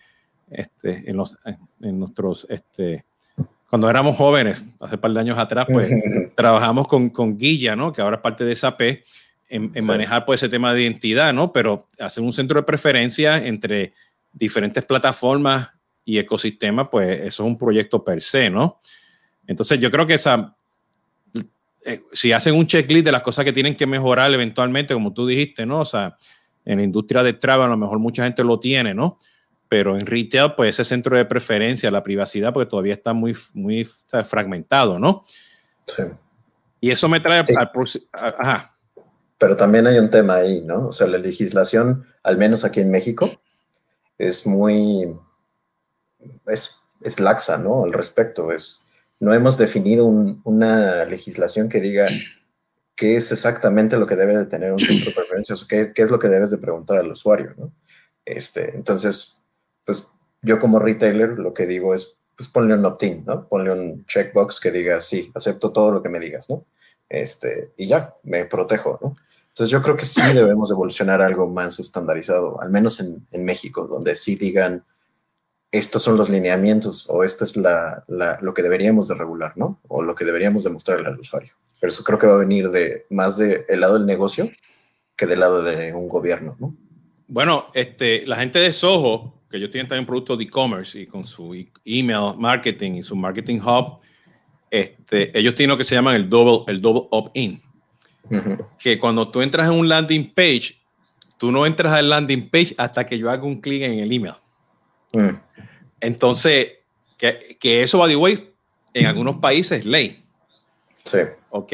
este, 0.50 1.08
en, 1.10 1.16
los, 1.16 1.38
en 1.80 1.98
nuestros, 1.98 2.46
este, 2.50 3.06
cuando 3.68 3.90
éramos 3.90 4.16
jóvenes, 4.16 4.76
hace 4.80 4.94
un 4.94 5.00
par 5.00 5.12
de 5.12 5.20
años 5.20 5.38
atrás, 5.38 5.66
pues 5.72 5.90
trabajamos 6.34 6.86
con, 6.86 7.10
con 7.10 7.36
Guilla, 7.36 7.74
¿no? 7.74 7.92
Que 7.92 8.00
ahora 8.00 8.16
es 8.16 8.22
parte 8.22 8.44
de 8.44 8.54
SAP, 8.54 8.80
en, 9.48 9.70
en 9.74 9.86
manejar 9.86 10.24
pues 10.24 10.42
ese 10.42 10.48
tema 10.48 10.72
de 10.72 10.82
identidad, 10.82 11.32
¿no? 11.32 11.52
Pero 11.52 11.86
hacer 11.98 12.22
un 12.22 12.32
centro 12.32 12.60
de 12.60 12.64
preferencia 12.64 13.38
entre 13.44 13.92
diferentes 14.32 14.84
plataformas 14.84 15.68
y 16.04 16.18
ecosistemas, 16.18 16.88
pues 16.90 17.20
eso 17.20 17.42
es 17.42 17.46
un 17.46 17.58
proyecto 17.58 18.02
per 18.04 18.22
se, 18.22 18.50
¿no? 18.50 18.80
Entonces 19.46 19.78
yo 19.80 19.90
creo 19.90 20.06
que 20.06 20.14
esa, 20.14 20.56
eh, 21.84 22.02
si 22.12 22.32
hacen 22.32 22.54
un 22.54 22.66
checklist 22.66 23.04
de 23.04 23.12
las 23.12 23.22
cosas 23.22 23.44
que 23.44 23.52
tienen 23.52 23.76
que 23.76 23.86
mejorar 23.86 24.32
eventualmente, 24.32 24.94
como 24.94 25.12
tú 25.12 25.26
dijiste, 25.26 25.66
¿no? 25.66 25.80
O 25.80 25.84
sea, 25.84 26.16
en 26.64 26.78
la 26.78 26.84
industria 26.84 27.22
de 27.22 27.32
travel 27.32 27.66
a 27.66 27.70
lo 27.70 27.76
mejor 27.76 27.98
mucha 27.98 28.24
gente 28.24 28.42
lo 28.42 28.58
tiene, 28.58 28.94
¿no? 28.94 29.18
Pero 29.68 29.96
en 29.96 30.06
retail, 30.06 30.54
pues 30.56 30.76
ese 30.76 30.84
centro 30.84 31.16
de 31.16 31.24
preferencia, 31.24 31.90
la 31.90 32.02
privacidad, 32.02 32.52
porque 32.52 32.70
todavía 32.70 32.94
está 32.94 33.12
muy, 33.12 33.36
muy 33.54 33.84
fragmentado, 34.24 34.98
¿no? 34.98 35.24
Sí. 35.86 36.02
Y 36.80 36.90
eso 36.90 37.08
me 37.08 37.20
trae 37.20 37.40
al 37.40 37.70
Ajá. 38.12 38.76
Pero 39.38 39.56
también 39.56 39.86
hay 39.86 39.98
un 39.98 40.10
tema 40.10 40.36
ahí, 40.36 40.62
¿no? 40.62 40.88
O 40.88 40.92
sea, 40.92 41.06
la 41.06 41.18
legislación, 41.18 42.06
al 42.22 42.38
menos 42.38 42.64
aquí 42.64 42.80
en 42.80 42.90
México, 42.90 43.30
es 44.18 44.46
muy, 44.46 45.14
es, 46.46 46.80
es 47.02 47.20
laxa, 47.20 47.58
¿no? 47.58 47.84
Al 47.84 47.92
respecto, 47.92 48.50
es, 48.52 48.86
no 49.20 49.34
hemos 49.34 49.58
definido 49.58 50.06
una 50.06 51.04
legislación 51.04 51.68
que 51.68 51.80
diga 51.80 52.06
qué 52.94 53.16
es 53.16 53.30
exactamente 53.30 53.98
lo 53.98 54.06
que 54.06 54.16
debe 54.16 54.36
de 54.36 54.46
tener 54.46 54.72
un 54.72 54.78
centro 54.78 55.10
de 55.10 55.16
preferencias 55.16 55.62
o 55.62 55.66
qué, 55.66 55.92
qué, 55.94 56.02
es 56.02 56.10
lo 56.10 56.18
que 56.18 56.28
debes 56.28 56.50
de 56.50 56.58
preguntar 56.58 56.98
al 56.98 57.10
usuario, 57.10 57.54
¿no? 57.58 57.72
Este, 58.24 58.74
entonces, 58.74 59.45
pues 59.86 60.06
yo 60.42 60.60
como 60.60 60.78
retailer 60.78 61.38
lo 61.38 61.54
que 61.54 61.66
digo 61.66 61.94
es, 61.94 62.18
pues 62.36 62.50
ponle 62.50 62.74
un 62.74 62.84
opt-in, 62.84 63.24
¿no? 63.24 63.48
Ponle 63.48 63.72
un 63.72 64.04
checkbox 64.04 64.60
que 64.60 64.70
diga, 64.70 65.00
sí, 65.00 65.30
acepto 65.34 65.72
todo 65.72 65.90
lo 65.90 66.02
que 66.02 66.10
me 66.10 66.20
digas, 66.20 66.50
¿no? 66.50 66.66
Este, 67.08 67.72
y 67.78 67.86
ya, 67.86 68.14
me 68.24 68.44
protejo, 68.44 68.98
¿no? 69.00 69.16
Entonces 69.48 69.70
yo 69.70 69.80
creo 69.80 69.96
que 69.96 70.04
sí 70.04 70.20
debemos 70.34 70.70
evolucionar 70.70 71.22
algo 71.22 71.48
más 71.48 71.78
estandarizado, 71.78 72.60
al 72.60 72.68
menos 72.68 73.00
en, 73.00 73.26
en 73.30 73.44
México, 73.44 73.86
donde 73.86 74.14
sí 74.16 74.36
digan, 74.36 74.84
estos 75.72 76.02
son 76.02 76.16
los 76.16 76.28
lineamientos 76.28 77.08
o 77.08 77.24
esto 77.24 77.44
es 77.44 77.56
la, 77.56 78.04
lo 78.06 78.54
que 78.54 78.62
deberíamos 78.62 79.08
de 79.08 79.14
regular, 79.14 79.52
¿no? 79.56 79.80
O 79.88 80.02
lo 80.02 80.14
que 80.14 80.24
deberíamos 80.24 80.64
demostrarle 80.64 81.08
al 81.08 81.18
usuario. 81.18 81.54
Pero 81.80 81.90
eso 81.90 82.04
creo 82.04 82.18
que 82.18 82.26
va 82.26 82.34
a 82.34 82.38
venir 82.38 82.70
de 82.70 83.06
más 83.10 83.36
del 83.36 83.64
lado 83.80 83.94
del 83.94 84.06
negocio 84.06 84.50
que 85.16 85.26
del 85.26 85.40
lado 85.40 85.62
de 85.62 85.92
un 85.92 86.08
gobierno, 86.08 86.56
¿no? 86.58 86.74
Bueno, 87.28 87.66
este, 87.74 88.26
la 88.26 88.36
gente 88.36 88.58
de 88.58 88.72
Soho, 88.72 89.35
que 89.56 89.64
ellos 89.64 89.70
tienen 89.70 89.88
también 89.88 90.06
productos 90.06 90.38
de 90.38 90.44
e-commerce 90.44 91.00
y 91.00 91.06
con 91.06 91.26
su 91.26 91.54
e-, 91.54 91.68
email 91.84 92.36
marketing 92.38 92.92
y 92.92 93.02
su 93.02 93.16
marketing 93.16 93.58
hub, 93.60 93.98
este, 94.70 95.36
ellos 95.38 95.54
tienen 95.54 95.70
lo 95.70 95.78
que 95.78 95.84
se 95.84 95.94
llaman 95.94 96.16
el 96.16 96.28
double, 96.28 96.70
el 96.72 96.80
double 96.80 97.08
opt-in. 97.10 97.60
Que 98.78 98.98
cuando 98.98 99.28
tú 99.28 99.40
entras 99.40 99.68
en 99.70 99.78
un 99.78 99.88
landing 99.88 100.32
page, 100.34 100.80
tú 101.38 101.52
no 101.52 101.64
entras 101.64 101.92
al 101.92 102.08
landing 102.08 102.48
page 102.48 102.74
hasta 102.76 103.06
que 103.06 103.18
yo 103.18 103.30
haga 103.30 103.44
un 103.44 103.60
clic 103.60 103.82
en 103.82 104.00
el 104.00 104.10
email. 104.10 104.34
Mm. 105.12 105.36
Entonces, 106.00 106.72
que, 107.16 107.56
que 107.60 107.82
eso, 107.82 107.98
by 107.98 108.10
the 108.10 108.16
way, 108.16 108.50
en 108.92 109.06
algunos 109.06 109.36
países 109.36 109.80
es 109.80 109.86
ley. 109.86 110.24
Sí. 111.04 111.18
¿Ok? 111.50 111.72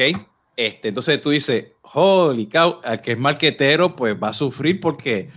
Este, 0.55 0.89
entonces 0.89 1.19
tú 1.19 1.31
dices, 1.31 1.65
holy 1.81 2.45
cow, 2.47 2.79
al 2.83 3.01
que 3.01 3.13
es 3.13 3.17
marquetero, 3.17 3.95
pues 3.95 4.15
va 4.21 4.29
a 4.29 4.33
sufrir 4.33 4.79
porque, 4.79 5.29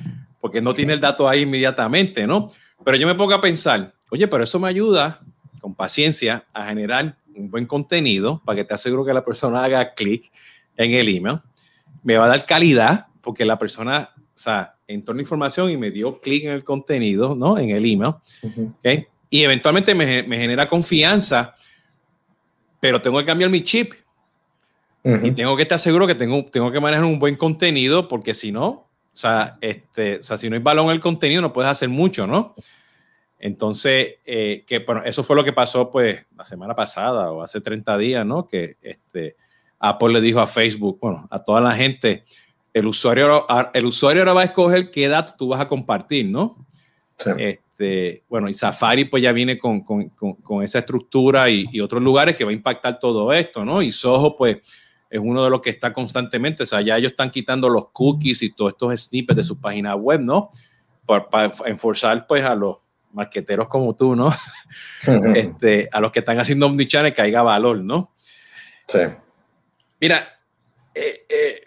porque 0.46 0.60
no 0.60 0.72
tiene 0.72 0.92
el 0.92 1.00
dato 1.00 1.28
ahí 1.28 1.40
inmediatamente, 1.40 2.24
¿no? 2.24 2.46
Pero 2.84 2.96
yo 2.96 3.08
me 3.08 3.16
pongo 3.16 3.34
a 3.34 3.40
pensar, 3.40 3.92
oye, 4.10 4.28
pero 4.28 4.44
eso 4.44 4.60
me 4.60 4.68
ayuda 4.68 5.20
con 5.60 5.74
paciencia 5.74 6.44
a 6.52 6.66
generar 6.66 7.16
un 7.34 7.50
buen 7.50 7.66
contenido 7.66 8.40
para 8.44 8.54
que 8.54 8.64
te 8.64 8.72
aseguro 8.72 9.04
que 9.04 9.12
la 9.12 9.24
persona 9.24 9.64
haga 9.64 9.92
clic 9.94 10.30
en 10.76 10.92
el 10.92 11.08
email. 11.08 11.40
Me 12.04 12.16
va 12.16 12.26
a 12.26 12.28
dar 12.28 12.46
calidad 12.46 13.08
porque 13.22 13.44
la 13.44 13.58
persona, 13.58 14.10
o 14.16 14.38
sea, 14.38 14.76
entró 14.86 15.14
en 15.14 15.18
información 15.18 15.68
y 15.68 15.76
me 15.76 15.90
dio 15.90 16.20
clic 16.20 16.44
en 16.44 16.50
el 16.50 16.62
contenido, 16.62 17.34
¿no? 17.34 17.58
En 17.58 17.70
el 17.70 17.84
email. 17.84 18.14
¿okay? 18.78 19.04
Y 19.28 19.42
eventualmente 19.42 19.96
me, 19.96 20.22
me, 20.22 20.38
genera 20.38 20.68
confianza, 20.68 21.56
pero 22.78 23.02
tengo 23.02 23.18
que 23.18 23.24
cambiar 23.24 23.50
mi 23.50 23.64
chip. 23.64 23.94
Y 25.24 25.32
tengo 25.32 25.56
que 25.56 25.62
estar 25.62 25.80
seguro 25.80 26.06
que 26.06 26.14
tengo, 26.14 26.44
tengo 26.44 26.70
que 26.70 26.78
manejar 26.78 27.04
un 27.04 27.18
buen 27.18 27.34
contenido, 27.34 28.06
porque 28.06 28.32
si 28.32 28.52
no, 28.52 28.85
o 29.16 29.18
sea, 29.18 29.56
este, 29.62 30.18
o 30.18 30.22
sea, 30.22 30.36
si 30.36 30.50
no 30.50 30.56
hay 30.56 30.62
balón 30.62 30.86
en 30.86 30.92
el 30.92 31.00
contenido, 31.00 31.40
no 31.40 31.50
puedes 31.50 31.70
hacer 31.70 31.88
mucho, 31.88 32.26
¿no? 32.26 32.54
Entonces, 33.38 34.16
eh, 34.26 34.62
que 34.66 34.80
bueno, 34.80 35.00
eso 35.06 35.22
fue 35.22 35.34
lo 35.36 35.42
que 35.42 35.54
pasó 35.54 35.90
pues 35.90 36.26
la 36.36 36.44
semana 36.44 36.74
pasada 36.74 37.30
o 37.30 37.40
hace 37.40 37.62
30 37.62 37.96
días, 37.96 38.26
¿no? 38.26 38.46
Que 38.46 38.76
este, 38.82 39.36
Apple 39.78 40.12
le 40.12 40.20
dijo 40.20 40.38
a 40.38 40.46
Facebook, 40.46 40.98
bueno, 41.00 41.26
a 41.30 41.38
toda 41.38 41.62
la 41.62 41.72
gente, 41.72 42.24
el 42.74 42.86
usuario, 42.86 43.46
el 43.72 43.86
usuario 43.86 44.20
ahora 44.20 44.34
va 44.34 44.42
a 44.42 44.44
escoger 44.44 44.90
qué 44.90 45.08
datos 45.08 45.34
tú 45.34 45.48
vas 45.48 45.60
a 45.60 45.68
compartir, 45.68 46.26
¿no? 46.26 46.66
Este, 47.38 48.22
bueno, 48.28 48.50
y 48.50 48.54
Safari 48.54 49.06
pues 49.06 49.22
ya 49.22 49.32
viene 49.32 49.56
con, 49.56 49.80
con, 49.80 50.10
con, 50.10 50.62
esa 50.62 50.80
estructura 50.80 51.48
y, 51.48 51.64
y, 51.72 51.80
otros 51.80 52.02
lugares 52.02 52.36
que 52.36 52.44
va 52.44 52.50
a 52.50 52.54
impactar 52.54 52.98
todo 52.98 53.32
esto, 53.32 53.64
¿no? 53.64 53.80
Y 53.80 53.92
Soho 53.92 54.36
pues 54.36 54.58
es 55.10 55.20
uno 55.22 55.44
de 55.44 55.50
los 55.50 55.60
que 55.60 55.70
está 55.70 55.92
constantemente, 55.92 56.62
o 56.62 56.66
sea, 56.66 56.80
ya 56.80 56.96
ellos 56.96 57.12
están 57.12 57.30
quitando 57.30 57.68
los 57.68 57.90
cookies 57.90 58.42
y 58.42 58.50
todos 58.50 58.72
estos 58.72 59.00
snippets 59.00 59.36
de 59.36 59.44
su 59.44 59.60
página 59.60 59.94
web, 59.94 60.20
¿no? 60.20 60.50
Para, 61.04 61.28
para 61.28 61.52
enforzar 61.66 62.26
pues 62.26 62.44
a 62.44 62.54
los 62.54 62.78
marqueteros 63.12 63.68
como 63.68 63.94
tú, 63.94 64.14
¿no? 64.14 64.30
este, 65.34 65.88
a 65.92 66.00
los 66.00 66.12
que 66.12 66.18
están 66.20 66.38
haciendo 66.38 66.66
omnichannel 66.66 67.12
que 67.12 67.22
haya 67.22 67.42
valor, 67.42 67.82
¿no? 67.82 68.14
Sí. 68.86 69.00
Mira, 70.00 70.28
eh, 70.94 71.26
eh, 71.28 71.60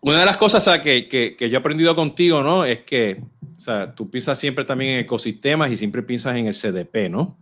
una 0.00 0.20
de 0.20 0.26
las 0.26 0.36
cosas 0.36 0.80
que, 0.80 1.08
que, 1.08 1.36
que, 1.36 1.48
yo 1.48 1.56
he 1.56 1.60
aprendido 1.60 1.94
contigo, 1.94 2.42
¿no? 2.42 2.64
Es 2.64 2.80
que, 2.80 3.22
o 3.56 3.60
sea, 3.60 3.94
tú 3.94 4.10
piensas 4.10 4.38
siempre 4.38 4.64
también 4.64 4.94
en 4.94 4.98
ecosistemas 5.00 5.70
y 5.70 5.76
siempre 5.76 6.02
piensas 6.02 6.36
en 6.36 6.48
el 6.48 6.54
CDP, 6.54 7.08
¿no? 7.08 7.38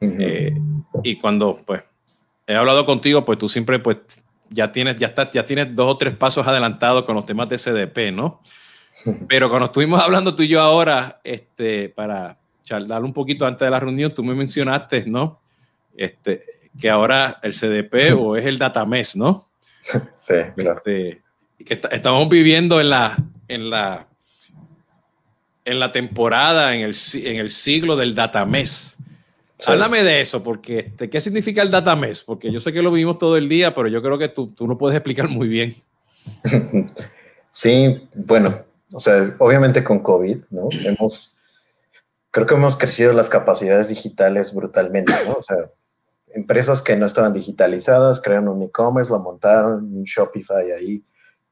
Eh, 0.00 0.54
y 1.02 1.16
cuando, 1.16 1.58
pues, 1.66 1.82
he 2.46 2.54
hablado 2.54 2.86
contigo, 2.86 3.24
pues 3.24 3.38
tú 3.38 3.48
siempre, 3.50 3.78
pues, 3.78 3.98
ya 4.50 4.70
tienes, 4.70 4.96
ya 4.96 5.06
estás, 5.06 5.30
ya 5.30 5.46
tienes 5.46 5.74
dos 5.74 5.94
o 5.94 5.96
tres 5.96 6.14
pasos 6.16 6.46
adelantados 6.46 7.04
con 7.04 7.14
los 7.14 7.24
temas 7.24 7.48
de 7.48 7.56
CDP, 7.56 8.12
¿no? 8.12 8.42
Pero 9.28 9.48
cuando 9.48 9.66
estuvimos 9.66 10.00
hablando 10.00 10.34
tú 10.34 10.42
y 10.42 10.48
yo 10.48 10.60
ahora, 10.60 11.20
este, 11.24 11.88
para 11.88 12.38
charlar 12.64 13.02
un 13.04 13.12
poquito 13.12 13.46
antes 13.46 13.64
de 13.64 13.70
la 13.70 13.80
reunión, 13.80 14.12
tú 14.12 14.22
me 14.22 14.34
mencionaste, 14.34 15.06
¿no? 15.06 15.40
Este, 15.96 16.42
que 16.78 16.90
ahora 16.90 17.38
el 17.42 17.52
CDP 17.52 18.14
o 18.18 18.36
es 18.36 18.44
el 18.44 18.58
datamés, 18.58 19.16
¿no? 19.16 19.50
Sí, 20.14 20.34
claro. 20.54 20.80
Este, 20.84 21.22
que 21.64 21.80
estamos 21.92 22.28
viviendo 22.28 22.80
en 22.80 22.90
la, 22.90 23.16
en 23.48 23.70
la, 23.70 24.08
en 25.64 25.78
la 25.78 25.92
temporada, 25.92 26.74
en 26.74 26.82
el, 26.82 26.94
en 27.14 27.36
el 27.36 27.50
siglo 27.50 27.96
del 27.96 28.14
datamés. 28.14 28.98
Háblame 29.66 30.02
de 30.02 30.20
eso, 30.20 30.42
porque 30.42 30.78
este, 30.80 31.10
¿qué 31.10 31.20
significa 31.20 31.62
el 31.62 31.70
datamés? 31.70 32.22
Porque 32.22 32.50
yo 32.52 32.60
sé 32.60 32.72
que 32.72 32.82
lo 32.82 32.90
vivimos 32.90 33.18
todo 33.18 33.36
el 33.36 33.48
día, 33.48 33.74
pero 33.74 33.88
yo 33.88 34.02
creo 34.02 34.18
que 34.18 34.28
tú, 34.28 34.48
tú 34.48 34.66
no 34.66 34.78
puedes 34.78 34.96
explicar 34.96 35.28
muy 35.28 35.48
bien. 35.48 35.76
Sí, 37.52 38.08
bueno, 38.14 38.64
o 38.92 39.00
sea, 39.00 39.34
obviamente 39.38 39.82
con 39.82 40.00
COVID, 40.00 40.38
¿no? 40.50 40.68
Hemos, 40.84 41.36
creo 42.30 42.46
que 42.46 42.54
hemos 42.54 42.76
crecido 42.76 43.12
las 43.12 43.28
capacidades 43.28 43.88
digitales 43.88 44.54
brutalmente, 44.54 45.12
¿no? 45.26 45.34
O 45.34 45.42
sea, 45.42 45.56
empresas 46.28 46.80
que 46.82 46.96
no 46.96 47.06
estaban 47.06 47.32
digitalizadas 47.32 48.20
crearon 48.20 48.48
un 48.48 48.62
e-commerce, 48.62 49.10
lo 49.10 49.18
montaron, 49.18 49.84
un 49.84 50.04
Shopify 50.04 50.70
ahí, 50.72 51.02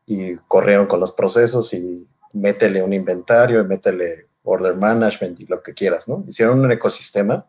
y 0.07 0.37
corrieron 0.47 0.87
con 0.87 1.01
los 1.01 1.12
procesos 1.12 1.75
y 1.75 2.07
métele 2.33 2.83
un 2.83 2.92
inventario, 2.92 3.61
y 3.61 3.64
métele 3.64 4.29
order 4.44 4.77
management 4.77 5.40
y 5.40 5.47
lo 5.47 5.62
que 5.62 5.75
quieras, 5.75 6.09
¿no? 6.09 6.25
Hicieron 6.27 6.61
un 6.61 6.73
ecosistema, 6.73 7.44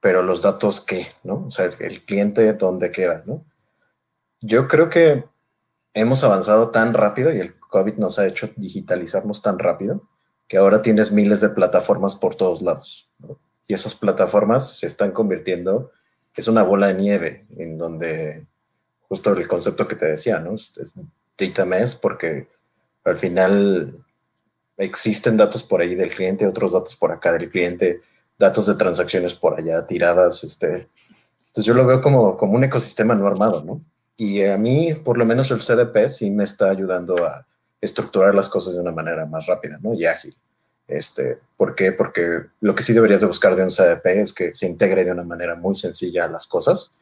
pero 0.00 0.22
los 0.22 0.42
datos, 0.42 0.80
¿qué? 0.80 1.06
¿No? 1.24 1.46
O 1.46 1.50
sea, 1.50 1.66
el 1.66 2.04
cliente, 2.04 2.52
¿dónde 2.54 2.90
queda? 2.90 3.22
¿no? 3.26 3.44
Yo 4.40 4.68
creo 4.68 4.88
que 4.88 5.24
hemos 5.94 6.22
avanzado 6.24 6.70
tan 6.70 6.94
rápido 6.94 7.32
y 7.32 7.40
el 7.40 7.58
COVID 7.58 7.94
nos 7.94 8.18
ha 8.18 8.26
hecho 8.26 8.50
digitalizarnos 8.56 9.42
tan 9.42 9.58
rápido 9.58 10.08
que 10.46 10.56
ahora 10.56 10.82
tienes 10.82 11.12
miles 11.12 11.40
de 11.40 11.50
plataformas 11.50 12.16
por 12.16 12.36
todos 12.36 12.62
lados. 12.62 13.10
¿no? 13.18 13.38
Y 13.66 13.74
esas 13.74 13.94
plataformas 13.94 14.78
se 14.78 14.86
están 14.86 15.12
convirtiendo, 15.12 15.92
es 16.34 16.48
una 16.48 16.62
bola 16.62 16.88
de 16.88 16.94
nieve 16.94 17.46
en 17.56 17.76
donde 17.76 18.46
justo 19.08 19.32
el 19.32 19.48
concepto 19.48 19.88
que 19.88 19.96
te 19.96 20.06
decía, 20.06 20.38
¿no? 20.38 20.54
Es, 20.54 20.72
data 21.36 21.64
mesh 21.64 21.98
porque 22.00 22.48
al 23.04 23.16
final 23.16 24.04
existen 24.76 25.36
datos 25.36 25.62
por 25.62 25.80
ahí 25.80 25.94
del 25.94 26.14
cliente, 26.14 26.46
otros 26.46 26.72
datos 26.72 26.96
por 26.96 27.12
acá 27.12 27.32
del 27.32 27.50
cliente, 27.50 28.00
datos 28.38 28.66
de 28.66 28.74
transacciones 28.74 29.34
por 29.34 29.58
allá 29.58 29.86
tiradas. 29.86 30.44
Este. 30.44 30.88
Entonces 31.46 31.64
yo 31.64 31.74
lo 31.74 31.86
veo 31.86 32.00
como, 32.00 32.36
como 32.36 32.54
un 32.54 32.64
ecosistema 32.64 33.14
no 33.14 33.26
armado, 33.26 33.62
¿no? 33.64 33.80
Y 34.16 34.42
a 34.42 34.56
mí, 34.56 34.94
por 34.94 35.18
lo 35.18 35.24
menos 35.24 35.50
el 35.50 35.58
CDP 35.58 36.10
sí 36.10 36.30
me 36.30 36.44
está 36.44 36.70
ayudando 36.70 37.24
a 37.24 37.46
estructurar 37.80 38.34
las 38.34 38.48
cosas 38.48 38.74
de 38.74 38.80
una 38.80 38.90
manera 38.90 39.26
más 39.26 39.46
rápida, 39.46 39.78
¿no? 39.80 39.94
Y 39.94 40.06
ágil. 40.06 40.36
Este, 40.88 41.38
¿Por 41.56 41.74
qué? 41.74 41.92
Porque 41.92 42.46
lo 42.60 42.74
que 42.74 42.82
sí 42.82 42.92
deberías 42.92 43.20
de 43.20 43.26
buscar 43.26 43.54
de 43.54 43.62
un 43.62 43.70
CDP 43.70 44.06
es 44.06 44.32
que 44.32 44.54
se 44.54 44.66
integre 44.66 45.04
de 45.04 45.12
una 45.12 45.22
manera 45.22 45.54
muy 45.54 45.74
sencilla 45.74 46.24
a 46.24 46.28
las 46.28 46.46
cosas, 46.46 46.94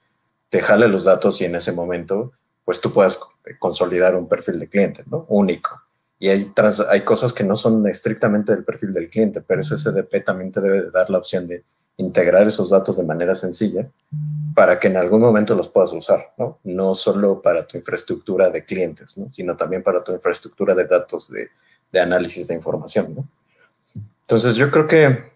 te 0.50 0.60
jale 0.60 0.88
los 0.88 1.04
datos 1.04 1.40
y 1.40 1.44
en 1.44 1.54
ese 1.54 1.72
momento 1.72 2.32
pues 2.64 2.80
tú 2.80 2.92
puedas 2.92 3.18
consolidar 3.60 4.16
un 4.16 4.28
perfil 4.28 4.58
de 4.58 4.68
cliente, 4.68 5.04
¿no? 5.06 5.24
Único. 5.28 5.80
Y 6.18 6.28
hay, 6.28 6.52
hay 6.88 7.00
cosas 7.02 7.32
que 7.32 7.44
no 7.44 7.56
son 7.56 7.86
estrictamente 7.88 8.54
del 8.54 8.64
perfil 8.64 8.92
del 8.92 9.10
cliente, 9.10 9.42
pero 9.42 9.60
ese 9.60 9.76
CDP 9.76 10.24
también 10.24 10.50
te 10.50 10.60
debe 10.60 10.90
dar 10.90 11.10
la 11.10 11.18
opción 11.18 11.46
de 11.46 11.64
integrar 11.98 12.46
esos 12.46 12.70
datos 12.70 12.96
de 12.96 13.04
manera 13.04 13.34
sencilla 13.34 13.86
para 14.54 14.78
que 14.78 14.88
en 14.88 14.96
algún 14.96 15.20
momento 15.20 15.54
los 15.54 15.68
puedas 15.68 15.92
usar, 15.92 16.32
¿no? 16.38 16.58
No 16.64 16.94
solo 16.94 17.42
para 17.42 17.66
tu 17.66 17.76
infraestructura 17.76 18.50
de 18.50 18.64
clientes, 18.64 19.16
¿no? 19.18 19.30
Sino 19.30 19.56
también 19.56 19.82
para 19.82 20.02
tu 20.02 20.12
infraestructura 20.12 20.74
de 20.74 20.86
datos 20.86 21.30
de, 21.30 21.50
de 21.92 22.00
análisis 22.00 22.48
de 22.48 22.54
información, 22.54 23.14
¿no? 23.14 23.28
Entonces 24.22 24.56
yo 24.56 24.70
creo 24.70 24.86
que 24.86 25.32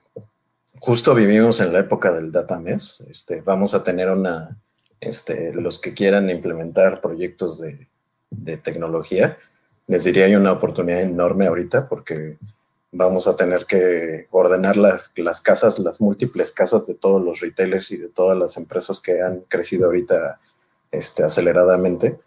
justo 0.81 1.15
vivimos 1.15 1.61
en 1.61 1.73
la 1.73 1.81
época 1.81 2.13
del 2.13 2.33
data 2.33 2.59
mesh. 2.59 3.03
Este, 3.09 3.41
vamos 3.41 3.75
a 3.75 3.85
tener 3.85 4.11
una, 4.11 4.57
este, 5.01 5.53
los 5.55 5.79
que 5.79 5.95
quieran 5.95 6.29
implementar 6.31 7.01
proyectos 7.01 7.61
de, 7.61 7.89
de 8.31 8.57
tecnología, 8.57 9.39
les 9.91 10.05
diría 10.05 10.27
hay 10.27 10.37
una 10.37 10.53
oportunidad 10.53 11.01
enorme 11.01 11.49
ahorita 11.49 11.89
porque 11.89 12.39
vamos 12.93 13.27
a 13.27 13.35
tener 13.35 13.67
que 13.67 14.29
ordenar 14.31 14.77
las, 14.77 15.11
las 15.17 15.41
casas, 15.41 15.81
las 15.81 16.01
múltiples 16.01 16.53
casas 16.53 16.87
de 16.87 16.95
todos 16.95 17.21
los 17.21 17.41
retailers 17.41 17.91
y 17.91 17.97
de 17.97 18.07
todas 18.07 18.39
las 18.39 18.57
empresas 18.57 19.01
que 19.01 19.21
han 19.21 19.41
crecido 19.49 19.87
ahorita 19.87 20.39
este, 20.93 21.25
aceleradamente 21.25 22.21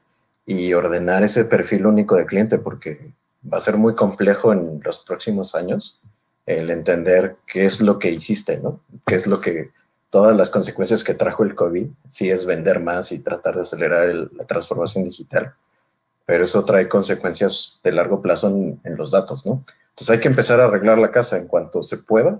y 0.45 0.73
ordenar 0.73 1.23
ese 1.23 1.45
perfil 1.45 1.86
único 1.86 2.17
de 2.17 2.26
cliente 2.26 2.58
porque 2.58 3.13
va 3.52 3.60
a 3.60 3.62
ser 3.62 3.78
muy 3.78 3.95
complejo 3.95 4.52
en 4.52 4.82
los 4.84 4.99
próximos 4.99 5.56
años 5.56 6.02
el 6.45 6.69
entender 6.69 7.38
qué 7.47 7.63
es 7.63 7.80
lo 7.80 7.97
que 7.97 8.12
hiciste, 8.12 8.58
¿no? 8.58 8.82
Qué 9.06 9.15
es 9.15 9.26
lo 9.26 9.39
que 9.39 9.71
todas 10.10 10.36
las 10.36 10.49
consecuencias 10.49 11.02
que 11.02 11.13
trajo 11.13 11.43
el 11.43 11.56
COVID, 11.56 11.88
si 12.10 12.30
es 12.30 12.45
vender 12.45 12.82
más 12.82 13.13
y 13.13 13.19
tratar 13.19 13.56
de 13.56 13.62
acelerar 13.62 14.13
la 14.34 14.45
transformación 14.45 15.06
digital, 15.06 15.56
pero 16.26 16.44
eso 16.44 16.64
trae 16.66 16.88
consecuencias 16.88 17.80
de 17.84 17.92
largo 17.92 18.22
plazo 18.22 18.48
en, 18.48 18.80
en 18.84 18.96
los 18.96 19.12
datos, 19.12 19.46
¿no? 19.46 19.64
Entonces 19.90 20.10
hay 20.10 20.20
que 20.20 20.28
empezar 20.28 20.60
a 20.60 20.66
arreglar 20.66 20.98
la 20.98 21.12
casa 21.12 21.38
en 21.38 21.48
cuanto 21.48 21.84
se 21.84 21.98
pueda. 21.98 22.40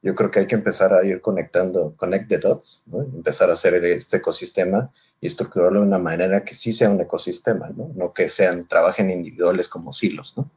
Yo 0.00 0.14
creo 0.14 0.30
que 0.30 0.40
hay 0.40 0.46
que 0.46 0.54
empezar 0.54 0.92
a 0.94 1.04
ir 1.04 1.20
conectando, 1.20 1.94
connect 1.96 2.28
the 2.28 2.38
dots, 2.38 2.84
¿no? 2.86 3.02
empezar 3.02 3.50
a 3.50 3.54
hacer 3.54 3.74
este 3.84 4.18
ecosistema 4.18 4.90
y 5.20 5.26
estructurarlo 5.26 5.80
de 5.80 5.86
una 5.86 5.98
manera 5.98 6.44
que 6.44 6.54
sí 6.54 6.72
sea 6.72 6.90
un 6.90 7.00
ecosistema, 7.00 7.70
no, 7.74 7.90
no 7.94 8.12
que 8.12 8.28
sean, 8.28 8.66
trabajen 8.66 9.10
individuales 9.10 9.68
como 9.68 9.92
silos. 9.92 10.34
¿no? 10.36 10.50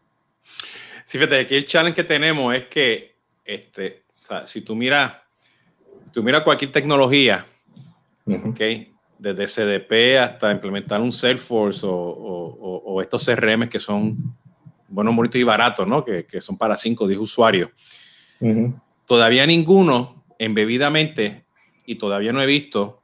Sí, 1.05 1.17
fíjate, 1.17 1.39
aquí 1.39 1.55
el 1.55 1.65
challenge 1.65 1.95
que 1.95 2.03
tenemos 2.03 2.55
es 2.55 2.67
que 2.67 3.15
este, 3.45 4.03
o 4.23 4.25
sea, 4.25 4.47
si 4.47 4.61
tú 4.61 4.75
miras 4.75 5.13
tú 6.11 6.23
mira 6.23 6.43
cualquier 6.43 6.71
tecnología, 6.71 7.45
okay, 8.49 8.93
desde 9.19 9.47
CDP 9.47 10.19
hasta 10.19 10.51
implementar 10.51 11.01
un 11.01 11.11
Salesforce 11.11 11.85
o, 11.85 11.91
o, 11.91 12.83
o 12.85 13.01
estos 13.01 13.25
CRM 13.25 13.67
que 13.67 13.79
son 13.79 14.35
buenos, 14.87 15.15
bonitos 15.15 15.39
y 15.39 15.43
baratos, 15.43 15.87
¿no? 15.87 16.03
Que, 16.03 16.25
que, 16.25 16.41
son 16.41 16.57
para 16.57 16.77
5 16.77 17.03
o 17.03 17.07
10 17.07 17.19
usuarios. 17.19 17.69
Todavía 19.05 19.45
ninguno, 19.45 20.25
embebidamente, 20.37 21.45
y 21.85 21.95
todavía 21.95 22.33
no 22.33 22.41
he 22.41 22.45
visto 22.45 23.01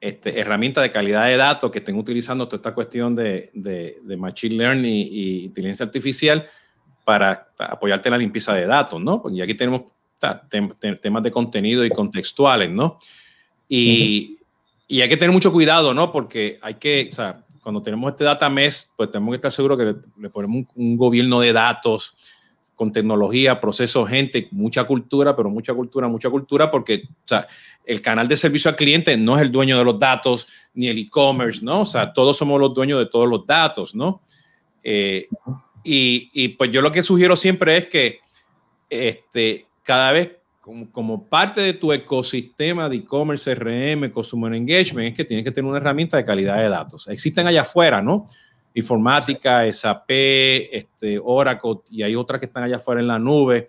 este, 0.00 0.38
herramientas 0.40 0.82
de 0.82 0.90
calidad 0.90 1.26
de 1.26 1.36
datos 1.36 1.70
que 1.70 1.78
estén 1.78 1.96
utilizando 1.96 2.46
toda 2.46 2.58
esta 2.58 2.74
cuestión 2.74 3.14
de, 3.16 3.50
de, 3.54 3.98
de 4.02 4.16
Machine 4.16 4.56
Learning 4.56 4.84
y, 4.84 5.02
y, 5.02 5.44
inteligencia 5.44 5.84
artificial 5.84 6.46
para 7.04 7.48
apoyarte 7.58 8.08
en 8.08 8.12
la 8.12 8.18
limpieza 8.18 8.54
de 8.54 8.66
datos, 8.66 9.00
¿no? 9.00 9.22
Porque 9.22 9.42
aquí 9.42 9.54
tenemos 9.54 9.82
tem, 10.48 10.68
tem, 10.70 10.96
temas 10.96 11.22
de 11.22 11.30
contenido 11.30 11.84
y 11.84 11.90
contextuales, 11.90 12.70
¿no? 12.70 12.98
Y, 13.68 14.35
y, 14.88 15.00
hay 15.00 15.08
que 15.08 15.16
tener 15.16 15.32
mucho 15.32 15.52
cuidado, 15.52 15.94
¿no? 15.94 16.12
Porque 16.12 16.58
hay 16.62 16.74
que, 16.74 17.08
o 17.10 17.14
sea, 17.14 17.44
cuando 17.62 17.82
tenemos 17.82 18.10
este 18.10 18.24
data 18.24 18.48
mesh, 18.48 18.88
pues 18.96 19.10
tenemos 19.10 19.32
que 19.32 19.36
estar 19.36 19.52
seguros 19.52 19.78
que 19.78 19.84
le, 19.84 19.94
le 20.20 20.30
ponemos 20.30 20.66
un, 20.74 20.90
un, 20.90 20.96
gobierno 20.96 21.40
de 21.40 21.52
datos 21.52 22.14
con 22.76 22.92
tecnología, 22.92 23.58
procesos, 23.60 24.08
gente, 24.08 24.48
mucha 24.50 24.84
cultura, 24.84 25.34
pero 25.34 25.48
mucha 25.48 25.72
cultura, 25.72 26.08
mucha 26.08 26.28
cultura, 26.28 26.70
porque 26.70 27.04
o 27.08 27.28
sea, 27.28 27.48
el 27.84 28.02
canal 28.02 28.28
de 28.28 28.36
servicio 28.36 28.68
al 28.68 28.76
cliente 28.76 29.16
no 29.16 29.36
es 29.36 29.42
el 29.42 29.50
dueño 29.50 29.78
de 29.78 29.84
los 29.84 29.98
datos, 29.98 30.48
ni 30.74 30.88
el 30.88 30.98
e-commerce, 30.98 31.64
¿no? 31.64 31.80
O 31.80 31.86
sea, 31.86 32.12
todos 32.12 32.36
somos 32.36 32.60
los 32.60 32.74
dueños 32.74 32.98
de 32.98 33.06
todos 33.06 33.26
los 33.26 33.46
datos, 33.46 33.94
¿no? 33.94 34.22
Eh, 34.82 35.26
y, 35.82 36.28
y, 36.34 36.48
pues 36.48 36.70
yo 36.70 36.82
lo 36.82 36.92
que 36.92 37.02
sugiero 37.02 37.34
siempre 37.34 37.78
es 37.78 37.88
que 37.88 38.20
este, 38.90 39.66
cada 39.82 40.12
vez 40.12 40.36
como, 40.66 40.90
como, 40.90 41.24
parte 41.24 41.60
de 41.60 41.74
tu 41.74 41.92
ecosistema 41.92 42.88
de 42.88 42.96
e-commerce, 42.96 43.54
CRM, 43.54 44.10
Consumer 44.10 44.52
Engagement, 44.52 45.10
es 45.10 45.14
que 45.14 45.24
tienes 45.24 45.44
que 45.44 45.52
tener 45.52 45.68
una 45.70 45.78
herramienta 45.78 46.16
de 46.16 46.24
calidad 46.24 46.56
de 46.56 46.68
datos. 46.68 47.06
Existen 47.06 47.46
allá 47.46 47.60
afuera, 47.60 48.02
¿no? 48.02 48.26
Informática, 48.74 49.72
SAP, 49.72 50.10
este, 50.10 51.20
Oracle, 51.22 51.76
y 51.92 52.02
hay 52.02 52.16
otras 52.16 52.40
que 52.40 52.46
están 52.46 52.64
allá 52.64 52.76
afuera 52.76 53.00
en 53.00 53.06
la 53.06 53.16
nube, 53.16 53.68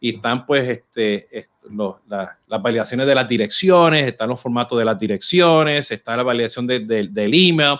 y 0.00 0.14
están 0.14 0.46
pues 0.46 0.66
este, 0.66 1.48
los, 1.68 1.96
la, 2.08 2.38
las 2.46 2.62
validaciones 2.62 3.06
de 3.06 3.14
las 3.14 3.28
direcciones, 3.28 4.06
están 4.06 4.30
los 4.30 4.40
formatos 4.40 4.78
de 4.78 4.86
las 4.86 4.98
direcciones, 4.98 5.90
está 5.90 6.16
la 6.16 6.22
validación 6.22 6.66
de, 6.66 6.80
de, 6.80 7.08
del 7.08 7.34
email, 7.34 7.76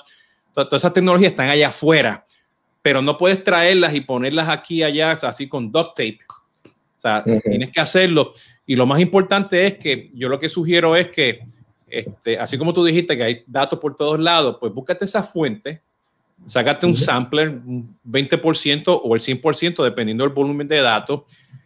todas, 0.53 0.69
todas 0.69 0.83
esas 0.83 0.93
tecnologías 0.93 1.31
están 1.31 1.49
allá 1.49 1.69
afuera, 1.69 2.27
pero 2.83 3.01
no 3.01 3.17
puedes 3.17 3.43
traerlas 3.43 3.95
y 3.95 4.03
ponerlas 4.03 4.51
aquí 4.51 4.83
allá, 4.83 5.13
así 5.13 5.49
con 5.49 5.73
duct 5.73 5.97
tape. 5.97 6.19
O 6.67 7.01
sea, 7.01 7.23
uh 7.25 7.31
-huh. 7.31 7.43
tienes 7.43 7.71
que 7.73 7.81
hacerlo. 7.81 8.35
Y 8.69 8.77
lo 8.77 8.85
más 8.85 9.01
importante 9.01 9.67
es 9.67 9.79
que 9.79 10.11
yo 10.13 10.29
lo 10.29 10.39
que 10.39 10.51
sugiero 10.51 10.95
es 10.95 11.09
que, 11.09 11.41
este, 11.89 12.39
así 12.39 12.59
como 12.59 12.75
tú 12.75 12.85
dijiste 12.85 13.17
que 13.17 13.25
hay 13.25 13.43
datos 13.47 13.79
por 13.79 13.97
todos 13.97 14.21
lados, 14.21 14.59
pues 14.61 14.75
búscate 14.75 15.07
esa 15.07 15.23
fuente, 15.23 15.81
sácate 16.45 16.85
un 16.85 16.95
sampler, 16.95 17.49
un 17.49 17.97
20% 18.07 19.01
o 19.03 19.15
el 19.15 19.23
100%, 19.23 19.83
dependiendo 19.83 20.23
del 20.23 20.35
volumen 20.35 20.69
de 20.69 20.83
datos, 20.83 21.23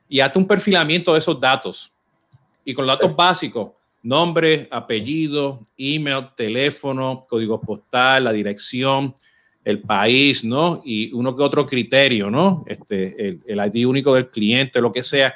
y 0.09 0.21
hazte 0.21 0.39
un 0.39 0.47
perfilamiento 0.47 1.13
de 1.13 1.19
esos 1.19 1.41
datos. 1.41 1.93
Y 2.65 2.73
con 2.73 2.87
datos 2.87 3.11
sí. 3.11 3.15
básicos, 3.19 3.73
nombre, 4.01 4.69
apellido, 4.71 5.61
email, 5.77 6.29
teléfono, 6.37 7.27
código 7.29 7.61
postal, 7.61 8.23
la 8.23 8.33
dirección, 8.33 9.13
el 9.65 9.81
país, 9.81 10.45
¿no? 10.45 10.81
Y 10.85 11.13
uno 11.15 11.35
que 11.35 11.43
otro 11.43 11.67
criterio, 11.67 12.31
¿no? 12.31 12.65
Este, 12.69 13.29
el, 13.29 13.41
el 13.45 13.73
ID 13.75 13.89
único 13.89 14.15
del 14.15 14.29
cliente, 14.29 14.81
lo 14.81 14.93
que 14.93 15.03
sea 15.03 15.35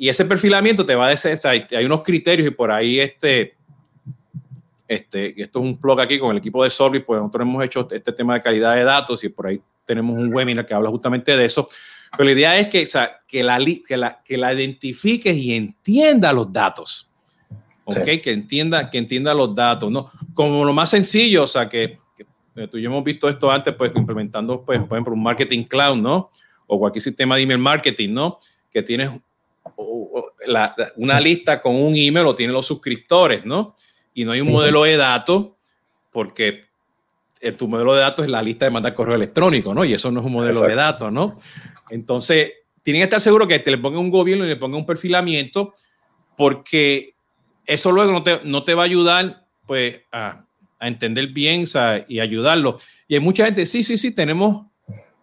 y 0.00 0.08
ese 0.08 0.24
perfilamiento 0.24 0.86
te 0.86 0.94
va 0.94 1.08
a 1.08 1.10
decir, 1.10 1.36
hay 1.44 1.84
unos 1.84 2.02
criterios 2.02 2.46
y 2.46 2.52
por 2.52 2.70
ahí 2.70 3.00
este, 3.00 3.56
este, 4.86 5.42
esto 5.42 5.58
es 5.58 5.64
un 5.64 5.78
blog 5.78 6.00
aquí 6.00 6.20
con 6.20 6.30
el 6.30 6.38
equipo 6.38 6.62
de 6.62 6.70
Solvit, 6.70 7.04
pues 7.04 7.20
nosotros 7.20 7.42
hemos 7.42 7.64
hecho 7.64 7.86
este 7.90 8.12
tema 8.12 8.34
de 8.34 8.40
calidad 8.40 8.76
de 8.76 8.84
datos 8.84 9.24
y 9.24 9.28
por 9.28 9.48
ahí 9.48 9.60
tenemos 9.84 10.16
un 10.16 10.32
webinar 10.32 10.64
que 10.64 10.72
habla 10.72 10.88
justamente 10.88 11.36
de 11.36 11.44
eso. 11.44 11.68
Pero 12.12 12.24
la 12.24 12.30
idea 12.30 12.58
es 12.60 12.68
que, 12.68 12.84
o 12.84 12.86
sea, 12.86 13.18
que, 13.26 13.42
la, 13.42 13.58
que, 13.58 13.96
la, 13.96 14.22
que 14.24 14.38
la 14.38 14.54
identifiques 14.54 15.36
y 15.36 15.54
entienda 15.54 16.32
los 16.32 16.52
datos. 16.52 17.10
¿Ok? 17.84 17.96
Sí. 18.04 18.20
Que, 18.20 18.30
entienda, 18.30 18.88
que 18.88 18.98
entienda 18.98 19.34
los 19.34 19.52
datos, 19.52 19.90
¿no? 19.90 20.12
Como 20.32 20.64
lo 20.64 20.72
más 20.72 20.90
sencillo, 20.90 21.42
o 21.42 21.48
sea, 21.48 21.68
que, 21.68 21.98
que 22.16 22.68
tú 22.68 22.78
y 22.78 22.82
yo 22.82 22.88
hemos 22.88 23.02
visto 23.02 23.28
esto 23.28 23.50
antes, 23.50 23.74
pues 23.74 23.90
implementando, 23.96 24.64
pues, 24.64 24.78
por 24.78 24.96
ejemplo, 24.96 25.12
un 25.12 25.22
marketing 25.24 25.64
cloud, 25.64 25.96
¿no? 25.96 26.30
O 26.68 26.78
cualquier 26.78 27.02
sistema 27.02 27.34
de 27.34 27.42
email 27.42 27.58
marketing, 27.58 28.10
¿no? 28.10 28.38
Que 28.70 28.82
tienes 28.82 29.10
la, 30.46 30.74
una 30.96 31.20
lista 31.20 31.60
con 31.60 31.74
un 31.74 31.94
email 31.96 32.24
lo 32.24 32.34
tienen 32.34 32.54
los 32.54 32.66
suscriptores, 32.66 33.44
¿no? 33.44 33.74
Y 34.14 34.24
no 34.24 34.32
hay 34.32 34.40
un 34.40 34.50
modelo 34.50 34.84
de 34.84 34.96
datos 34.96 35.50
porque 36.10 36.64
en 37.40 37.56
tu 37.56 37.68
modelo 37.68 37.94
de 37.94 38.00
datos 38.00 38.24
es 38.24 38.30
la 38.30 38.42
lista 38.42 38.64
de 38.64 38.70
mandar 38.70 38.94
correo 38.94 39.14
electrónico, 39.14 39.74
¿no? 39.74 39.84
Y 39.84 39.94
eso 39.94 40.10
no 40.10 40.20
es 40.20 40.26
un 40.26 40.32
modelo 40.32 40.52
Exacto. 40.52 40.68
de 40.70 40.74
datos, 40.74 41.12
¿no? 41.12 41.38
Entonces, 41.90 42.52
tienen 42.82 43.00
que 43.00 43.04
estar 43.04 43.20
seguros 43.20 43.48
que 43.48 43.58
te 43.58 43.70
le 43.70 43.78
pongan 43.78 44.00
un 44.00 44.10
gobierno 44.10 44.44
y 44.44 44.48
le 44.48 44.56
pongan 44.56 44.80
un 44.80 44.86
perfilamiento 44.86 45.74
porque 46.36 47.14
eso 47.66 47.92
luego 47.92 48.12
no 48.12 48.22
te, 48.22 48.40
no 48.44 48.64
te 48.64 48.74
va 48.74 48.82
a 48.82 48.86
ayudar, 48.86 49.46
pues, 49.66 50.00
a, 50.10 50.44
a 50.78 50.88
entender 50.88 51.28
bien 51.28 51.66
sea, 51.66 52.04
y 52.08 52.20
ayudarlo. 52.20 52.76
Y 53.06 53.14
hay 53.14 53.20
mucha 53.20 53.44
gente, 53.44 53.66
sí, 53.66 53.82
sí, 53.82 53.98
sí, 53.98 54.12
tenemos, 54.12 54.66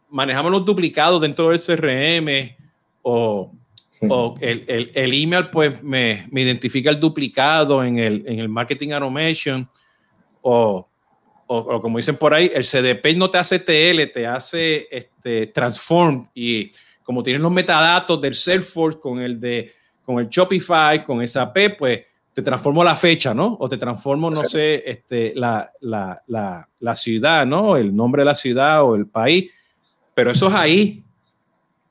manejamos 0.10 0.52
los 0.52 0.66
duplicados 0.66 1.22
dentro 1.22 1.50
del 1.50 1.60
CRM 1.60 2.56
o 3.02 3.52
o 4.02 4.36
el, 4.42 4.66
el, 4.68 4.92
el, 4.94 5.14
email 5.14 5.50
pues 5.50 5.82
me, 5.82 6.28
me, 6.32 6.42
identifica 6.42 6.90
el 6.90 7.00
duplicado 7.00 7.84
en 7.84 7.98
el, 8.00 8.24
en 8.28 8.40
el 8.40 8.50
marketing 8.50 8.92
automation. 8.92 9.70
O, 10.42 10.88
o, 11.48 11.58
o, 11.58 11.82
como 11.82 11.98
dicen 11.98 12.18
por 12.18 12.34
ahí, 12.34 12.52
el 12.54 12.64
CDP 12.64 13.16
no 13.16 13.30
te 13.30 13.38
hace 13.38 13.60
TL, 13.60 14.12
te 14.12 14.28
hace 14.28 14.88
este, 14.92 15.48
transform. 15.48 16.28
Y 16.34 16.72
como 17.04 17.24
tienes 17.24 17.42
los 17.42 17.52
metadatos 17.52 18.20
del 18.20 18.34
Salesforce 18.34 19.00
con 19.00 19.20
el 19.20 19.40
de 19.40 19.72
con 20.04 20.20
el 20.20 20.30
Shopify, 20.30 21.04
con 21.04 21.28
SAP, 21.28 21.78
pues 21.80 22.02
te 22.32 22.42
transformo 22.42 22.84
la 22.84 22.96
fecha, 22.96 23.34
¿no? 23.34 23.58
O 23.60 23.70
te 23.70 23.78
transformo, 23.78 24.30
no 24.30 24.44
sé, 24.44 24.84
este, 24.86 25.34
la, 25.36 25.72
la, 25.82 26.22
la, 26.28 26.70
la 26.80 26.96
ciudad, 26.96 27.46
¿no? 27.46 27.78
El 27.78 27.96
nombre 27.96 28.22
de 28.22 28.26
la 28.26 28.36
ciudad 28.36 28.84
o 28.84 28.96
el 28.96 29.08
país, 29.08 29.52
pero 30.14 30.32
eso 30.32 30.50
es 30.50 30.54
ahí, 30.54 31.05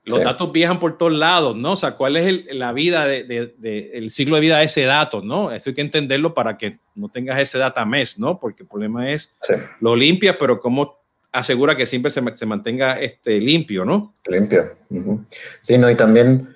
los 0.06 0.18
sí. 0.18 0.24
datos 0.24 0.52
viajan 0.52 0.78
por 0.78 0.98
todos 0.98 1.12
lados, 1.12 1.56
¿no? 1.56 1.72
O 1.72 1.76
sea, 1.76 1.92
¿cuál 1.92 2.16
es 2.16 2.26
el, 2.26 2.58
la 2.58 2.72
vida, 2.72 3.06
de, 3.06 3.24
de, 3.24 3.54
de, 3.56 3.90
el 3.94 4.10
ciclo 4.10 4.36
de 4.36 4.42
vida 4.42 4.58
de 4.58 4.64
ese 4.64 4.82
dato, 4.82 5.22
¿no? 5.22 5.50
Eso 5.50 5.70
hay 5.70 5.74
que 5.74 5.80
entenderlo 5.80 6.34
para 6.34 6.58
que 6.58 6.78
no 6.94 7.08
tengas 7.08 7.38
ese 7.40 7.58
data 7.58 7.84
mesh, 7.84 8.18
¿no? 8.18 8.38
Porque 8.38 8.64
el 8.64 8.68
problema 8.68 9.10
es, 9.10 9.36
sí. 9.40 9.54
lo 9.80 9.96
limpia, 9.96 10.36
pero 10.36 10.60
¿cómo 10.60 10.98
asegura 11.32 11.76
que 11.76 11.86
siempre 11.86 12.10
se, 12.10 12.22
se 12.36 12.46
mantenga 12.46 13.00
este, 13.00 13.40
limpio, 13.40 13.84
¿no? 13.84 14.12
Limpio. 14.26 14.76
Uh 14.90 14.96
-huh. 14.96 15.24
Sí, 15.60 15.78
no, 15.78 15.90
y 15.90 15.96
también 15.96 16.54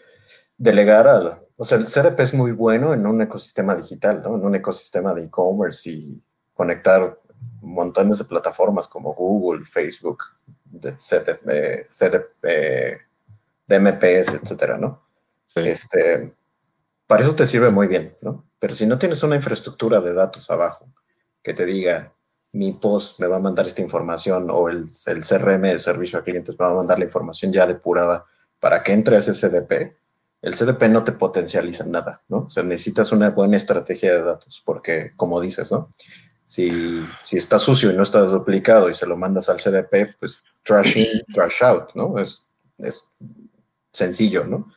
delegar 0.56 1.08
a, 1.08 1.42
o 1.56 1.64
sea, 1.64 1.78
el 1.78 1.86
CDP 1.86 2.20
es 2.20 2.34
muy 2.34 2.52
bueno 2.52 2.94
en 2.94 3.06
un 3.06 3.20
ecosistema 3.20 3.74
digital, 3.74 4.22
¿no? 4.22 4.36
En 4.36 4.44
un 4.44 4.54
ecosistema 4.54 5.12
de 5.14 5.24
e-commerce 5.24 5.90
y 5.90 6.22
conectar 6.54 7.18
montones 7.60 8.18
de 8.18 8.24
plataformas 8.24 8.88
como 8.88 9.14
Google, 9.14 9.64
Facebook, 9.64 10.22
de 10.64 10.92
CDP, 10.92 11.86
CDP 11.88 13.07
DMPs, 13.68 14.34
etcétera, 14.42 14.78
¿no? 14.78 15.06
Este, 15.54 16.34
para 17.06 17.22
eso 17.22 17.34
te 17.34 17.46
sirve 17.46 17.70
muy 17.70 17.86
bien, 17.86 18.16
¿no? 18.20 18.44
Pero 18.58 18.74
si 18.74 18.86
no 18.86 18.98
tienes 18.98 19.22
una 19.22 19.36
infraestructura 19.36 20.00
de 20.00 20.14
datos 20.14 20.50
abajo 20.50 20.88
que 21.42 21.54
te 21.54 21.66
diga, 21.66 22.12
mi 22.52 22.72
post 22.72 23.20
me 23.20 23.26
va 23.26 23.36
a 23.36 23.40
mandar 23.40 23.66
esta 23.66 23.82
información 23.82 24.48
o 24.50 24.68
el, 24.68 24.84
el 25.06 25.24
CRM, 25.24 25.64
el 25.66 25.80
servicio 25.80 26.18
a 26.18 26.22
clientes, 26.22 26.58
me 26.58 26.66
va 26.66 26.72
a 26.72 26.76
mandar 26.76 26.98
la 26.98 27.04
información 27.04 27.52
ya 27.52 27.66
depurada 27.66 28.24
para 28.58 28.82
que 28.82 28.92
entre 28.92 29.16
a 29.16 29.18
ese 29.18 29.32
CDP, 29.32 29.96
el 30.40 30.54
CDP 30.54 30.88
no 30.88 31.04
te 31.04 31.12
potencializa 31.12 31.84
nada, 31.84 32.22
¿no? 32.28 32.38
O 32.38 32.50
sea, 32.50 32.62
necesitas 32.62 33.12
una 33.12 33.30
buena 33.30 33.56
estrategia 33.56 34.12
de 34.12 34.22
datos, 34.22 34.62
porque 34.64 35.12
como 35.16 35.40
dices, 35.40 35.70
¿no? 35.72 35.92
Si, 36.44 37.04
si 37.20 37.36
está 37.36 37.58
sucio 37.58 37.90
y 37.90 37.96
no 37.96 38.02
está 38.02 38.20
duplicado 38.20 38.88
y 38.88 38.94
se 38.94 39.06
lo 39.06 39.16
mandas 39.16 39.48
al 39.50 39.58
CDP, 39.58 40.16
pues 40.18 40.42
trash 40.62 40.96
in, 40.96 41.22
trash 41.34 41.62
out, 41.62 41.90
¿no? 41.94 42.18
Es, 42.18 42.46
es 42.78 43.04
sencillo, 43.98 44.44
¿no? 44.44 44.72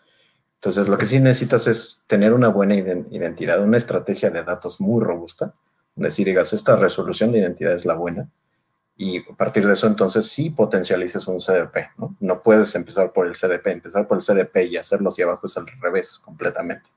Entonces, 0.56 0.88
lo 0.90 0.98
que 0.98 1.06
sí 1.06 1.20
necesitas 1.20 1.66
es 1.68 2.04
tener 2.08 2.34
una 2.34 2.50
buena 2.50 2.76
identidad, 2.76 3.64
una 3.64 3.78
estrategia 3.78 4.30
de 4.30 4.44
datos 4.44 4.80
muy 4.80 5.04
robusta, 5.04 5.54
donde 5.96 6.12
si 6.12 6.24
digas, 6.24 6.54
esta 6.54 6.76
resolución 6.76 7.32
de 7.32 7.40
identidad 7.40 7.74
es 7.74 7.86
la 7.86 7.96
buena, 7.96 8.30
y 8.96 9.18
a 9.18 9.36
partir 9.36 9.66
de 9.66 9.74
eso, 9.74 9.88
entonces 9.88 10.28
sí 10.28 10.52
potencialices 10.52 11.28
un 11.28 11.40
CDP, 11.40 11.98
¿no? 11.98 12.16
No 12.20 12.44
puedes 12.44 12.76
empezar 12.76 13.12
por 13.12 13.26
el 13.26 13.34
CDP, 13.34 13.68
empezar 13.68 14.08
por 14.08 14.18
el 14.18 14.24
CDP 14.24 14.70
y 14.70 14.78
hacerlo 14.78 15.10
hacia 15.10 15.26
abajo 15.26 15.48
es 15.48 15.58
al 15.58 15.66
revés 15.82 16.20
completamente. 16.20 16.90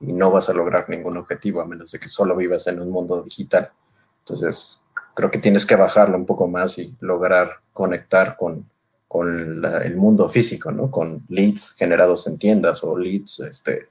Y 0.00 0.12
no 0.12 0.32
vas 0.32 0.48
a 0.48 0.52
lograr 0.52 0.90
ningún 0.90 1.16
objetivo 1.16 1.60
a 1.60 1.66
menos 1.66 1.92
de 1.92 2.00
que 2.00 2.08
solo 2.08 2.34
vivas 2.34 2.66
en 2.66 2.80
un 2.80 2.90
mundo 2.90 3.22
digital. 3.22 3.70
Entonces, 4.20 4.82
creo 5.14 5.30
que 5.30 5.38
tienes 5.38 5.64
que 5.64 5.76
bajarlo 5.76 6.16
un 6.16 6.26
poco 6.26 6.48
más 6.48 6.76
y 6.78 6.96
lograr 6.98 7.60
conectar 7.72 8.36
con, 8.36 8.68
con 9.14 9.64
el 9.64 9.96
mundo 9.96 10.28
físico, 10.28 10.72
¿no? 10.72 10.90
Con 10.90 11.24
leads 11.28 11.76
generados 11.78 12.26
en 12.26 12.36
tiendas 12.36 12.82
o 12.82 12.98
leads 12.98 13.38
este, 13.48 13.86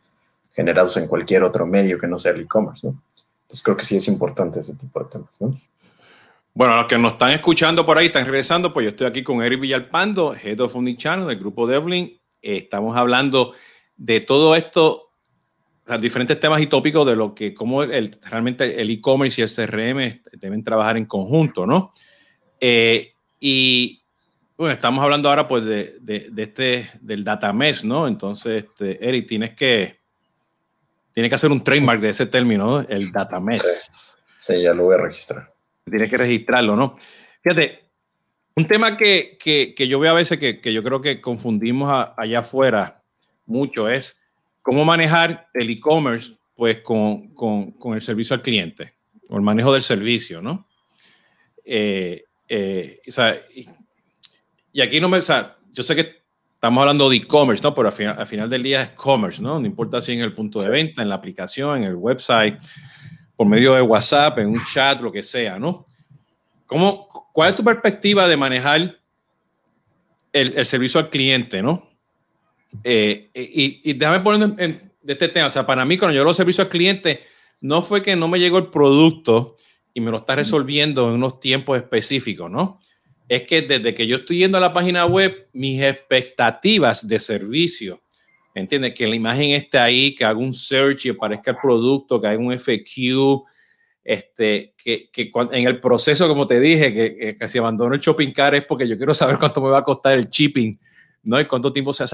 generados 0.51 0.97
en 0.97 1.07
cualquier 1.07 1.43
otro 1.43 1.65
medio 1.65 1.97
que 1.97 2.07
no 2.07 2.19
sea 2.19 2.33
el 2.33 2.41
e-commerce, 2.41 2.85
¿no? 2.85 3.01
Entonces 3.43 3.63
creo 3.63 3.77
que 3.77 3.85
sí 3.85 3.95
es 3.95 4.09
importante 4.09 4.59
ese 4.59 4.75
tipo 4.75 4.99
de 4.99 5.05
temas, 5.09 5.39
¿no? 5.39 5.57
Bueno, 6.53 6.75
los 6.75 6.87
que 6.87 6.97
nos 6.97 7.13
están 7.13 7.31
escuchando 7.31 7.85
por 7.85 7.97
ahí, 7.97 8.07
están 8.07 8.25
regresando, 8.25 8.73
pues 8.73 8.83
yo 8.83 8.89
estoy 8.89 9.07
aquí 9.07 9.23
con 9.23 9.41
Eric 9.41 9.61
Villalpando, 9.61 10.35
Head 10.35 10.59
of 10.59 10.75
Channel 10.97 11.25
del 11.25 11.39
grupo 11.39 11.67
Devlin. 11.67 12.19
Estamos 12.41 12.97
hablando 12.97 13.53
de 13.95 14.19
todo 14.19 14.57
esto, 14.57 15.11
los 15.85 16.01
diferentes 16.01 16.37
temas 16.37 16.59
y 16.59 16.67
tópicos 16.67 17.07
de 17.07 17.15
lo 17.15 17.33
que, 17.33 17.53
cómo 17.53 17.83
el, 17.83 18.11
realmente 18.29 18.81
el 18.81 18.91
e-commerce 18.91 19.39
y 19.39 19.45
el 19.45 19.49
CRM 19.49 20.21
deben 20.33 20.65
trabajar 20.65 20.97
en 20.97 21.05
conjunto, 21.05 21.65
¿no? 21.65 21.93
Eh, 22.59 23.13
y 23.39 24.02
bueno, 24.63 24.75
estamos 24.75 25.03
hablando 25.03 25.27
ahora 25.27 25.45
pues 25.45 25.65
de, 25.65 25.97
de, 25.99 26.31
este, 26.41 26.89
del 27.01 27.25
data 27.25 27.51
mesh, 27.51 27.83
¿no? 27.83 28.07
Entonces, 28.07 28.63
este, 28.63 29.05
Eric, 29.05 29.27
tienes 29.27 29.53
que, 29.55 29.99
tienes 31.11 31.29
que 31.29 31.35
hacer 31.35 31.51
un 31.51 31.61
trademark 31.61 31.99
de 31.99 32.11
ese 32.11 32.27
término, 32.27 32.79
el 32.79 33.11
data 33.11 33.41
mesh. 33.41 33.61
sí, 34.37 34.61
ya 34.61 34.73
lo 34.73 34.85
voy 34.85 34.95
a 34.95 34.99
registrar. 34.99 35.53
Tienes 35.83 36.09
que 36.09 36.17
registrarlo, 36.17 36.77
¿no? 36.77 36.95
Fíjate, 37.41 37.83
un 38.55 38.65
tema 38.65 38.95
que, 38.95 39.37
que, 39.37 39.73
que 39.75 39.85
yo 39.89 39.99
veo 39.99 40.11
a 40.11 40.15
veces 40.15 40.39
que, 40.39 40.61
que 40.61 40.71
yo 40.71 40.81
creo 40.81 41.01
que 41.01 41.19
confundimos 41.19 42.07
allá 42.15 42.39
afuera 42.39 43.03
mucho 43.45 43.89
es 43.89 44.21
cómo 44.61 44.85
manejar 44.85 45.47
el 45.53 45.71
e-commerce 45.71 46.37
pues 46.55 46.77
con, 46.77 47.33
con, 47.33 47.71
con, 47.73 47.95
el 47.95 48.01
servicio 48.01 48.33
al 48.33 48.41
cliente 48.41 48.93
o 49.27 49.35
el 49.35 49.41
manejo 49.41 49.73
del 49.73 49.83
servicio, 49.83 50.41
¿no? 50.41 50.69
Eh, 51.65 52.23
eh, 52.47 53.01
o 53.05 53.11
sea, 53.11 53.37
y, 54.73 54.81
aquí 54.81 54.99
no 54.99 55.07
me, 55.07 55.19
o 55.19 55.21
sea, 55.21 55.55
yo 55.71 55.83
sé 55.83 55.95
que 55.95 56.23
estamos 56.55 56.81
hablando 56.81 57.09
de 57.09 57.17
e-commerce, 57.17 57.63
¿no? 57.63 57.73
Pero 57.73 57.87
al 57.87 57.93
final, 57.93 58.15
al 58.19 58.25
final 58.25 58.49
del 58.49 58.63
día 58.63 58.81
es 58.81 58.89
commerce, 58.89 59.41
¿no? 59.41 59.59
No 59.59 59.65
importa 59.65 60.01
si 60.01 60.13
en 60.13 60.21
el 60.21 60.33
punto 60.33 60.61
de 60.61 60.69
venta, 60.69 61.01
en 61.01 61.09
la 61.09 61.15
aplicación, 61.15 61.77
en 61.77 61.83
el 61.83 61.95
website 61.95 62.59
por 63.35 63.47
medio 63.47 63.73
de 63.73 63.81
WhatsApp, 63.81 64.39
en 64.39 64.47
un 64.47 64.61
chat, 64.71 65.01
lo 65.01 65.11
que 65.11 65.23
sea, 65.23 65.57
¿no? 65.57 65.85
¿Cómo, 66.65 67.07
¿Cuál 67.31 67.51
es 67.51 67.55
tu 67.55 67.63
perspectiva 67.63 68.27
de 68.27 68.37
manejar 68.37 68.97
el, 70.31 70.65
servicio 70.65 70.99
al 70.99 71.09
cliente, 71.09 71.61
¿no? 71.61 71.89
Eh, 72.83 73.29
y, 73.33 73.91
y, 73.91 73.93
déjame 73.93 74.19
poner 74.21 74.53
en, 74.57 74.93
de 75.03 75.13
este 75.13 75.27
tema, 75.27 75.47
o 75.47 75.49
sea, 75.49 75.65
para 75.65 75.85
mí 75.85 75.97
cuando 75.97 76.15
yo 76.15 76.23
lo 76.23 76.33
servicio 76.33 76.63
al 76.63 76.69
cliente, 76.69 77.23
no 77.61 77.81
fue 77.81 78.01
que 78.01 78.15
no 78.15 78.27
me 78.27 78.39
llegó 78.39 78.57
el 78.57 78.67
producto 78.67 79.55
y 79.93 80.01
me 80.01 80.09
lo 80.09 80.17
está 80.17 80.35
resolviendo 80.35 81.09
en 81.09 81.15
unos 81.15 81.39
tiempos 81.39 81.77
específicos, 81.77 82.49
¿no? 82.49 82.79
Es 83.27 83.43
que 83.43 83.61
desde 83.61 83.93
que 83.93 84.05
yo 84.05 84.17
estoy 84.17 84.39
yendo 84.39 84.57
a 84.57 84.61
la 84.61 84.73
página 84.73 85.05
web, 85.05 85.47
mis 85.53 85.81
expectativas 85.81 87.07
de 87.07 87.19
servicio 87.19 88.03
¿Entiendes? 88.55 88.93
Que 88.93 89.07
la 89.07 89.15
imagen 89.15 89.51
esté 89.51 89.79
ahí, 89.79 90.13
que 90.13 90.23
haga 90.23 90.37
un 90.37 90.53
search 90.53 91.05
y 91.05 91.09
aparezca 91.09 91.51
el 91.51 91.57
producto, 91.57 92.21
que 92.21 92.27
haga 92.27 92.37
un 92.37 92.53
FQ, 92.53 93.43
este, 94.03 94.75
que, 94.77 95.09
que 95.11 95.31
en 95.51 95.67
el 95.67 95.79
proceso, 95.79 96.27
como 96.27 96.45
te 96.45 96.59
dije, 96.59 96.93
que, 96.93 97.37
que, 97.39 97.49
si 97.49 97.57
abandono 97.57 97.95
el 97.95 98.01
shopping 98.01 98.31
cart 98.31 98.55
es 98.55 98.65
porque 98.65 98.87
yo 98.87 98.97
quiero 98.97 99.13
saber 99.13 99.37
cuánto 99.39 99.61
me 99.61 99.69
va 99.69 99.79
a 99.79 99.83
costar 99.83 100.13
el 100.13 100.27
shipping, 100.27 100.79
¿no? 101.23 101.39
Y 101.39 101.45
cuánto 101.45 101.71
tiempo 101.71 101.93
se... 101.93 102.03
O 102.03 102.07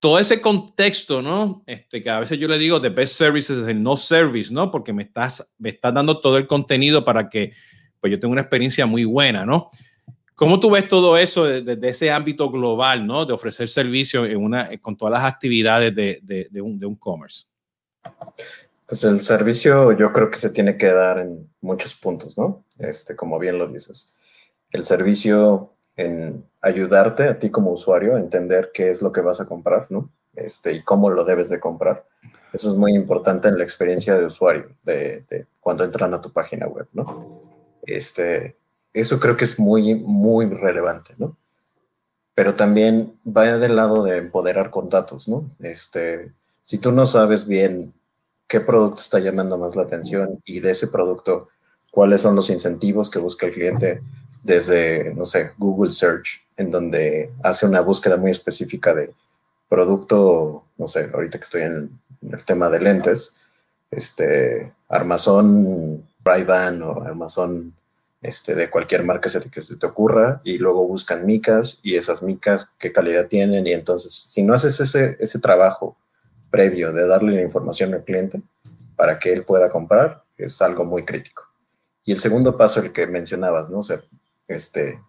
todo 0.00 0.20
ese 0.20 0.40
contexto, 0.40 1.20
¿no? 1.22 1.62
Este, 1.66 2.02
que 2.02 2.08
a 2.08 2.20
veces 2.20 2.38
yo 2.38 2.46
le 2.46 2.56
digo 2.56 2.80
the 2.80 2.88
best 2.88 3.16
services 3.16 3.58
es 3.58 3.68
el 3.68 3.82
no 3.82 3.96
service, 3.96 4.52
¿no? 4.52 4.70
Porque 4.70 4.92
me 4.92 5.02
estás, 5.02 5.52
me 5.58 5.70
estás 5.70 5.92
dando 5.92 6.20
todo 6.20 6.38
el 6.38 6.46
contenido 6.46 7.04
para 7.04 7.28
que 7.28 7.52
pues 8.00 8.12
yo 8.12 8.20
tenga 8.20 8.32
una 8.32 8.42
experiencia 8.42 8.86
muy 8.86 9.04
buena, 9.04 9.44
¿no? 9.44 9.70
¿Cómo 10.38 10.60
tú 10.60 10.70
ves 10.70 10.86
todo 10.86 11.18
eso 11.18 11.46
desde, 11.46 11.88
ese 11.88 12.12
ámbito 12.12 12.48
global, 12.48 13.04
¿no? 13.04 13.26
De 13.26 13.32
ofrecer 13.32 13.68
servicio 13.68 14.24
en 14.24 14.36
una, 14.36 14.70
con 14.80 14.96
todas 14.96 15.14
las 15.14 15.24
actividades 15.24 15.92
de, 15.92 16.20
de, 16.22 16.60
un, 16.60 16.78
de 16.78 16.86
un 16.86 16.94
commerce. 16.94 17.46
Pues 18.86 19.02
el 19.02 19.20
servicio 19.20 19.90
yo 19.96 20.12
creo 20.12 20.30
que 20.30 20.38
se 20.38 20.50
tiene 20.50 20.76
que 20.76 20.92
dar 20.92 21.18
en 21.18 21.50
muchos 21.60 21.96
puntos, 21.96 22.38
¿no? 22.38 22.64
Este, 22.78 23.16
como 23.16 23.40
bien 23.40 23.58
lo 23.58 23.66
dices. 23.66 24.14
El 24.70 24.84
servicio 24.84 25.72
en 25.96 26.44
ayudarte 26.60 27.24
a 27.24 27.36
ti 27.36 27.50
como 27.50 27.72
usuario 27.72 28.14
a 28.14 28.20
entender 28.20 28.70
qué 28.72 28.90
es 28.90 29.02
lo 29.02 29.10
que 29.10 29.22
vas 29.22 29.40
a 29.40 29.46
comprar, 29.46 29.88
¿no? 29.90 30.08
Este, 30.36 30.72
y 30.72 30.82
cómo 30.82 31.10
lo 31.10 31.24
debes 31.24 31.48
de 31.48 31.58
comprar. 31.58 32.06
Eso 32.52 32.70
es 32.70 32.76
muy 32.76 32.94
importante 32.94 33.48
en 33.48 33.58
la 33.58 33.64
experiencia 33.64 34.16
de 34.16 34.26
usuario, 34.26 34.68
de, 34.84 35.24
de 35.28 35.46
cuando 35.58 35.82
entran 35.82 36.14
a 36.14 36.20
tu 36.20 36.32
página 36.32 36.68
web, 36.68 36.86
¿no? 36.92 37.42
Este, 37.82 38.56
eso 39.00 39.20
creo 39.20 39.36
que 39.36 39.44
es 39.44 39.58
muy, 39.58 39.94
muy 39.94 40.46
relevante, 40.46 41.14
¿no? 41.18 41.36
Pero 42.34 42.54
también 42.54 43.18
va 43.26 43.58
del 43.58 43.76
lado 43.76 44.04
de 44.04 44.18
empoderar 44.18 44.70
con 44.70 44.88
datos, 44.88 45.28
¿no? 45.28 45.50
Este, 45.60 46.32
si 46.62 46.78
tú 46.78 46.92
no 46.92 47.06
sabes 47.06 47.46
bien 47.46 47.92
qué 48.46 48.60
producto 48.60 49.00
está 49.00 49.18
llamando 49.18 49.58
más 49.58 49.76
la 49.76 49.82
atención 49.82 50.40
y 50.44 50.60
de 50.60 50.70
ese 50.70 50.88
producto, 50.88 51.48
cuáles 51.90 52.22
son 52.22 52.36
los 52.36 52.50
incentivos 52.50 53.10
que 53.10 53.18
busca 53.18 53.46
el 53.46 53.54
cliente 53.54 54.00
desde, 54.42 55.14
no 55.14 55.24
sé, 55.24 55.52
Google 55.58 55.92
Search, 55.92 56.46
en 56.56 56.70
donde 56.70 57.32
hace 57.42 57.66
una 57.66 57.80
búsqueda 57.80 58.16
muy 58.16 58.30
específica 58.30 58.94
de 58.94 59.12
producto, 59.68 60.64
no 60.76 60.86
sé, 60.86 61.10
ahorita 61.12 61.38
que 61.38 61.44
estoy 61.44 61.62
en 61.62 62.00
el, 62.30 62.44
tema 62.44 62.68
de 62.70 62.80
lentes, 62.80 63.34
este, 63.90 64.72
armazón 64.88 66.06
ray 66.24 66.46
o 66.82 67.02
armazón 67.02 67.74
este, 68.20 68.54
de 68.54 68.68
cualquier 68.68 69.04
marca 69.04 69.30
que 69.50 69.62
se 69.62 69.76
te 69.76 69.86
ocurra 69.86 70.40
y 70.44 70.58
luego 70.58 70.86
buscan 70.86 71.24
micas 71.24 71.78
y 71.82 71.96
esas 71.96 72.22
micas 72.22 72.72
qué 72.78 72.92
calidad 72.92 73.28
tienen 73.28 73.66
y 73.66 73.72
entonces 73.72 74.12
si 74.12 74.42
no 74.42 74.54
haces 74.54 74.80
ese, 74.80 75.16
ese 75.20 75.38
trabajo 75.38 75.96
previo 76.50 76.92
de 76.92 77.06
darle 77.06 77.32
la 77.32 77.42
información 77.42 77.94
al 77.94 78.04
cliente 78.04 78.42
para 78.96 79.18
que 79.18 79.32
él 79.32 79.44
pueda 79.44 79.70
comprar 79.70 80.24
es 80.36 80.60
algo 80.62 80.84
muy 80.84 81.04
crítico. 81.04 81.44
Y 82.04 82.12
el 82.12 82.20
segundo 82.20 82.56
paso, 82.56 82.80
el 82.80 82.92
que 82.92 83.06
mencionabas, 83.06 83.68
¿no? 83.70 83.80
O 83.80 83.82
sea, 83.82 84.00
este, 84.46 85.00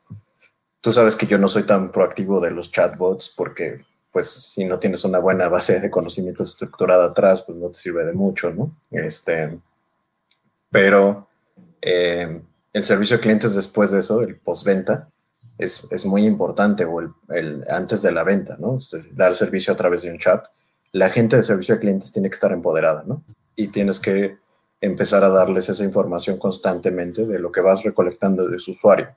tú 0.82 0.92
sabes 0.92 1.16
que 1.16 1.28
yo 1.28 1.38
no 1.38 1.48
soy 1.48 1.64
tan 1.64 1.92
proactivo 1.92 2.42
de 2.42 2.52
los 2.52 2.72
chatbots 2.72 3.34
porque 3.36 3.86
pues 4.12 4.28
si 4.28 4.66
no 4.66 4.80
tienes 4.80 5.06
una 5.06 5.20
buena 5.20 5.48
base 5.50 5.80
de 5.80 5.92
conocimiento 5.92 6.44
estructurada 6.44 7.06
atrás, 7.06 7.44
pues 7.44 7.58
no 7.58 7.70
te 7.70 7.80
sirve 7.80 8.06
de 8.06 8.14
mucho, 8.14 8.52
¿no? 8.52 8.76
Este, 8.92 9.60
pero 10.72 11.28
eh, 11.82 12.42
el 12.74 12.84
servicio 12.84 13.18
de 13.18 13.22
clientes 13.22 13.56
después 13.56 13.92
de 13.92 14.00
eso, 14.00 14.22
el 14.22 14.38
postventa, 14.38 15.10
es, 15.58 15.88
es 15.92 16.06
muy 16.06 16.26
importante, 16.26 16.86
o 16.86 17.00
el, 17.02 17.66
antes 17.70 18.02
de 18.02 18.12
la 18.12 18.24
venta, 18.24 18.58
¿no? 18.60 18.80
dar 19.12 19.36
servicio 19.36 19.74
a 19.74 19.78
través 19.78 20.04
de 20.04 20.12
un 20.12 20.18
chat. 20.18 20.48
La 20.92 21.10
gente 21.10 21.36
de 21.36 21.44
servicio 21.44 21.76
de 21.76 21.82
clientes 21.82 22.12
tiene 22.12 22.30
que 22.30 22.36
estar 22.36 22.52
empoderada, 22.52 23.04
¿no? 23.06 23.24
Y 23.56 23.68
tienes 23.68 24.00
que 24.00 24.38
empezar 24.82 25.24
a 25.24 25.30
darles 25.30 25.68
esa 25.68 25.84
información 25.84 26.38
constantemente 26.38 27.26
de 27.26 27.40
lo 27.40 27.52
que 27.52 27.62
vas 27.62 27.84
recolectando 27.84 28.48
de 28.48 28.58
su 28.58 28.72
usuario. 28.72 29.10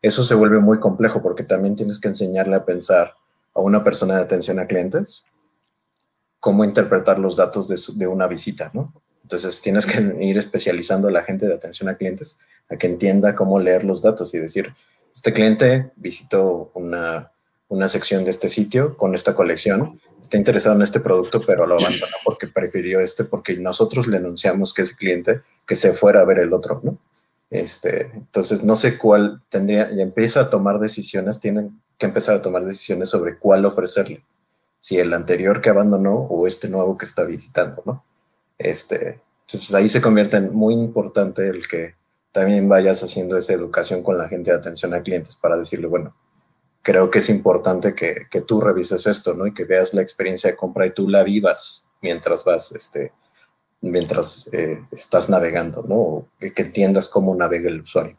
Eso 0.00 0.24
se 0.24 0.36
vuelve 0.36 0.60
muy 0.60 0.78
complejo 0.78 1.20
porque 1.20 1.42
también 1.42 1.74
tienes 1.74 2.00
que 2.00 2.08
enseñarle 2.08 2.54
a 2.54 2.64
pensar 2.64 3.14
a 3.52 3.60
una 3.60 3.82
persona 3.82 4.16
de 4.16 4.22
atención 4.22 4.60
a 4.60 4.66
clientes 4.66 5.24
cómo 6.38 6.64
interpretar 6.64 7.18
los 7.18 7.34
datos 7.34 7.66
de, 7.66 7.76
de 7.96 8.06
una 8.06 8.28
visita, 8.28 8.70
¿no? 8.72 8.94
Entonces 9.28 9.60
tienes 9.60 9.84
que 9.84 10.00
ir 10.24 10.38
especializando 10.38 11.08
a 11.08 11.10
la 11.10 11.22
gente 11.22 11.46
de 11.46 11.52
atención 11.52 11.90
a 11.90 11.98
clientes 11.98 12.38
a 12.70 12.76
que 12.76 12.86
entienda 12.86 13.36
cómo 13.36 13.60
leer 13.60 13.84
los 13.84 14.00
datos 14.00 14.32
y 14.32 14.38
decir, 14.38 14.72
este 15.14 15.34
cliente 15.34 15.90
visitó 15.96 16.70
una, 16.72 17.30
una 17.68 17.88
sección 17.88 18.24
de 18.24 18.30
este 18.30 18.48
sitio 18.48 18.96
con 18.96 19.14
esta 19.14 19.34
colección, 19.34 20.00
está 20.18 20.38
interesado 20.38 20.76
en 20.76 20.80
este 20.80 21.00
producto, 21.00 21.42
pero 21.46 21.66
lo 21.66 21.74
abandonó 21.74 22.16
porque 22.24 22.46
prefirió 22.46 23.00
este, 23.00 23.24
porque 23.24 23.54
nosotros 23.58 24.06
le 24.06 24.16
anunciamos 24.16 24.72
que 24.72 24.80
ese 24.80 24.96
cliente 24.96 25.42
que 25.66 25.76
se 25.76 25.92
fuera 25.92 26.22
a 26.22 26.24
ver 26.24 26.38
el 26.38 26.54
otro, 26.54 26.80
¿no? 26.82 26.96
Este, 27.50 28.10
entonces, 28.14 28.64
no 28.64 28.76
sé 28.76 28.96
cuál 28.96 29.42
tendría, 29.50 29.92
y 29.92 30.00
empieza 30.00 30.40
a 30.40 30.48
tomar 30.48 30.78
decisiones, 30.78 31.38
tienen 31.38 31.82
que 31.98 32.06
empezar 32.06 32.34
a 32.34 32.40
tomar 32.40 32.64
decisiones 32.64 33.10
sobre 33.10 33.36
cuál 33.36 33.66
ofrecerle, 33.66 34.24
si 34.78 34.96
el 34.96 35.12
anterior 35.12 35.60
que 35.60 35.68
abandonó 35.68 36.14
o 36.14 36.46
este 36.46 36.70
nuevo 36.70 36.96
que 36.96 37.04
está 37.04 37.24
visitando, 37.24 37.82
¿no? 37.84 38.07
Este, 38.58 39.20
entonces 39.46 39.72
ahí 39.74 39.88
se 39.88 40.00
convierte 40.00 40.36
en 40.36 40.52
muy 40.52 40.74
importante 40.74 41.48
el 41.48 41.66
que 41.66 41.94
también 42.32 42.68
vayas 42.68 43.02
haciendo 43.02 43.36
esa 43.36 43.52
educación 43.52 44.02
con 44.02 44.18
la 44.18 44.28
gente 44.28 44.50
de 44.50 44.56
atención 44.58 44.92
a 44.94 45.02
clientes 45.02 45.36
para 45.36 45.56
decirle, 45.56 45.86
bueno, 45.86 46.14
creo 46.82 47.10
que 47.10 47.20
es 47.20 47.28
importante 47.28 47.94
que, 47.94 48.26
que 48.30 48.42
tú 48.42 48.60
revises 48.60 49.06
esto, 49.06 49.34
¿no? 49.34 49.46
Y 49.46 49.54
que 49.54 49.64
veas 49.64 49.94
la 49.94 50.02
experiencia 50.02 50.50
de 50.50 50.56
compra 50.56 50.86
y 50.86 50.90
tú 50.90 51.08
la 51.08 51.22
vivas 51.22 51.88
mientras 52.00 52.44
vas, 52.44 52.72
este, 52.72 53.12
mientras 53.80 54.48
eh, 54.52 54.84
estás 54.90 55.28
navegando, 55.28 55.82
¿no? 55.82 56.28
que, 56.38 56.52
que, 56.52 56.62
entiendas 56.62 57.08
cómo 57.08 57.34
navega 57.34 57.68
el 57.68 57.80
usuario. 57.80 58.16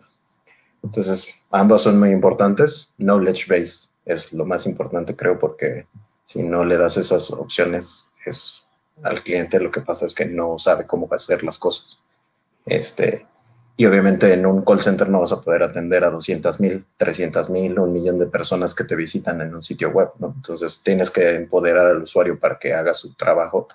Entonces, 0.83 1.45
ambos 1.51 1.83
son 1.83 1.99
muy 1.99 2.11
importantes. 2.11 2.93
Knowledge 2.97 3.45
base 3.49 3.89
es 4.05 4.31
lo 4.33 4.45
más 4.45 4.65
importante, 4.65 5.15
creo, 5.15 5.37
porque 5.37 5.87
si 6.23 6.43
no 6.43 6.63
le 6.63 6.77
das 6.77 6.97
esas 6.97 7.31
opciones, 7.31 8.07
es 8.25 8.68
al 9.03 9.23
cliente 9.23 9.59
lo 9.59 9.71
que 9.71 9.81
pasa 9.81 10.05
es 10.05 10.13
que 10.13 10.25
no 10.25 10.57
sabe 10.57 10.85
cómo 10.85 11.07
hacer 11.11 11.43
las 11.43 11.57
cosas. 11.57 12.01
Este, 12.65 13.25
y 13.77 13.85
obviamente 13.85 14.33
en 14.33 14.45
un 14.45 14.63
call 14.63 14.81
center 14.81 15.07
no 15.07 15.21
vas 15.21 15.31
a 15.31 15.39
poder 15.39 15.63
atender 15.63 16.03
a 16.03 16.09
200 16.09 16.59
mil, 16.59 16.85
300 16.97 17.49
mil, 17.49 17.79
un 17.79 17.93
millón 17.93 18.19
de 18.19 18.27
personas 18.27 18.75
que 18.75 18.83
te 18.83 18.95
visitan 18.95 19.39
en 19.41 19.55
un 19.55 19.63
sitio 19.63 19.89
web, 19.89 20.09
¿no? 20.19 20.33
Entonces 20.35 20.81
tienes 20.83 21.09
que 21.09 21.35
empoderar 21.35 21.87
al 21.87 22.01
usuario 22.01 22.37
para 22.37 22.59
que 22.59 22.73
haga 22.73 22.93
su 22.93 23.13
trabajo 23.13 23.67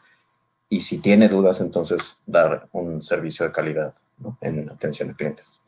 y 0.68 0.80
si 0.80 1.00
tiene 1.00 1.28
dudas, 1.28 1.60
entonces 1.60 2.22
dar 2.26 2.68
un 2.72 3.02
servicio 3.02 3.46
de 3.46 3.52
calidad 3.52 3.94
¿no? 4.18 4.36
en 4.40 4.68
atención 4.68 5.10
a 5.10 5.14
clientes. 5.14 5.60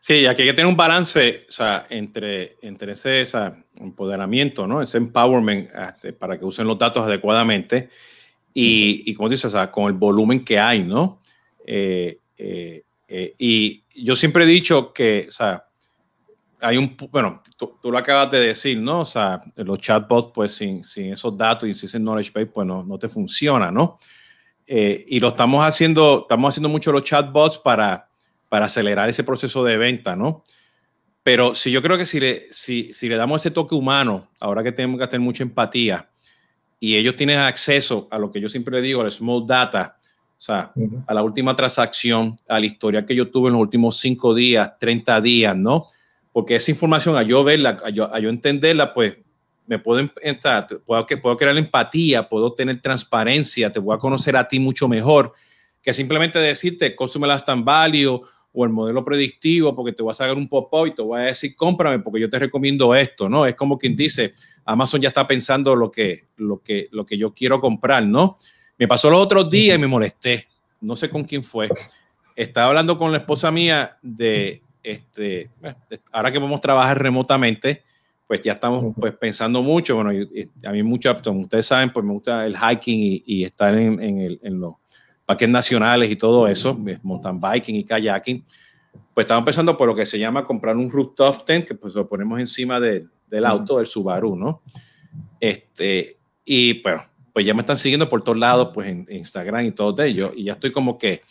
Sí, 0.00 0.26
aquí 0.26 0.42
hay 0.42 0.48
que 0.48 0.54
tener 0.54 0.66
un 0.66 0.76
balance 0.76 1.44
o 1.48 1.52
sea, 1.52 1.86
entre, 1.90 2.56
entre 2.62 2.92
ese, 2.92 3.26
empoderamiento, 3.76 4.66
¿no? 4.66 4.80
ese 4.82 4.96
empowerment 4.96 5.68
este, 5.74 6.12
para 6.12 6.38
que 6.38 6.44
usen 6.44 6.66
los 6.66 6.78
datos 6.78 7.06
adecuadamente 7.06 7.90
y, 8.52 9.02
y 9.10 9.14
como 9.14 9.28
dices, 9.28 9.46
o 9.46 9.50
sea, 9.50 9.70
con 9.70 9.86
el 9.86 9.92
volumen 9.92 10.44
que 10.44 10.58
hay, 10.58 10.82
¿no? 10.82 11.22
Eh, 11.66 12.18
eh, 12.36 12.84
eh, 13.06 13.34
y 13.38 13.82
yo 13.96 14.14
siempre 14.14 14.44
he 14.44 14.46
dicho 14.46 14.92
que, 14.92 15.26
o 15.28 15.32
sea, 15.32 15.64
hay 16.60 16.76
un, 16.76 16.96
bueno, 17.10 17.42
tú, 17.56 17.78
lo 17.82 17.98
acabas 17.98 18.30
de 18.30 18.40
decir, 18.40 18.78
¿no? 18.78 19.00
O 19.00 19.04
sea, 19.04 19.42
los 19.56 19.78
chatbots, 19.80 20.30
pues 20.34 20.54
sin, 20.54 20.84
sin 20.84 21.12
esos 21.12 21.36
datos 21.36 21.68
y 21.68 21.74
sin 21.74 21.88
ese 21.88 21.98
knowledge 21.98 22.30
base, 22.32 22.46
pues 22.46 22.66
no, 22.66 22.84
no 22.84 22.98
te 22.98 23.08
funciona, 23.08 23.70
¿no? 23.70 23.98
Eh, 24.66 25.04
y 25.08 25.18
lo 25.18 25.28
estamos 25.28 25.64
haciendo, 25.64 26.20
estamos 26.22 26.52
haciendo 26.52 26.68
mucho 26.68 26.92
los 26.92 27.02
chatbots 27.02 27.58
para, 27.58 28.08
para 28.48 28.66
acelerar 28.66 29.08
ese 29.08 29.24
proceso 29.24 29.64
de 29.64 29.76
venta, 29.76 30.14
¿no? 30.14 30.44
Pero 31.22 31.54
si 31.54 31.70
yo 31.70 31.82
creo 31.82 31.98
que 31.98 32.06
si 32.06 32.20
le, 32.20 32.46
si, 32.52 32.92
si 32.92 33.08
le 33.08 33.16
damos 33.16 33.42
ese 33.42 33.50
toque 33.50 33.74
humano, 33.74 34.30
ahora 34.38 34.62
que 34.62 34.72
tenemos 34.72 35.00
que 35.00 35.06
tener 35.08 35.24
mucha 35.24 35.42
empatía, 35.42 36.09
y 36.80 36.96
ellos 36.96 37.14
tienen 37.14 37.38
acceso 37.38 38.08
a 38.10 38.18
lo 38.18 38.30
que 38.30 38.40
yo 38.40 38.48
siempre 38.48 38.80
digo, 38.80 39.02
al 39.02 39.12
small 39.12 39.46
data, 39.46 39.98
o 40.36 40.40
sea, 40.40 40.72
a 41.06 41.14
la 41.14 41.22
última 41.22 41.54
transacción, 41.54 42.36
a 42.48 42.58
la 42.58 42.66
historia 42.66 43.04
que 43.04 43.14
yo 43.14 43.30
tuve 43.30 43.48
en 43.48 43.52
los 43.52 43.60
últimos 43.60 43.98
cinco 43.98 44.34
días, 44.34 44.72
30 44.78 45.20
días, 45.20 45.54
¿no? 45.54 45.86
Porque 46.32 46.56
esa 46.56 46.70
información, 46.70 47.16
a 47.18 47.22
yo 47.22 47.44
verla, 47.44 47.76
a 47.84 47.90
yo, 47.90 48.12
a 48.12 48.18
yo 48.18 48.30
entenderla, 48.30 48.94
pues 48.94 49.18
me 49.66 49.78
puedo 49.78 50.10
entrar, 50.22 50.66
puedo, 50.86 51.06
puedo 51.22 51.36
crear 51.36 51.56
empatía, 51.56 52.28
puedo 52.28 52.54
tener 52.54 52.80
transparencia, 52.80 53.70
te 53.70 53.78
voy 53.78 53.94
a 53.94 53.98
conocer 53.98 54.34
a 54.36 54.48
ti 54.48 54.58
mucho 54.58 54.88
mejor 54.88 55.34
que 55.82 55.94
simplemente 55.94 56.38
decirte, 56.38 56.94
consume 56.94 57.26
la 57.26 57.38
tan 57.38 57.64
value 57.64 58.22
o 58.52 58.64
el 58.64 58.70
modelo 58.70 59.04
predictivo, 59.04 59.74
porque 59.74 59.92
te 59.92 60.02
voy 60.02 60.12
a 60.12 60.14
sacar 60.14 60.36
un 60.36 60.48
pop-up 60.48 60.86
y 60.86 60.94
te 60.94 61.02
voy 61.02 61.20
a 61.20 61.24
decir, 61.24 61.54
cómprame 61.54 62.00
porque 62.00 62.20
yo 62.20 62.28
te 62.28 62.38
recomiendo 62.38 62.94
esto, 62.94 63.28
¿no? 63.28 63.46
Es 63.46 63.54
como 63.54 63.78
quien 63.78 63.94
dice, 63.94 64.32
Amazon 64.64 65.00
ya 65.00 65.08
está 65.08 65.26
pensando 65.26 65.76
lo 65.76 65.90
que, 65.90 66.28
lo 66.36 66.58
que, 66.60 66.88
lo 66.90 67.04
que 67.04 67.16
yo 67.16 67.32
quiero 67.32 67.60
comprar, 67.60 68.04
¿no? 68.04 68.36
Me 68.78 68.88
pasó 68.88 69.10
los 69.10 69.20
otros 69.20 69.48
días 69.50 69.76
y 69.76 69.80
me 69.80 69.86
molesté. 69.86 70.48
No 70.80 70.96
sé 70.96 71.10
con 71.10 71.24
quién 71.24 71.42
fue. 71.42 71.68
Estaba 72.34 72.68
hablando 72.68 72.96
con 72.96 73.12
la 73.12 73.18
esposa 73.18 73.50
mía 73.50 73.98
de, 74.00 74.62
este, 74.82 75.50
ahora 76.10 76.32
que 76.32 76.38
vamos 76.38 76.58
a 76.58 76.62
trabajar 76.62 77.00
remotamente, 77.00 77.84
pues 78.26 78.40
ya 78.42 78.52
estamos 78.52 78.94
pues 78.98 79.12
pensando 79.12 79.62
mucho. 79.62 79.96
Bueno, 79.96 80.10
a 80.64 80.72
mí 80.72 80.82
mucho, 80.82 81.14
ustedes 81.14 81.66
saben, 81.66 81.90
pues 81.92 82.06
me 82.06 82.12
gusta 82.12 82.46
el 82.46 82.56
hiking 82.56 83.22
y, 83.26 83.44
estar 83.44 83.74
en, 83.74 84.00
en, 84.00 84.60
los 84.60 84.74
parques 85.30 85.48
nacionales 85.48 86.10
y 86.10 86.16
todo 86.16 86.48
eso, 86.48 86.76
mountain 87.04 87.40
biking 87.40 87.76
y 87.76 87.84
kayaking. 87.84 88.44
Pues 89.14 89.26
estamos 89.26 89.44
pensando 89.44 89.76
por 89.76 89.86
lo 89.86 89.94
que 89.94 90.04
se 90.04 90.18
llama 90.18 90.44
comprar 90.44 90.76
un 90.76 90.90
rooftop 90.90 91.44
tent, 91.44 91.68
que 91.68 91.76
pues 91.76 91.94
lo 91.94 92.08
ponemos 92.08 92.40
encima 92.40 92.80
del 92.80 93.08
auto, 93.44 93.78
del 93.78 93.86
Subaru, 93.86 94.34
¿no? 94.34 94.60
Este, 95.38 96.18
y 96.44 96.82
bueno, 96.82 97.04
pues 97.32 97.46
ya 97.46 97.54
me 97.54 97.60
están 97.60 97.78
siguiendo 97.78 98.08
por 98.08 98.24
todos 98.24 98.38
lados, 98.38 98.70
pues 98.74 98.88
en, 98.88 99.06
Instagram 99.08 99.66
y 99.66 99.70
todo 99.70 99.92
de 99.92 100.08
ellos, 100.08 100.32
y 100.34 100.42
ya 100.42 100.54
estoy 100.54 100.72
como 100.72 100.98
que 100.98 101.22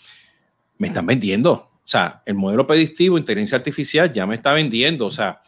me 0.78 0.88
están 0.88 1.06
vendiendo. 1.06 1.52
O 1.52 1.84
sea, 1.84 2.24
el 2.26 2.36
modelo 2.36 2.66
predictivo, 2.66 3.18
inteligencia 3.18 3.58
artificial, 3.58 4.10
ya 4.14 4.26
me 4.26 4.36
está 4.36 4.54
vendiendo. 4.54 5.08
O 5.08 5.12
sea, 5.12 5.42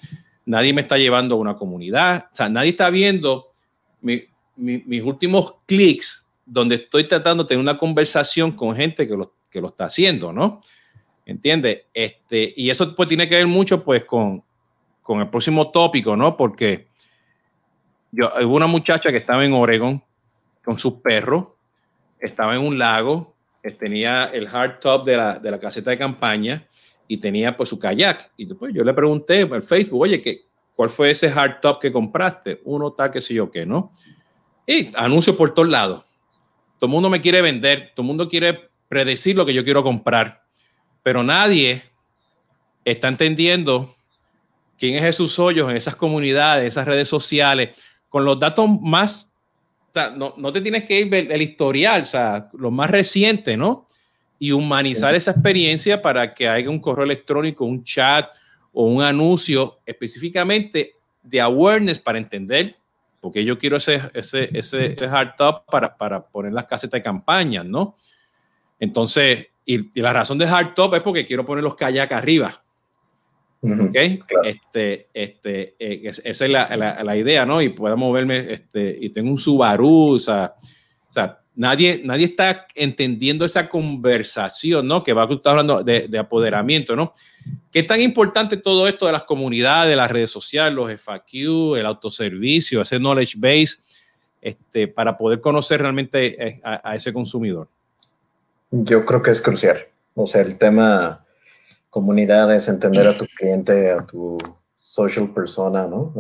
nadie 0.46 0.74
me 0.74 0.82
está 0.82 0.98
llevando 0.98 1.36
a 1.36 1.38
una 1.38 1.54
comunidad. 1.54 2.26
O 2.34 2.36
sea, 2.36 2.50
nadie 2.50 2.72
está 2.72 2.90
viendo 2.90 3.54
mis 4.02 5.04
últimos 5.04 5.56
clics 5.66 6.21
donde 6.52 6.76
estoy 6.76 7.06
tratando 7.06 7.44
de 7.44 7.48
tener 7.48 7.62
una 7.62 7.78
conversación 7.78 8.52
con 8.52 8.76
gente 8.76 9.08
que 9.08 9.16
lo, 9.16 9.34
que 9.50 9.62
lo 9.62 9.70
está 9.70 9.86
haciendo, 9.86 10.34
¿no? 10.34 10.60
¿Entiendes? 11.26 11.84
Este, 11.94 12.54
y 12.58 12.70
eso 12.70 12.94
pues 12.94 13.08
tiene 13.08 13.26
que 13.26 13.36
ver 13.36 13.48
mucho 13.48 13.82
pues 13.82 14.04
con, 14.04 14.44
con 15.02 15.22
el 15.22 15.30
próximo 15.30 15.72
tópico, 15.72 16.18
¿no? 16.18 16.36
Porque 16.36 16.90
yo, 18.12 18.30
hubo 18.44 18.58
una 18.58 18.68
muchacha 18.68 19.12
que 19.12 19.18
estaba 19.18 19.46
en 19.46 19.54
Oregon 19.54 20.04
con 20.62 20.78
sus 20.78 20.96
perros, 20.96 21.48
estaba 22.20 22.54
en 22.54 22.64
un 22.64 22.78
lago, 22.78 23.34
eh, 23.64 23.72
tenía 23.72 24.26
el 24.26 24.50
hardtop 24.50 25.06
de 25.06 25.16
la, 25.16 25.40
de 25.40 25.52
la 25.52 25.60
caseta 25.60 25.92
de 25.92 25.98
campaña 25.98 26.68
y 27.08 27.16
tenía 27.16 27.56
pues 27.56 27.70
su 27.70 27.80
kayak. 27.80 28.30
Y 28.36 28.44
después 28.44 28.74
yo 28.74 28.84
le 28.84 28.94
pregunté 28.94 29.48
por 29.48 29.62
Facebook, 29.62 30.02
oye, 30.02 30.22
¿qué, 30.22 30.42
¿cuál 30.76 30.90
fue 30.90 31.12
ese 31.12 31.32
hardtop 31.32 31.80
que 31.80 31.94
compraste? 31.94 32.60
Uno 32.66 32.92
tal, 32.92 33.10
que 33.10 33.22
sé 33.22 33.36
yo 33.36 33.50
qué, 33.50 33.66
¿no? 33.66 33.94
Y 34.68 34.94
anuncio 34.98 35.38
por 35.38 35.54
todos 35.54 35.70
lados. 35.70 36.11
Todo 36.82 36.88
el 36.88 36.94
mundo 36.94 37.12
me 37.12 37.22
quiere 37.22 37.44
vender, 37.44 37.92
todo 37.94 38.02
el 38.02 38.08
mundo 38.08 38.28
quiere 38.28 38.72
predecir 38.88 39.36
lo 39.36 39.46
que 39.46 39.54
yo 39.54 39.64
quiero 39.64 39.84
comprar, 39.84 40.42
pero 41.04 41.22
nadie 41.22 41.84
está 42.84 43.08
entendiendo 43.08 43.96
quién 44.80 44.96
es 44.96 45.04
Jesús 45.04 45.38
Hoyos 45.38 45.70
en 45.70 45.78
esas 45.78 45.96
comunidades, 45.96 46.66
esas 46.66 46.88
redes 46.88 47.08
sociales, 47.08 47.80
con 48.10 48.26
los 48.26 48.40
datos 48.40 48.68
más 48.82 49.32
o 49.92 49.94
sea, 49.94 50.10
no, 50.10 50.34
no, 50.38 50.52
te 50.52 50.60
tienes 50.60 50.86
que 50.86 51.02
ir 51.02 51.14
el 51.14 51.42
historial, 51.44 52.02
o 52.02 52.06
sea, 52.06 52.50
lo 52.54 52.72
más 52.72 52.90
reciente, 52.90 53.56
¿no? 53.56 53.88
Y 54.40 54.52
humanizar 54.52 55.14
esa 55.14 55.30
experiencia 55.30 56.02
para 56.02 56.34
que 56.34 56.50
haya 56.50 56.68
un 56.68 56.80
correo 56.80 57.06
electrónico, 57.06 57.64
un 57.64 57.84
chat 57.84 58.34
o 58.74 58.86
un 58.86 59.04
anuncio 59.04 59.82
específicamente 59.86 60.96
de 61.22 61.42
awareness 61.42 62.00
para 62.00 62.18
entender, 62.18 62.76
porque 63.22 63.46
yo 63.46 63.58
quiero 63.58 63.78
ese, 63.78 64.02
ese, 64.14 64.50
ese, 64.52 64.96
hard 65.06 65.36
top 65.38 65.66
para, 65.68 65.96
para 65.96 66.26
poner 66.26 66.52
las 66.52 66.66
casetas 66.66 66.98
de 66.98 67.04
campaña, 67.04 67.64
¿no? 67.64 67.96
Entonces, 68.80 69.52
y, 69.64 69.98
y, 69.98 70.02
la 70.02 70.12
razón 70.12 70.40
de 70.40 70.46
hard 70.46 70.74
top 70.74 70.96
es 70.96 71.02
porque 71.02 71.26
quiero 71.26 71.46
poner 71.46 71.64
los 71.64 71.76
kayak 71.76 72.12
arriba. 72.12 72.64
¿Ok? 73.64 73.96
este, 74.44 75.08
este, 75.14 75.76
eh, 75.78 76.02
esa 76.04 76.46
es 76.46 76.50
la, 76.50 76.76
la, 76.76 77.04
la, 77.04 77.16
idea, 77.16 77.46
¿no? 77.46 77.62
Y 77.62 77.70
puedo 77.70 77.96
moverme, 77.96 78.52
este, 78.52 78.98
y 79.00 79.10
tengo 79.12 79.30
un 79.30 79.38
Subaru, 79.38 80.16
o 80.16 80.20
sea, 80.20 80.56
o 81.08 81.14
sea 81.14 81.42
nadie, 81.56 82.02
nadie 82.04 82.26
está 82.26 82.66
entendiendo 82.74 83.46
esa 83.46 83.70
conversación, 83.70 84.88
¿no? 84.88 85.04
Que 85.04 85.14
va 85.14 85.24
a 85.24 85.32
estar 85.32 85.52
hablando 85.52 85.84
de, 85.84 86.08
de, 86.08 86.18
apoderamiento, 86.18 86.96
¿no? 86.96 87.14
¿Qué 87.72 87.84
tan 87.84 88.02
importante 88.02 88.58
todo 88.58 88.88
esto 88.88 89.06
de 89.06 89.14
las 89.14 89.24
comunidades, 89.24 89.96
las 89.96 90.12
redes 90.12 90.30
sociales, 90.30 90.74
los 90.74 90.92
FAQ, 90.92 91.78
el 91.78 91.86
autoservicio, 91.86 92.82
ese 92.82 93.00
knowledge 93.00 93.36
base, 93.38 93.78
este, 94.42 94.90
para 94.90 95.18
poder 95.18 95.40
conocer 95.40 95.82
realmente 95.82 96.48
eh, 96.48 96.62
a, 96.64 96.96
ese 96.96 97.14
consumidor? 97.14 97.70
Yo 98.72 99.06
creo 99.06 99.22
que 99.22 99.32
es 99.32 99.42
crucial. 99.42 99.86
O 100.16 100.28
sea, 100.28 100.42
el 100.42 100.58
tema 100.58 101.26
comunidades, 101.90 102.68
entender 102.68 103.08
a 103.08 103.18
tu 103.18 103.26
cliente, 103.26 103.92
a 103.92 104.06
tu 104.06 104.38
social 104.78 105.34
persona, 105.34 105.88
¿no? 105.88 106.14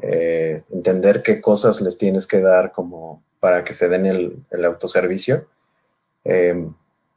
Eh, 0.00 0.62
entender 0.70 1.22
qué 1.22 1.40
cosas 1.40 1.80
les 1.80 1.98
tienes 1.98 2.26
que 2.26 2.40
dar 2.40 2.72
como 2.72 3.22
para 3.40 3.62
que 3.64 3.72
se 3.72 3.88
den 3.88 4.06
el, 4.06 4.64
autoservicio 4.64 5.46
eh, 6.24 6.66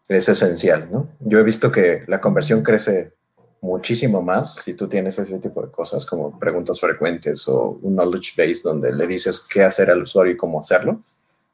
es 0.08 0.30
esencial, 0.30 0.90
¿no? 0.92 1.10
Yo 1.20 1.40
he 1.40 1.44
visto 1.44 1.72
que 1.72 2.04
la 2.08 2.22
conversión 2.22 2.62
crece 2.62 3.14
muchísimo 3.62 4.22
más 4.22 4.56
si 4.56 4.76
tú 4.76 4.88
tienes 4.88 5.18
ese 5.18 5.40
tipo 5.40 5.62
de 5.62 5.72
cosas 5.72 6.06
como 6.06 6.38
preguntas 6.38 6.80
frecuentes 6.80 7.48
o 7.48 7.80
un 7.82 7.96
knowledge 7.96 8.34
base 8.38 8.62
donde 8.64 8.94
le 8.94 9.08
dices 9.08 9.48
qué 9.52 9.64
hacer 9.64 9.90
al 9.90 10.04
usuario 10.04 10.34
y 10.34 10.38
cómo 10.38 10.60
hacerlo. 10.60 11.02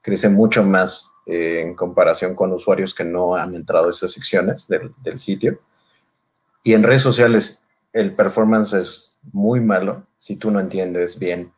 Crece 0.02 0.30
mucho 0.30 0.64
más 0.64 1.12
eh, 1.26 1.62
en 1.62 1.74
comparación 1.74 2.36
con 2.36 2.52
usuarios 2.52 2.94
que 2.94 3.06
no 3.06 3.36
han 3.36 3.56
entrado 3.56 3.88
a 3.88 3.92
esas 3.92 4.12
secciones 4.12 4.68
del, 4.68 4.94
del 5.04 5.20
sitio. 5.20 5.62
Y 6.64 6.74
en 6.74 6.84
redes 6.84 7.02
sociales 7.02 7.68
el 7.94 8.14
performance 8.16 8.74
es 8.74 9.20
muy 9.32 9.62
malo 9.62 10.06
si 10.18 10.36
tú 10.36 10.52
no 10.52 10.60
entiendes 10.60 11.18
bien 11.18 11.54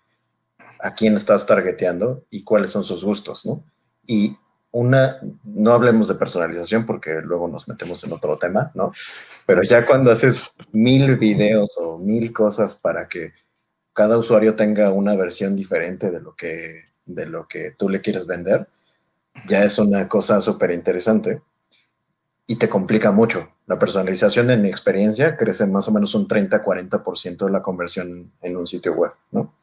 a 0.80 0.94
quién 0.94 1.16
estás 1.16 1.46
targeteando 1.46 2.26
y 2.30 2.44
cuáles 2.44 2.72
son 2.72 2.84
sus 2.84 3.04
gustos, 3.06 3.46
¿no? 3.46 3.64
Y 4.06 4.38
una, 4.74 5.20
no 5.44 5.72
hablemos 5.72 6.08
de 6.08 6.16
personalización 6.16 6.86
porque 6.86 7.22
luego 7.24 7.48
nos 7.48 7.68
metemos 7.70 8.04
en 8.04 8.12
otro 8.12 8.38
tema, 8.38 8.72
¿no? 8.74 8.92
Pero 9.46 9.62
ya 9.62 9.86
cuando 9.86 10.12
haces 10.12 10.56
mil 10.72 11.16
videos 11.18 11.78
o 11.78 12.00
mil 12.00 12.34
cosas 12.34 12.76
para 12.76 13.08
que 13.08 13.34
cada 13.94 14.18
usuario 14.18 14.56
tenga 14.56 14.92
una 14.92 15.16
versión 15.16 15.56
diferente 15.56 16.10
de 16.10 16.20
lo 16.20 16.36
que, 16.36 16.86
de 17.06 17.28
lo 17.28 17.48
que 17.48 17.72
tú 17.78 17.88
le 17.88 18.02
quieres 18.02 18.26
vender, 18.26 18.68
ya 19.48 19.64
es 19.64 19.78
una 19.78 20.08
cosa 20.08 20.42
súper 20.42 20.72
interesante 20.72 21.42
y 22.48 22.56
te 22.56 22.68
complica 22.68 23.12
mucho. 23.12 23.52
La 23.68 23.78
personalización, 23.78 24.50
en 24.50 24.64
mi 24.64 24.70
experiencia, 24.70 25.38
crece 25.38 25.68
más 25.68 25.88
o 25.88 25.92
menos 25.92 26.16
un 26.16 26.28
30-40% 26.28 27.46
de 27.46 27.52
la 27.52 27.62
conversión 27.62 28.32
en 28.42 28.58
un 28.58 28.66
sitio 28.66 28.94
web, 28.94 29.12
¿no? 29.32 29.54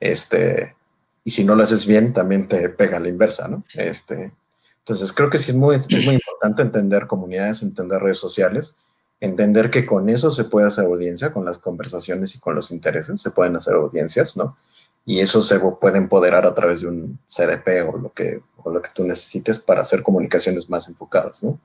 Este, 0.00 0.74
y 1.22 1.30
si 1.30 1.44
no 1.44 1.54
lo 1.54 1.62
haces 1.62 1.86
bien, 1.86 2.12
también 2.12 2.48
te 2.48 2.68
pega 2.68 2.98
la 2.98 3.08
inversa, 3.08 3.46
¿no? 3.46 3.64
Este, 3.74 4.32
entonces, 4.80 5.12
creo 5.12 5.30
que 5.30 5.38
sí 5.38 5.50
es 5.50 5.56
muy, 5.56 5.76
muy 6.04 6.14
importante 6.14 6.62
entender 6.62 7.06
comunidades, 7.06 7.62
entender 7.62 8.00
redes 8.02 8.18
sociales, 8.18 8.78
entender 9.20 9.70
que 9.70 9.84
con 9.84 10.08
eso 10.08 10.30
se 10.30 10.44
puede 10.44 10.66
hacer 10.66 10.86
audiencia, 10.86 11.32
con 11.32 11.44
las 11.44 11.58
conversaciones 11.58 12.34
y 12.34 12.40
con 12.40 12.54
los 12.54 12.70
intereses, 12.70 13.20
se 13.20 13.30
pueden 13.30 13.54
hacer 13.56 13.74
audiencias, 13.74 14.36
¿no? 14.36 14.56
Y 15.04 15.20
eso 15.20 15.42
se 15.42 15.58
puede 15.58 15.98
empoderar 15.98 16.46
a 16.46 16.54
través 16.54 16.80
de 16.80 16.88
un 16.88 17.18
CDP 17.28 17.88
o 17.88 17.98
lo 17.98 18.12
que, 18.12 18.42
o 18.62 18.70
lo 18.70 18.80
que 18.80 18.90
tú 18.94 19.04
necesites 19.04 19.58
para 19.58 19.82
hacer 19.82 20.02
comunicaciones 20.02 20.68
más 20.70 20.88
enfocadas, 20.88 21.42
¿no? 21.42 21.58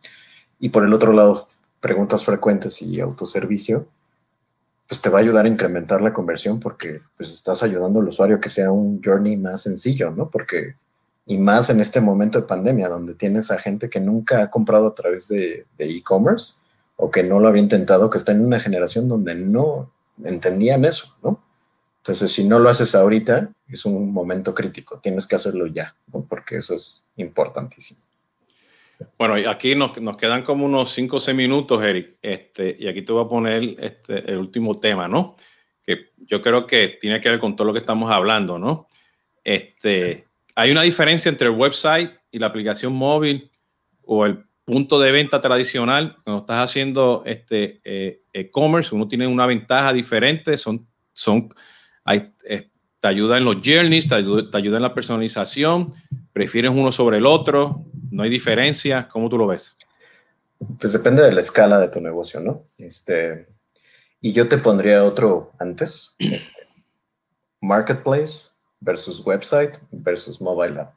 Y 0.60 0.70
por 0.70 0.84
el 0.84 0.94
otro 0.94 1.14
lado, 1.14 1.46
preguntas 1.80 2.26
frecuentes 2.26 2.82
y 2.82 3.00
autoservicio, 3.00 3.88
pues 4.88 5.02
te 5.02 5.10
va 5.10 5.20
a 5.20 5.22
ayudar 5.22 5.46
a 5.46 5.50
incrementar 5.50 6.02
la 6.02 6.14
conversión 6.14 6.60
porque 6.60 7.02
pues 7.18 7.32
estás 7.32 7.64
ayudando 7.64 8.00
al 8.00 8.08
usuario 8.08 8.40
que 8.40 8.50
sea 8.50 8.72
un 8.72 9.02
journey 9.04 9.36
más 9.38 9.64
sencillo, 9.64 10.12
¿no? 10.12 10.30
Porque 10.30 10.76
y 11.26 11.38
más 11.38 11.70
en 11.70 11.80
este 11.80 12.02
momento 12.02 12.40
de 12.40 12.48
pandemia, 12.48 12.90
donde 12.90 13.16
tienes 13.16 13.52
a 13.52 13.58
gente 13.58 13.90
que 13.90 14.00
nunca 14.00 14.44
ha 14.44 14.52
comprado 14.52 14.88
a 14.88 14.96
través 14.96 15.28
de 15.28 15.66
e-commerce 15.78 16.56
o 16.98 17.12
que 17.12 17.24
no 17.24 17.40
lo 17.40 17.48
había 17.48 17.62
intentado, 17.62 18.10
que 18.10 18.18
está 18.18 18.32
en 18.32 18.46
una 18.46 18.60
generación 18.60 19.08
donde 19.08 19.36
no 19.36 19.92
entendían 20.24 20.86
eso, 20.86 21.16
¿no? 21.24 21.44
Entonces, 21.98 22.32
si 22.32 22.44
no 22.44 22.60
lo 22.60 22.70
haces 22.70 22.94
ahorita, 22.94 23.52
es 23.68 23.84
un 23.84 24.14
momento 24.14 24.54
crítico, 24.54 25.00
tienes 25.00 25.26
que 25.26 25.36
hacerlo 25.36 25.66
ya, 25.66 25.96
¿no? 26.14 26.24
porque 26.24 26.58
eso 26.58 26.76
es 26.76 27.10
importantísimo. 27.18 28.00
Bueno, 29.18 29.36
aquí 29.50 29.74
nos, 29.74 30.00
nos 30.00 30.16
quedan 30.16 30.44
como 30.44 30.66
unos 30.66 30.92
5 30.94 31.16
o 31.16 31.20
6 31.20 31.36
minutos, 31.36 31.84
Eric, 31.84 32.18
este, 32.22 32.78
y 32.80 32.88
aquí 32.88 33.02
te 33.02 33.12
voy 33.12 33.26
a 33.26 33.28
poner 33.28 33.76
este, 33.80 34.32
el 34.32 34.38
último 34.38 34.80
tema, 34.80 35.08
¿no? 35.08 35.36
Que 35.84 36.12
yo 36.18 36.42
creo 36.44 36.68
que 36.68 36.90
tiene 37.02 37.20
que 37.20 37.30
ver 37.30 37.40
con 37.40 37.56
todo 37.56 37.68
lo 37.68 37.74
que 37.74 37.80
estamos 37.80 38.12
hablando, 38.12 38.60
¿no? 38.60 38.88
Este, 39.44 40.28
hay 40.56 40.72
una 40.72 40.84
diferencia 40.84 41.30
entre 41.30 41.48
el 41.50 41.54
website 41.54 42.12
y 42.32 42.40
la 42.40 42.48
aplicación 42.48 42.94
móvil 42.94 43.52
o 44.04 44.26
el 44.26 44.46
punto 44.64 45.00
de 45.00 45.12
venta 45.12 45.42
tradicional. 45.42 46.18
Cuando 46.24 46.42
estás 46.42 46.70
haciendo 46.70 47.24
este 47.26 47.82
eh, 47.84 48.24
e-commerce, 48.32 48.96
uno 48.96 49.08
tiene 49.08 49.28
una 49.28 49.46
ventaja 49.46 49.92
diferente. 49.92 50.58
Son, 50.58 50.88
son, 51.12 51.50
te 52.06 53.08
ayuda 53.08 53.38
en 53.38 53.46
los 53.46 53.58
journeys, 53.64 54.08
te 54.08 54.16
ayuda, 54.16 54.50
te 54.50 54.58
ayuda 54.58 54.78
en 54.78 54.84
la 54.84 54.94
personalización. 54.94 55.94
Prefieres 56.32 56.72
uno 56.72 56.92
sobre 56.92 57.18
el 57.18 57.26
otro. 57.26 57.86
No 58.10 58.24
hay 58.24 58.30
diferencia. 58.30 59.10
¿Cómo 59.10 59.28
tú 59.28 59.38
lo 59.38 59.48
ves? 59.48 59.76
Pues 60.80 60.94
depende 60.94 61.22
de 61.22 61.34
la 61.34 61.42
escala 61.42 61.80
de 61.80 61.90
tu 61.90 62.00
negocio, 62.00 62.40
¿no? 62.40 62.64
Este, 62.78 63.50
y 64.22 64.32
yo 64.32 64.48
te 64.48 64.58
pondría 64.58 65.04
otro 65.04 65.52
antes. 65.60 66.16
Este, 66.18 66.66
marketplace 67.60 68.55
versus 68.86 69.26
website 69.26 69.78
versus 69.92 70.40
mobile 70.40 70.80
app. 70.80 70.96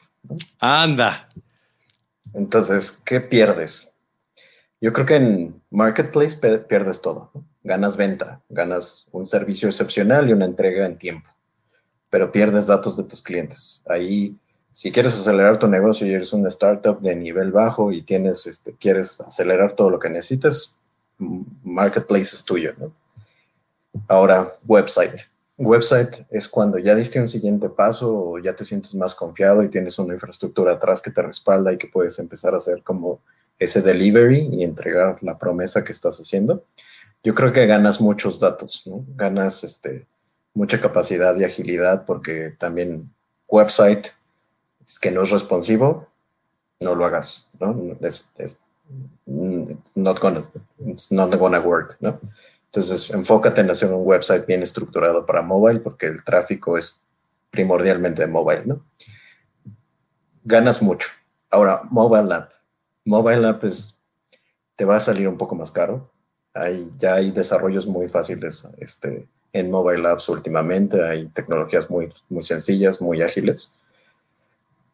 Anda. 0.61 1.28
Entonces, 2.34 2.93
¿qué 3.05 3.20
pierdes? 3.20 3.97
Yo 4.80 4.93
creo 4.93 5.07
que 5.07 5.16
en 5.16 5.62
Marketplace 5.70 6.36
pierdes 6.68 7.01
todo. 7.01 7.32
Ganas 7.64 7.97
venta, 7.97 8.41
ganas 8.49 9.09
un 9.11 9.26
servicio 9.26 9.68
excepcional 9.68 10.28
y 10.28 10.32
una 10.32 10.45
entrega 10.45 10.86
en 10.86 10.97
tiempo, 10.97 11.28
pero 12.11 12.30
pierdes 12.30 12.66
datos 12.66 12.97
de 12.97 13.05
tus 13.05 13.22
clientes. 13.22 13.82
Ahí, 13.89 14.36
si 14.72 14.93
quieres 14.93 15.14
acelerar 15.14 15.59
tu 15.59 15.66
negocio 15.66 16.07
y 16.07 16.12
eres 16.12 16.32
una 16.32 16.49
startup 16.49 17.01
de 17.01 17.16
nivel 17.16 17.51
bajo 17.51 17.91
y 17.91 18.03
tienes, 18.03 18.47
este, 18.47 18.74
quieres 18.74 19.20
acelerar 19.20 19.72
todo 19.72 19.91
lo 19.91 19.99
que 19.99 20.09
necesitas, 20.09 20.80
Marketplace 21.18 22.36
es 22.36 22.45
tuyo. 22.45 22.74
Ahora, 24.07 24.53
website 24.66 25.20
website 25.59 26.24
es 26.30 26.48
cuando 26.48 26.78
ya 26.78 26.94
diste 26.94 27.20
un 27.20 27.28
siguiente 27.28 27.68
paso 27.68 28.14
o 28.14 28.38
ya 28.38 28.54
te 28.54 28.64
sientes 28.64 28.94
más 28.94 29.14
confiado 29.14 29.62
y 29.62 29.68
tienes 29.68 29.98
una 29.98 30.14
infraestructura 30.14 30.74
atrás 30.74 31.02
que 31.02 31.11
te 31.11 31.20
respalda 31.20 31.72
y 31.72 31.78
que 31.78 31.88
puedes 31.88 32.18
empezar 32.18 32.54
a 32.54 32.59
hacer 32.59 32.82
como 32.82 33.20
ese 33.59 33.82
delivery 33.82 34.48
y 34.52 34.62
entregar 34.62 35.18
la 35.22 35.36
promesa 35.36 35.82
que 35.82 35.92
estás 35.92 36.18
haciendo. 36.20 36.64
Yo 37.24 37.34
creo 37.34 37.52
que 37.52 37.66
ganas 37.66 38.00
muchos 38.00 38.38
datos, 38.38 38.84
¿no? 38.86 39.04
Ganas 39.16 39.64
este, 39.64 40.06
mucha 40.54 40.80
capacidad 40.80 41.36
y 41.36 41.44
agilidad 41.44 42.04
porque 42.06 42.54
también 42.56 43.11
website 43.48 44.09
es 44.84 44.98
que 44.98 45.11
no 45.11 45.24
es 45.24 45.30
responsivo, 45.30 46.06
no 46.80 46.94
lo 46.94 47.04
hagas, 47.04 47.50
¿no? 47.59 47.96
Es, 48.00 48.30
not 49.96 50.18
gonna, 50.20 50.42
it's 50.86 51.12
not 51.12 51.34
gonna 51.36 51.61
work, 51.61 51.96
¿no? 52.00 52.18
Entonces, 52.72 53.10
enfócate 53.10 53.62
en 53.62 53.70
hacer 53.70 53.92
un 53.92 54.06
website 54.06 54.46
bien 54.46 54.62
estructurado 54.62 55.24
para 55.24 55.40
mobile 55.40 55.80
porque 55.80 56.06
el 56.06 56.22
tráfico 56.22 56.76
es 56.76 57.04
primordialmente 57.50 58.22
de 58.22 58.28
mobile, 58.28 58.66
¿no? 58.66 58.84
Ganas 60.44 60.82
mucho. 60.82 61.08
Ahora, 61.50 61.82
mobile 61.90 62.34
app. 62.34 62.52
Mobile 63.06 63.46
app 63.48 63.64
es, 63.64 64.02
te 64.76 64.84
va 64.84 64.96
a 64.96 65.00
salir 65.00 65.28
un 65.28 65.38
poco 65.38 65.54
más 65.54 65.72
caro. 65.72 66.10
Hay, 66.52 66.92
ya 66.98 67.14
hay 67.14 67.30
desarrollos 67.30 67.86
muy 67.86 68.08
fáciles 68.08 68.68
este, 68.78 69.26
en 69.52 69.70
mobile 69.70 70.06
apps 70.06 70.28
últimamente. 70.28 71.02
Hay 71.02 71.26
tecnologías 71.28 71.88
muy, 71.88 72.12
muy 72.28 72.42
sencillas, 72.42 73.00
muy 73.00 73.22
ágiles. 73.22 73.74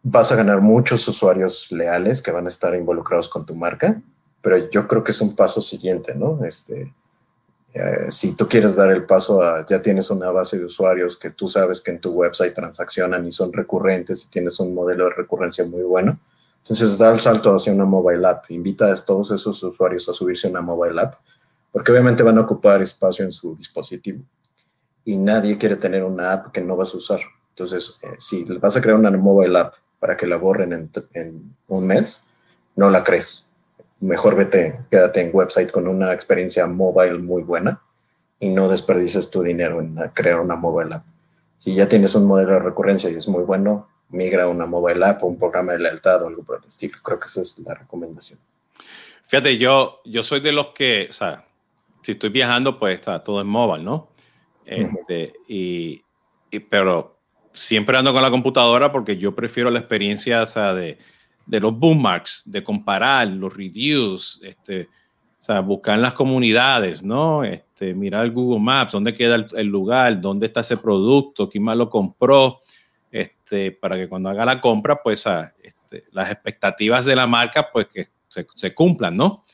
Vas 0.04 0.30
a 0.30 0.36
ganar 0.36 0.60
muchos 0.60 1.08
usuarios 1.08 1.72
leales 1.72 2.22
que 2.22 2.30
van 2.30 2.44
a 2.44 2.48
estar 2.48 2.74
involucrados 2.74 3.28
con 3.28 3.44
tu 3.44 3.56
marca, 3.56 4.00
pero 4.42 4.70
yo 4.70 4.86
creo 4.86 5.02
que 5.02 5.12
es 5.12 5.20
un 5.20 5.34
paso 5.34 5.60
siguiente, 5.60 6.14
¿no? 6.14 6.44
Este, 6.44 6.92
eh, 7.74 8.06
si 8.10 8.36
tú 8.36 8.48
quieres 8.48 8.76
dar 8.76 8.90
el 8.92 9.04
paso 9.04 9.42
a, 9.42 9.66
ya 9.66 9.82
tienes 9.82 10.08
una 10.08 10.30
base 10.30 10.56
de 10.56 10.64
usuarios 10.64 11.16
que 11.16 11.30
tú 11.30 11.48
sabes 11.48 11.80
que 11.80 11.90
en 11.90 11.98
tu 11.98 12.12
website 12.12 12.54
transaccionan 12.54 13.26
y 13.26 13.32
son 13.32 13.52
recurrentes 13.52 14.24
y 14.24 14.30
tienes 14.30 14.60
un 14.60 14.72
modelo 14.72 15.06
de 15.06 15.14
recurrencia 15.14 15.64
muy 15.64 15.82
bueno, 15.82 16.20
entonces 16.58 16.96
da 16.96 17.10
el 17.10 17.18
salto 17.18 17.52
hacia 17.52 17.72
una 17.72 17.84
mobile 17.84 18.24
app, 18.26 18.48
invita 18.50 18.92
a 18.92 18.96
todos 18.96 19.32
esos 19.32 19.60
usuarios 19.62 20.08
a 20.08 20.12
subirse 20.12 20.46
a 20.46 20.50
una 20.50 20.60
mobile 20.60 21.00
app, 21.00 21.14
porque 21.72 21.90
obviamente 21.90 22.22
van 22.22 22.38
a 22.38 22.42
ocupar 22.42 22.80
espacio 22.80 23.24
en 23.24 23.32
su 23.32 23.56
dispositivo 23.56 24.22
y 25.04 25.16
nadie 25.16 25.58
quiere 25.58 25.74
tener 25.74 26.04
una 26.04 26.32
app 26.32 26.52
que 26.52 26.60
no 26.60 26.76
vas 26.76 26.94
a 26.94 26.98
usar. 26.98 27.20
Entonces, 27.50 27.98
eh, 28.02 28.14
si 28.18 28.44
vas 28.44 28.76
a 28.76 28.80
crear 28.80 28.96
una 28.96 29.10
mobile 29.10 29.58
app 29.58 29.74
para 29.98 30.16
que 30.16 30.28
la 30.28 30.36
borren 30.36 30.72
en, 30.72 30.90
en 31.12 31.56
un 31.66 31.86
mes, 31.86 32.24
no 32.76 32.88
la 32.88 33.02
crees 33.02 33.44
mejor 34.00 34.36
vete, 34.36 34.80
quédate 34.90 35.20
en 35.20 35.30
website 35.32 35.70
con 35.70 35.88
una 35.88 36.12
experiencia 36.12 36.66
mobile 36.66 37.18
muy 37.18 37.42
buena 37.42 37.80
y 38.40 38.48
no 38.48 38.68
desperdices 38.68 39.30
tu 39.30 39.42
dinero 39.42 39.80
en 39.80 39.96
crear 40.12 40.40
una 40.40 40.56
mobile 40.56 40.96
app. 40.96 41.04
Si 41.56 41.74
ya 41.74 41.88
tienes 41.88 42.14
un 42.14 42.26
modelo 42.26 42.52
de 42.52 42.58
recurrencia 42.58 43.08
y 43.10 43.14
es 43.14 43.28
muy 43.28 43.44
bueno, 43.44 43.88
migra 44.10 44.44
a 44.44 44.48
una 44.48 44.66
mobile 44.66 45.04
app 45.04 45.22
o 45.22 45.26
un 45.26 45.38
programa 45.38 45.72
de 45.72 45.78
lealtad 45.78 46.22
o 46.22 46.28
algo 46.28 46.42
por 46.42 46.58
el 46.58 46.66
estilo. 46.66 46.98
Creo 47.02 47.18
que 47.18 47.26
esa 47.26 47.40
es 47.40 47.58
la 47.60 47.74
recomendación. 47.74 48.38
Fíjate, 49.26 49.56
yo, 49.56 50.00
yo 50.04 50.22
soy 50.22 50.40
de 50.40 50.52
los 50.52 50.68
que, 50.68 51.08
o 51.10 51.12
sea, 51.12 51.44
si 52.02 52.12
estoy 52.12 52.30
viajando, 52.30 52.78
pues 52.78 52.96
está 52.96 53.24
todo 53.24 53.40
en 53.40 53.46
mobile, 53.46 53.82
¿no? 53.82 54.08
Este, 54.66 55.32
y, 55.48 56.02
pero 56.70 57.16
siempre 57.52 57.96
ando 57.96 58.12
con 58.12 58.22
la 58.22 58.30
computadora 58.30 58.92
porque 58.92 59.16
yo 59.16 59.34
prefiero 59.34 59.70
la 59.70 59.78
experiencia, 59.78 60.42
o 60.42 60.46
sea, 60.46 60.74
de, 60.74 60.98
de 61.46 61.60
los 61.60 61.78
bookmarks, 61.78 62.42
de 62.46 62.62
comparar 62.62 63.28
los 63.28 63.54
reviews, 63.54 64.40
este, 64.42 64.88
o 65.44 65.46
sea, 65.46 65.60
buscar 65.60 65.96
en 65.96 66.02
las 66.02 66.14
comunidades, 66.14 67.02
¿no? 67.02 67.44
Este, 67.44 67.92
mirar 67.92 68.30
Google 68.30 68.60
Maps, 68.60 68.92
dónde 68.92 69.12
queda 69.12 69.44
el, 69.52 69.66
lugar, 69.66 70.20
dónde 70.20 70.46
está 70.46 70.60
ese 70.60 70.76
producto, 70.76 71.48
quién 71.48 71.64
más 71.64 71.76
lo 71.76 71.90
compró, 71.90 72.60
este, 73.10 73.72
para 73.72 73.96
que 73.96 74.08
cuando 74.08 74.30
haga 74.30 74.44
la 74.44 74.60
compra, 74.60 75.02
pues 75.02 75.26
este, 75.62 76.04
las 76.12 76.30
expectativas 76.30 77.04
de 77.04 77.16
la 77.16 77.26
marca, 77.26 77.68
pues 77.70 77.88
que 77.88 78.08
se, 78.28 78.74
cumplan, 78.74 79.16
¿no? 79.16 79.44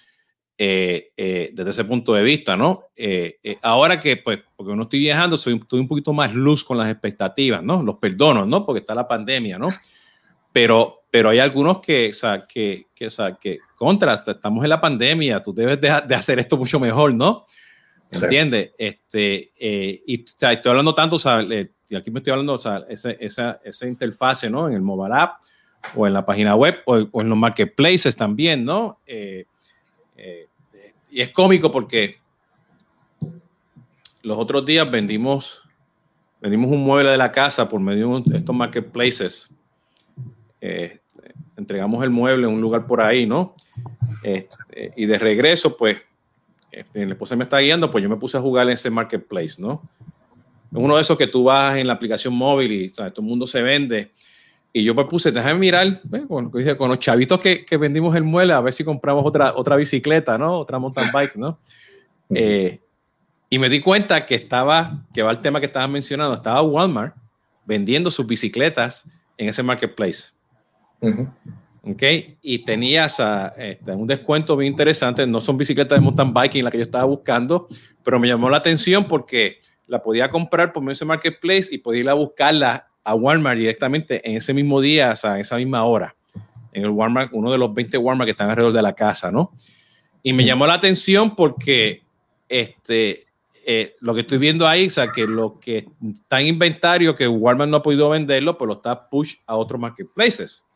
Eh, 0.56 1.12
eh, 1.16 1.50
desde 1.52 1.70
ese 1.70 1.84
punto 1.84 2.14
de 2.14 2.22
vista, 2.22 2.56
¿no? 2.56 2.84
Eh, 2.94 3.38
ahora 3.62 3.98
que, 3.98 4.16
pues, 4.16 4.38
porque 4.54 4.76
no 4.76 4.82
estoy 4.82 5.00
viajando, 5.00 5.36
soy, 5.36 5.54
estoy 5.56 5.80
un 5.80 5.88
poquito 5.88 6.12
más 6.12 6.34
luz 6.34 6.62
con 6.62 6.78
las 6.78 6.88
expectativas, 6.88 7.62
¿no? 7.62 7.82
Los 7.82 7.96
perdono, 7.96 8.46
¿no? 8.46 8.64
Porque 8.64 8.80
está 8.80 8.94
la 8.94 9.08
pandemia, 9.08 9.58
¿no? 9.58 9.68
Pero, 10.52 10.99
pero 11.10 11.30
hay 11.30 11.38
algunos 11.38 11.80
que, 11.80 12.10
o 12.10 12.14
sea, 12.14 12.46
que, 12.46 12.86
que, 12.94 13.06
o 13.06 13.10
sea, 13.10 13.36
que 13.36 13.58
contra, 13.74 14.14
estamos 14.14 14.62
en 14.62 14.70
la 14.70 14.80
pandemia, 14.80 15.42
tú 15.42 15.52
debes 15.52 15.80
de, 15.80 16.02
de 16.06 16.14
hacer 16.14 16.38
esto 16.38 16.56
mucho 16.56 16.78
mejor, 16.78 17.12
¿no? 17.12 17.44
¿Entiendes? 18.10 18.72
Este, 18.76 19.52
y 19.58 20.22
o 20.22 20.26
sea, 20.36 20.52
estoy 20.52 20.70
hablando 20.70 20.94
tanto, 20.94 21.16
o 21.16 21.18
sea, 21.18 21.42
y 21.42 21.96
aquí 21.96 22.10
me 22.10 22.20
estoy 22.20 22.32
hablando, 22.32 22.54
o 22.54 22.58
sea, 22.58 22.84
esa, 22.88 23.10
esa, 23.12 23.60
esa 23.64 23.86
interfase, 23.86 24.50
¿no? 24.50 24.68
En 24.68 24.74
el 24.74 24.82
mobile 24.82 25.14
app 25.14 25.40
o 25.94 26.06
en 26.06 26.12
la 26.12 26.24
página 26.24 26.54
web 26.54 26.80
o, 26.86 26.96
en 26.98 27.28
los 27.28 27.38
marketplaces 27.38 28.14
también, 28.14 28.64
¿no? 28.64 29.00
Eh, 29.06 29.44
eh, 30.16 30.48
y 31.10 31.20
es 31.20 31.30
cómico 31.30 31.70
porque 31.72 32.18
los 34.22 34.38
otros 34.38 34.64
días 34.64 34.90
vendimos, 34.90 35.62
vendimos 36.40 36.70
un 36.70 36.84
mueble 36.84 37.10
de 37.10 37.16
la 37.16 37.32
casa 37.32 37.68
por 37.68 37.80
medio 37.80 38.20
de 38.20 38.36
estos 38.36 38.54
marketplaces. 38.54 39.50
Eh, 40.60 40.99
entregamos 41.60 42.02
el 42.02 42.10
mueble 42.10 42.46
en 42.46 42.54
un 42.54 42.60
lugar 42.60 42.86
por 42.86 43.00
ahí, 43.00 43.26
¿no? 43.26 43.54
y 44.96 45.06
de 45.06 45.18
regreso, 45.18 45.76
pues, 45.76 45.98
este, 46.70 47.06
la 47.06 47.12
esposa 47.12 47.36
me 47.36 47.44
está 47.44 47.58
guiando, 47.58 47.90
pues 47.90 48.02
yo 48.02 48.10
me 48.10 48.16
puse 48.16 48.36
a 48.36 48.40
jugar 48.40 48.66
en 48.66 48.74
ese 48.74 48.90
marketplace, 48.90 49.54
¿no? 49.58 49.82
uno 50.72 50.96
de 50.96 51.02
esos 51.02 51.18
que 51.18 51.26
tú 51.26 51.44
vas 51.44 51.76
en 51.76 51.86
la 51.86 51.94
aplicación 51.94 52.34
móvil 52.34 52.72
y 52.72 52.90
todo 52.90 53.06
el 53.06 53.22
mundo 53.22 53.46
se 53.46 53.62
vende. 53.62 54.12
Y 54.72 54.84
yo 54.84 54.94
me 54.94 55.04
puse, 55.04 55.32
déjame 55.32 55.58
mirar 55.58 56.00
con, 56.28 56.50
con, 56.50 56.88
los 56.88 56.98
chavitos 57.00 57.40
que, 57.40 57.64
que, 57.64 57.76
vendimos 57.76 58.14
el 58.14 58.22
mueble, 58.22 58.52
a 58.52 58.60
ver 58.60 58.72
si 58.72 58.84
compramos 58.84 59.26
otra, 59.26 59.54
otra 59.56 59.74
bicicleta, 59.74 60.38
¿no? 60.38 60.58
Otra 60.58 60.78
mountain 60.78 61.10
bike, 61.12 61.34
¿no? 61.34 61.58
Eh, 62.32 62.78
y 63.48 63.58
me 63.58 63.68
di 63.68 63.80
cuenta 63.80 64.24
que 64.24 64.36
estaba, 64.36 65.04
que 65.12 65.22
va 65.22 65.32
el 65.32 65.40
tema 65.40 65.58
que 65.58 65.66
estabas 65.66 65.90
mencionando, 65.90 66.34
estaba 66.34 66.62
Walmart 66.62 67.16
vendiendo 67.64 68.12
sus 68.12 68.24
bicicletas 68.26 69.08
en 69.36 69.48
ese 69.48 69.64
marketplace. 69.64 70.34
¿Ok? 71.82 72.02
Y 72.42 72.58
tenías 72.64 73.20
este, 73.56 73.92
un 73.92 74.06
descuento 74.06 74.56
bien 74.56 74.72
interesante. 74.72 75.26
No 75.26 75.40
son 75.40 75.56
bicicletas 75.56 75.98
de 75.98 76.04
mountain 76.04 76.32
biking 76.32 76.64
la 76.64 76.70
que 76.70 76.78
yo 76.78 76.84
estaba 76.84 77.04
buscando, 77.04 77.68
pero 78.02 78.18
me 78.18 78.28
llamó 78.28 78.50
la 78.50 78.58
atención 78.58 79.08
porque 79.08 79.58
la 79.86 80.00
podía 80.02 80.28
comprar 80.28 80.72
por 80.72 80.82
medio 80.82 80.98
de 80.98 81.06
marketplace 81.06 81.68
y 81.70 81.78
podía 81.78 82.00
ir 82.00 82.08
a 82.08 82.14
buscarla 82.14 82.86
a 83.02 83.14
Walmart 83.14 83.58
directamente 83.58 84.28
en 84.28 84.36
ese 84.36 84.54
mismo 84.54 84.80
día, 84.80 85.12
o 85.12 85.16
sea, 85.16 85.34
en 85.34 85.40
esa 85.40 85.56
misma 85.56 85.84
hora, 85.84 86.14
en 86.72 86.84
el 86.84 86.90
Walmart, 86.90 87.30
uno 87.32 87.50
de 87.50 87.58
los 87.58 87.72
20 87.74 87.98
Walmart 87.98 88.26
que 88.26 88.32
están 88.32 88.50
alrededor 88.50 88.72
de 88.72 88.82
la 88.82 88.94
casa, 88.94 89.30
¿no? 89.30 89.52
Y 90.22 90.32
me 90.32 90.44
llamó 90.44 90.66
la 90.66 90.74
atención 90.74 91.34
porque 91.34 92.02
este, 92.48 93.24
eh, 93.66 93.94
lo 94.00 94.14
que 94.14 94.20
estoy 94.20 94.38
viendo 94.38 94.68
ahí, 94.68 94.86
o 94.86 94.90
sea, 94.90 95.10
que 95.10 95.26
lo 95.26 95.58
que 95.58 95.88
está 96.12 96.40
en 96.40 96.48
inventario, 96.48 97.16
que 97.16 97.26
Walmart 97.26 97.70
no 97.70 97.78
ha 97.78 97.82
podido 97.82 98.10
venderlo, 98.10 98.58
pues 98.58 98.68
lo 98.68 98.74
está 98.74 99.08
push 99.08 99.36
a 99.46 99.56
otros 99.56 99.80
marketplaces. 99.80 100.66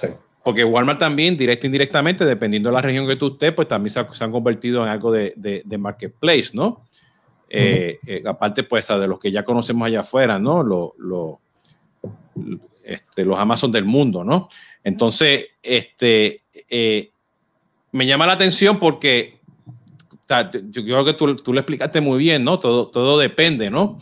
Sí. 0.00 0.08
Porque 0.44 0.64
Walmart 0.64 1.00
también, 1.00 1.36
directo 1.36 1.66
e 1.66 1.68
indirectamente, 1.68 2.24
dependiendo 2.24 2.68
de 2.68 2.74
la 2.74 2.80
región 2.80 3.06
que 3.06 3.16
tú 3.16 3.32
estés, 3.32 3.52
pues 3.52 3.66
también 3.66 3.92
se, 3.92 4.24
han 4.24 4.30
convertido 4.30 4.84
en 4.84 4.90
algo 4.90 5.10
de, 5.10 5.32
de, 5.36 5.62
de 5.64 5.78
marketplace, 5.78 6.50
¿no? 6.54 6.84
Eh, 7.48 8.00
eh, 8.06 8.22
aparte 8.26 8.64
pues 8.64 8.88
de 8.88 9.06
los 9.06 9.20
que 9.20 9.30
ya 9.30 9.44
conocemos 9.44 9.86
allá 9.86 10.00
afuera, 10.00 10.38
¿no? 10.38 10.62
Lo, 10.62 11.40
este, 12.84 13.24
los 13.24 13.38
Amazon 13.38 13.70
del 13.70 13.84
mundo, 13.84 14.24
¿no? 14.24 14.48
Entonces, 14.82 15.46
este, 15.62 16.42
eh, 16.68 17.10
me 17.92 18.06
llama 18.06 18.26
la 18.26 18.32
atención 18.32 18.78
porque 18.78 19.38
yo 20.70 20.84
creo 20.84 21.04
que 21.04 21.14
tú, 21.14 21.36
tú, 21.36 21.52
lo 21.52 21.60
explicaste 21.60 22.00
muy 22.00 22.18
bien, 22.18 22.42
¿no? 22.42 22.58
Todo, 22.58 22.88
todo 22.88 23.18
depende, 23.18 23.70
¿no? 23.70 23.96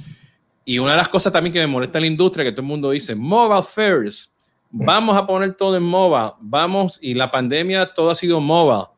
Y 0.65 0.79
una 0.79 0.93
de 0.93 0.99
las 0.99 1.09
cosas 1.11 1.33
también 1.33 1.53
que 1.53 1.61
me 1.61 1.67
molesta 1.67 1.99
en 1.99 2.03
la 2.03 2.09
industria, 2.09 2.45
que 2.45 2.53
todo 2.53 2.63
el 2.63 2.69
mundo 2.69 2.91
dice, 2.91 3.15
mobile 3.15 3.63
first, 3.63 4.34
vamos 4.77 5.17
a 5.17 5.25
poner 5.25 5.55
todo 5.55 5.77
en 5.77 5.85
mobile, 5.85 6.33
vamos, 6.41 6.99
y 7.01 7.15
la 7.15 7.31
pandemia 7.31 7.87
todo 7.95 8.11
ha 8.11 8.15
sido 8.15 8.41
mobile. 8.41 8.89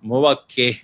¿Mobile 0.00 0.38
qué? 0.46 0.80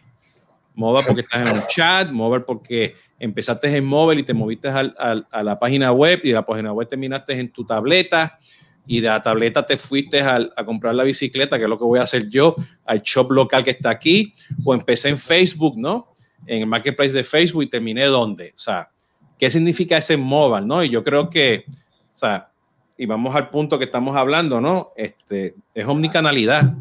Mobile 0.74 1.04
porque 1.06 1.20
estás 1.20 1.48
en 1.48 1.56
un 1.56 1.62
chat, 1.68 2.10
mobile 2.10 2.42
porque 2.44 2.96
empezaste 3.20 3.74
en 3.76 3.84
móvil 3.84 4.18
y 4.18 4.22
te 4.24 4.34
moviste 4.34 4.68
a 4.68 5.42
la 5.42 5.58
página 5.58 5.92
web 5.92 6.20
y 6.24 6.32
la 6.32 6.44
página 6.44 6.72
web 6.72 6.88
terminaste 6.88 7.38
en 7.38 7.52
tu 7.52 7.64
tableta 7.64 8.36
y 8.84 9.00
de 9.00 9.06
la 9.06 9.22
tableta 9.22 9.64
te 9.64 9.76
fuiste 9.76 10.20
a, 10.20 10.50
comprar 10.64 10.96
la 10.96 11.04
bicicleta, 11.04 11.56
que 11.56 11.64
es 11.64 11.70
lo 11.70 11.78
que 11.78 11.84
voy 11.84 12.00
a 12.00 12.02
hacer 12.02 12.28
yo, 12.28 12.56
al 12.84 13.00
shop 13.00 13.30
local 13.30 13.62
que 13.62 13.70
está 13.70 13.90
aquí, 13.90 14.34
o 14.64 14.74
empecé 14.74 15.08
en 15.08 15.18
Facebook, 15.18 15.78
¿no? 15.78 16.12
En 16.46 16.62
el 16.62 16.66
marketplace 16.66 17.12
de 17.12 17.22
Facebook 17.22 17.62
y 17.62 17.66
terminé 17.68 18.06
dónde. 18.06 18.52
O 18.56 18.58
sea, 18.58 18.90
¿qué 19.38 19.48
significa 19.50 19.98
ese 19.98 20.16
mobile, 20.16 20.66
no? 20.66 20.82
Y 20.82 20.88
yo 20.88 21.04
creo 21.04 21.30
que, 21.30 21.64
o 21.68 22.14
sea, 22.14 22.51
y 22.96 23.06
vamos 23.06 23.34
al 23.34 23.50
punto 23.50 23.78
que 23.78 23.84
estamos 23.84 24.16
hablando, 24.16 24.60
¿no? 24.60 24.92
Este, 24.96 25.54
es 25.74 25.86
omnicanalidad. 25.86 26.74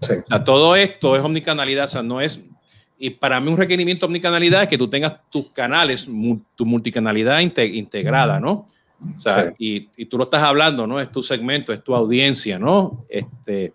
O 0.00 0.26
sea, 0.26 0.44
todo 0.44 0.74
esto 0.76 1.16
es 1.16 1.22
omnicanalidad, 1.22 1.84
o 1.84 1.88
sea, 1.88 2.02
no 2.02 2.20
es 2.20 2.44
y 3.04 3.10
para 3.10 3.40
mí 3.40 3.50
un 3.50 3.56
requerimiento 3.56 4.06
omnicanalidad 4.06 4.62
es 4.62 4.68
que 4.68 4.78
tú 4.78 4.88
tengas 4.88 5.14
tus 5.28 5.50
canales, 5.50 6.08
tu 6.54 6.64
multicanalidad 6.64 7.40
integrada, 7.40 8.38
¿no? 8.38 8.68
O 9.16 9.18
sea, 9.18 9.52
y, 9.58 9.88
y, 9.96 10.06
tú 10.06 10.16
lo 10.16 10.22
estás 10.22 10.44
hablando, 10.44 10.86
¿no? 10.86 11.00
Es 11.00 11.10
tu 11.10 11.20
segmento, 11.20 11.72
es 11.72 11.82
tu 11.82 11.96
audiencia, 11.96 12.60
¿no? 12.60 13.04
Este, 13.08 13.74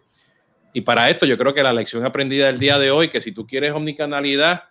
y 0.72 0.80
para 0.80 1.10
esto 1.10 1.26
yo 1.26 1.38
creo 1.38 1.54
que 1.54 1.62
la 1.62 1.74
lección 1.74 2.06
aprendida 2.06 2.46
del 2.46 2.58
día 2.58 2.80
de 2.80 2.90
hoy, 2.90 3.10
que 3.10 3.20
si 3.20 3.34
tú 3.34 3.46
quieres 3.46 3.74
omnicanalidad, 3.74 4.64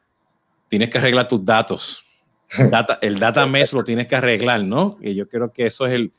tienes 0.68 0.89
que 0.89 0.97
arreglar 0.97 1.28
tus 1.28 1.45
datos. 1.45 2.03
Data, 2.70 2.99
el 3.03 3.18
data 3.18 3.45
mesh 3.45 3.74
lo 3.74 3.84
tienes 3.84 4.07
que 4.07 4.16
arreglar, 4.16 4.62
¿no? 4.62 4.97
Y 5.03 5.14
yo 5.14 5.28
creo 5.28 5.53
que 5.53 5.66
eso 5.66 5.84
es 5.84 5.93
el, 5.93 6.12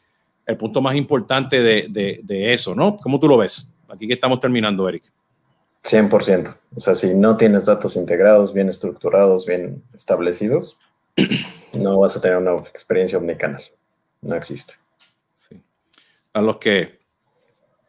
el 0.47 0.57
punto 0.57 0.81
más 0.81 0.95
importante 0.95 1.61
de, 1.61 1.87
de, 1.89 2.21
de, 2.23 2.53
eso, 2.53 2.73
¿no? 2.73 2.95
¿Cómo 2.95 3.19
tú 3.19 3.27
lo 3.27 3.37
ves? 3.37 3.75
Aquí 3.89 4.07
que 4.07 4.13
estamos 4.13 4.39
terminando, 4.39 4.87
Eric. 4.87 5.03
100%. 5.83 6.57
O 6.73 6.79
sea, 6.79 6.95
si 6.95 7.13
no 7.13 7.35
tienes 7.35 7.65
datos 7.65 7.97
integrados, 7.97 8.53
bien 8.53 8.69
estructurados, 8.69 9.45
bien 9.45 9.83
establecidos, 9.93 10.79
no 11.77 11.99
vas 11.99 12.15
a 12.15 12.21
tener 12.21 12.37
una 12.37 12.55
experiencia 12.69 13.17
omnicanal. 13.17 13.61
No 14.21 14.35
existe. 14.35 14.75
Sí. 15.35 15.61
A 16.33 16.41
los 16.41 16.57
que 16.57 16.97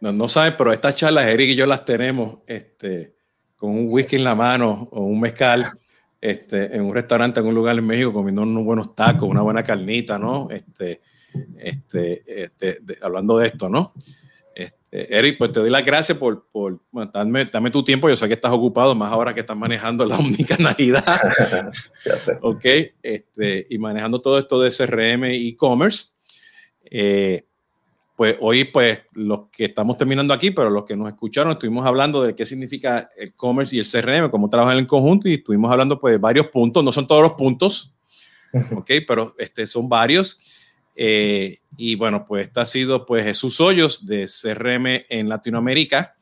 no, 0.01 0.29
saben, 0.29 0.55
pero 0.59 0.73
estas 0.73 0.97
charlas, 0.97 1.27
Eric 1.27 1.51
y 1.51 1.57
yo 1.57 1.67
las 1.67 1.85
tenemos 1.85 2.39
este, 2.47 3.15
con 3.57 3.71
un 3.71 3.87
whisky 3.89 4.17
en 4.17 4.25
la 4.25 4.35
mano 4.35 4.89
o 4.93 5.03
un 5.03 5.21
mezcal 5.21 5.71
este, 6.21 6.75
en 6.75 6.83
un 6.83 6.95
restaurante, 6.95 7.39
en 7.41 7.47
un 7.47 7.55
lugar 7.55 7.79
en 7.79 7.87
México, 7.87 8.13
comiendo 8.13 8.43
unos 8.43 8.65
buenos 8.65 8.93
tacos, 8.93 9.29
una 9.29 9.43
buena 9.43 9.63
carnita, 9.63 10.19
¿no? 10.19 10.49
Este, 10.51 11.01
este, 11.59 12.45
este 12.45 12.81
hablando 13.01 13.39
de 13.39 13.47
esto, 13.47 13.69
¿no? 13.69 13.95
Eh, 14.91 15.07
Eric, 15.11 15.37
pues 15.37 15.53
te 15.53 15.61
doy 15.61 15.71
las 15.71 15.85
gracias 15.85 16.17
por, 16.17 16.47
por 16.51 16.81
darme, 17.13 17.71
tu 17.71 17.85
tiempo. 17.85 18.09
Yo 18.09 18.17
sé 18.17 18.27
que 18.27 18.35
estás 18.35 18.53
ocupado, 18.53 18.95
más 18.95 19.13
ahora 19.13 19.35
que 19.35 19.41
estás 19.41 19.57
manejando 19.57 20.05
la 20.07 20.17
omnicanalidad. 20.19 21.05
ya 22.05 22.19
sé. 22.19 22.39
Ok, 22.41 22.65
este, 23.03 23.67
y 23.69 23.79
manejando 23.79 24.21
todo 24.21 24.39
esto 24.39 24.61
de 24.61 24.71
CRM 24.71 25.25
e 25.25 25.49
e-commerce. 25.49 26.09
Eh, 26.91 27.45
pues 28.17 28.37
hoy, 28.41 28.65
pues 28.65 29.03
los 29.13 29.49
que 29.53 29.67
estamos 29.67 29.97
terminando 29.97 30.35
aquí, 30.35 30.51
pero 30.51 30.71
los 30.71 30.85
que 30.85 30.97
nos 30.97 31.09
escucharon, 31.09 31.53
estuvimos 31.53 31.87
hablando 31.87 32.23
de 32.23 32.35
qué 32.35 32.45
significa 32.47 33.11
el 33.17 33.35
commerce 33.35 33.77
y 33.77 33.79
el 33.79 33.87
CRM, 33.87 34.31
cómo 34.31 34.51
trabajan 34.51 34.79
en 34.79 34.87
conjunto, 34.87 35.29
y 35.29 35.35
estuvimos 35.35 35.71
hablando 35.71 36.01
pues 36.01 36.15
de 36.15 36.19
varios 36.19 36.49
puntos. 36.49 36.83
No 36.83 36.91
son 36.91 37.07
todos 37.07 37.23
los 37.23 37.35
puntos, 37.35 37.95
ok, 38.75 38.91
pero 39.07 39.37
este, 39.39 39.67
son 39.69 39.89
varios. 39.89 40.58
Eh, 41.01 41.61
y 41.77 41.95
bueno, 41.95 42.27
pues 42.27 42.49
este 42.49 42.59
ha 42.59 42.65
sido 42.65 43.07
pues 43.07 43.25
Jesús 43.25 43.61
Hoyos 43.61 44.05
de 44.05 44.27
CRM 44.27 45.05
en 45.09 45.29
Latinoamérica 45.29 46.17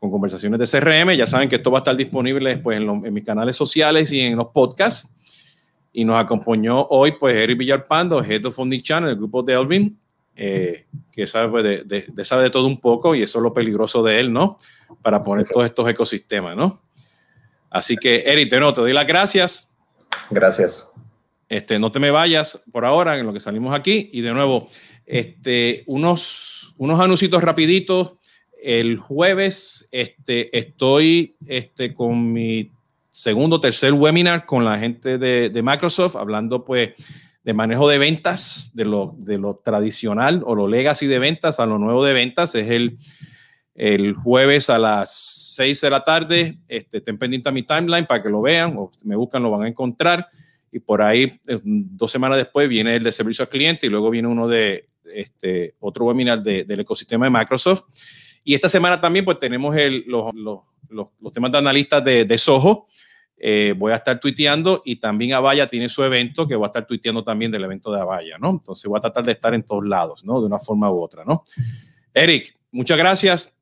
con 0.00 0.10
conversaciones 0.10 0.58
de 0.58 0.80
CRM. 0.80 1.12
Ya 1.12 1.28
saben 1.28 1.48
que 1.48 1.54
esto 1.54 1.70
va 1.70 1.78
a 1.78 1.82
estar 1.82 1.94
disponible 1.94 2.50
después 2.50 2.76
en, 2.80 3.14
mis 3.14 3.24
canales 3.24 3.54
sociales 3.54 4.10
y 4.10 4.20
en 4.20 4.36
los 4.36 4.48
podcasts. 4.48 5.08
Y 5.92 6.04
nos 6.04 6.20
acompañó 6.20 6.86
hoy 6.90 7.12
pues 7.12 7.36
Eric 7.36 7.56
Villalpando, 7.56 8.20
Head 8.20 8.46
of 8.46 8.56
Funding 8.56 8.80
Channel, 8.80 9.10
el 9.10 9.16
grupo 9.16 9.44
de 9.44 9.52
Elvin, 9.52 9.96
eh, 10.34 10.86
que 11.12 11.28
sabe 11.28 11.48
pues, 11.48 11.64
de, 11.86 12.04
de, 12.12 12.24
sabe 12.24 12.42
de 12.42 12.50
todo 12.50 12.66
un 12.66 12.80
poco 12.80 13.14
y 13.14 13.22
eso 13.22 13.38
es 13.38 13.42
lo 13.44 13.54
peligroso 13.54 14.02
de 14.02 14.18
él, 14.18 14.32
¿no? 14.32 14.58
Para 15.02 15.22
poner 15.22 15.46
todos 15.48 15.66
estos 15.66 15.88
ecosistemas, 15.88 16.56
¿no? 16.56 16.82
Así 17.70 17.96
que 17.96 18.24
Eric, 18.26 18.50
te, 18.50 18.58
no, 18.58 18.72
te 18.72 18.80
doy 18.80 18.92
las 18.92 19.06
gracias. 19.06 19.72
Gracias. 20.30 20.95
Este, 21.48 21.78
no 21.78 21.92
te 21.92 22.00
me 22.00 22.10
vayas 22.10 22.62
por 22.72 22.84
ahora 22.84 23.18
en 23.18 23.26
lo 23.26 23.32
que 23.32 23.40
salimos 23.40 23.74
aquí. 23.74 24.10
Y 24.12 24.20
de 24.20 24.32
nuevo, 24.32 24.68
este, 25.04 25.84
unos, 25.86 26.74
unos 26.78 27.00
anuncios 27.00 27.42
rapiditos. 27.42 28.14
El 28.62 28.96
jueves 28.98 29.88
este, 29.92 30.56
estoy 30.56 31.36
este, 31.46 31.94
con 31.94 32.32
mi 32.32 32.72
segundo, 33.10 33.60
tercer 33.60 33.92
webinar 33.92 34.44
con 34.44 34.64
la 34.64 34.78
gente 34.78 35.18
de, 35.18 35.50
de 35.50 35.62
Microsoft, 35.62 36.16
hablando 36.16 36.64
pues 36.64 36.90
de 37.44 37.54
manejo 37.54 37.88
de 37.88 37.98
ventas, 37.98 38.72
de 38.74 38.84
lo, 38.84 39.14
de 39.18 39.38
lo 39.38 39.54
tradicional 39.64 40.42
o 40.44 40.56
lo 40.56 40.66
legacy 40.66 41.06
de 41.06 41.20
ventas 41.20 41.60
a 41.60 41.66
lo 41.66 41.78
nuevo 41.78 42.04
de 42.04 42.12
ventas. 42.12 42.56
Es 42.56 42.68
el, 42.70 42.98
el 43.76 44.14
jueves 44.14 44.68
a 44.68 44.80
las 44.80 45.14
6 45.54 45.80
de 45.80 45.90
la 45.90 46.02
tarde. 46.02 46.58
Este, 46.66 46.96
estén 46.96 47.18
pendientes 47.18 47.48
a 47.48 47.52
mi 47.52 47.62
timeline 47.62 48.04
para 48.04 48.20
que 48.20 48.30
lo 48.30 48.42
vean 48.42 48.74
o 48.76 48.90
me 49.04 49.14
buscan, 49.14 49.44
lo 49.44 49.50
van 49.52 49.62
a 49.62 49.68
encontrar. 49.68 50.28
Y 50.72 50.80
por 50.80 51.02
ahí, 51.02 51.40
eh, 51.46 51.60
dos 51.62 52.10
semanas 52.10 52.38
después, 52.38 52.68
viene 52.68 52.96
el 52.96 53.02
de 53.02 53.12
servicio 53.12 53.42
al 53.42 53.48
cliente 53.48 53.86
y 53.86 53.90
luego 53.90 54.10
viene 54.10 54.28
uno 54.28 54.48
de 54.48 54.88
este, 55.04 55.74
otro 55.80 56.04
webinar 56.04 56.42
del 56.42 56.80
ecosistema 56.80 57.26
de 57.26 57.30
Microsoft. 57.30 57.84
Y 58.44 58.54
esta 58.54 58.68
semana 58.68 59.00
también, 59.00 59.24
pues 59.24 59.38
tenemos 59.38 59.74
el, 59.76 60.04
los, 60.06 60.34
los, 60.34 60.60
los, 60.88 61.32
temas 61.32 61.50
de 61.52 61.58
analistas 61.58 62.04
de, 62.04 62.24
de 62.24 62.38
Soho. 62.38 62.86
Eh, 63.38 63.74
voy 63.76 63.92
a 63.92 63.96
estar 63.96 64.18
tuiteando 64.18 64.82
y 64.84 64.96
también 64.96 65.34
Avaya 65.34 65.66
tiene 65.66 65.90
su 65.90 66.02
evento 66.02 66.48
que 66.48 66.56
voy 66.56 66.64
a 66.64 66.68
estar 66.68 66.86
tuiteando 66.86 67.22
también 67.22 67.50
del 67.50 67.64
evento 67.64 67.92
de 67.92 68.00
Avaya, 68.00 68.38
¿no? 68.38 68.50
Entonces 68.50 68.88
voy 68.88 68.96
a 68.96 69.00
tratar 69.00 69.24
de 69.24 69.32
estar 69.32 69.52
en 69.52 69.62
todos 69.62 69.84
lados, 69.84 70.24
¿no? 70.24 70.40
De 70.40 70.46
una 70.46 70.58
forma 70.58 70.90
u 70.90 71.02
otra, 71.02 71.22
¿no? 71.24 71.44
Eric, 72.14 72.56
muchas 72.70 72.96
gracias. 72.96 73.54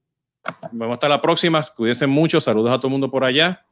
Vamos 0.70 0.94
hasta 0.94 1.08
la 1.08 1.20
próxima. 1.20 1.62
Cuídense 1.74 2.06
mucho. 2.06 2.40
Saludos 2.40 2.70
a 2.72 2.76
todo 2.76 2.86
el 2.88 2.92
mundo 2.92 3.10
por 3.10 3.24
allá. 3.24 3.66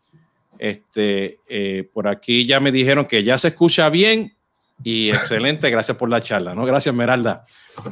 Este, 0.63 1.41
eh, 1.49 1.91
por 1.93 2.07
aquí 2.07 2.47
ya 2.47 2.61
me 2.61 2.71
dijeron 2.71 3.07
que 3.07 3.25
ya 3.25 3.37
se 3.37 3.49
escucha 3.49 3.91
bien 3.91 4.37
y 4.85 5.11
excelente. 5.11 5.69
Gracias 5.69 5.97
por 5.97 6.09
la 6.09 6.23
charla, 6.23 6.55
¿no? 6.55 6.65
Gracias, 6.65 6.95
Meralda. 6.95 7.45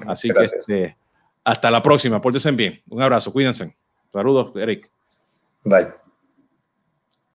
Así 0.06 0.30
que 0.30 0.42
este, 0.42 0.96
hasta 1.42 1.68
la 1.68 1.82
próxima. 1.82 2.20
Pórtense 2.20 2.52
bien. 2.52 2.80
Un 2.88 3.02
abrazo. 3.02 3.32
Cuídense. 3.32 3.74
Saludos, 4.12 4.52
Eric. 4.54 4.88
Bye. 5.64 5.88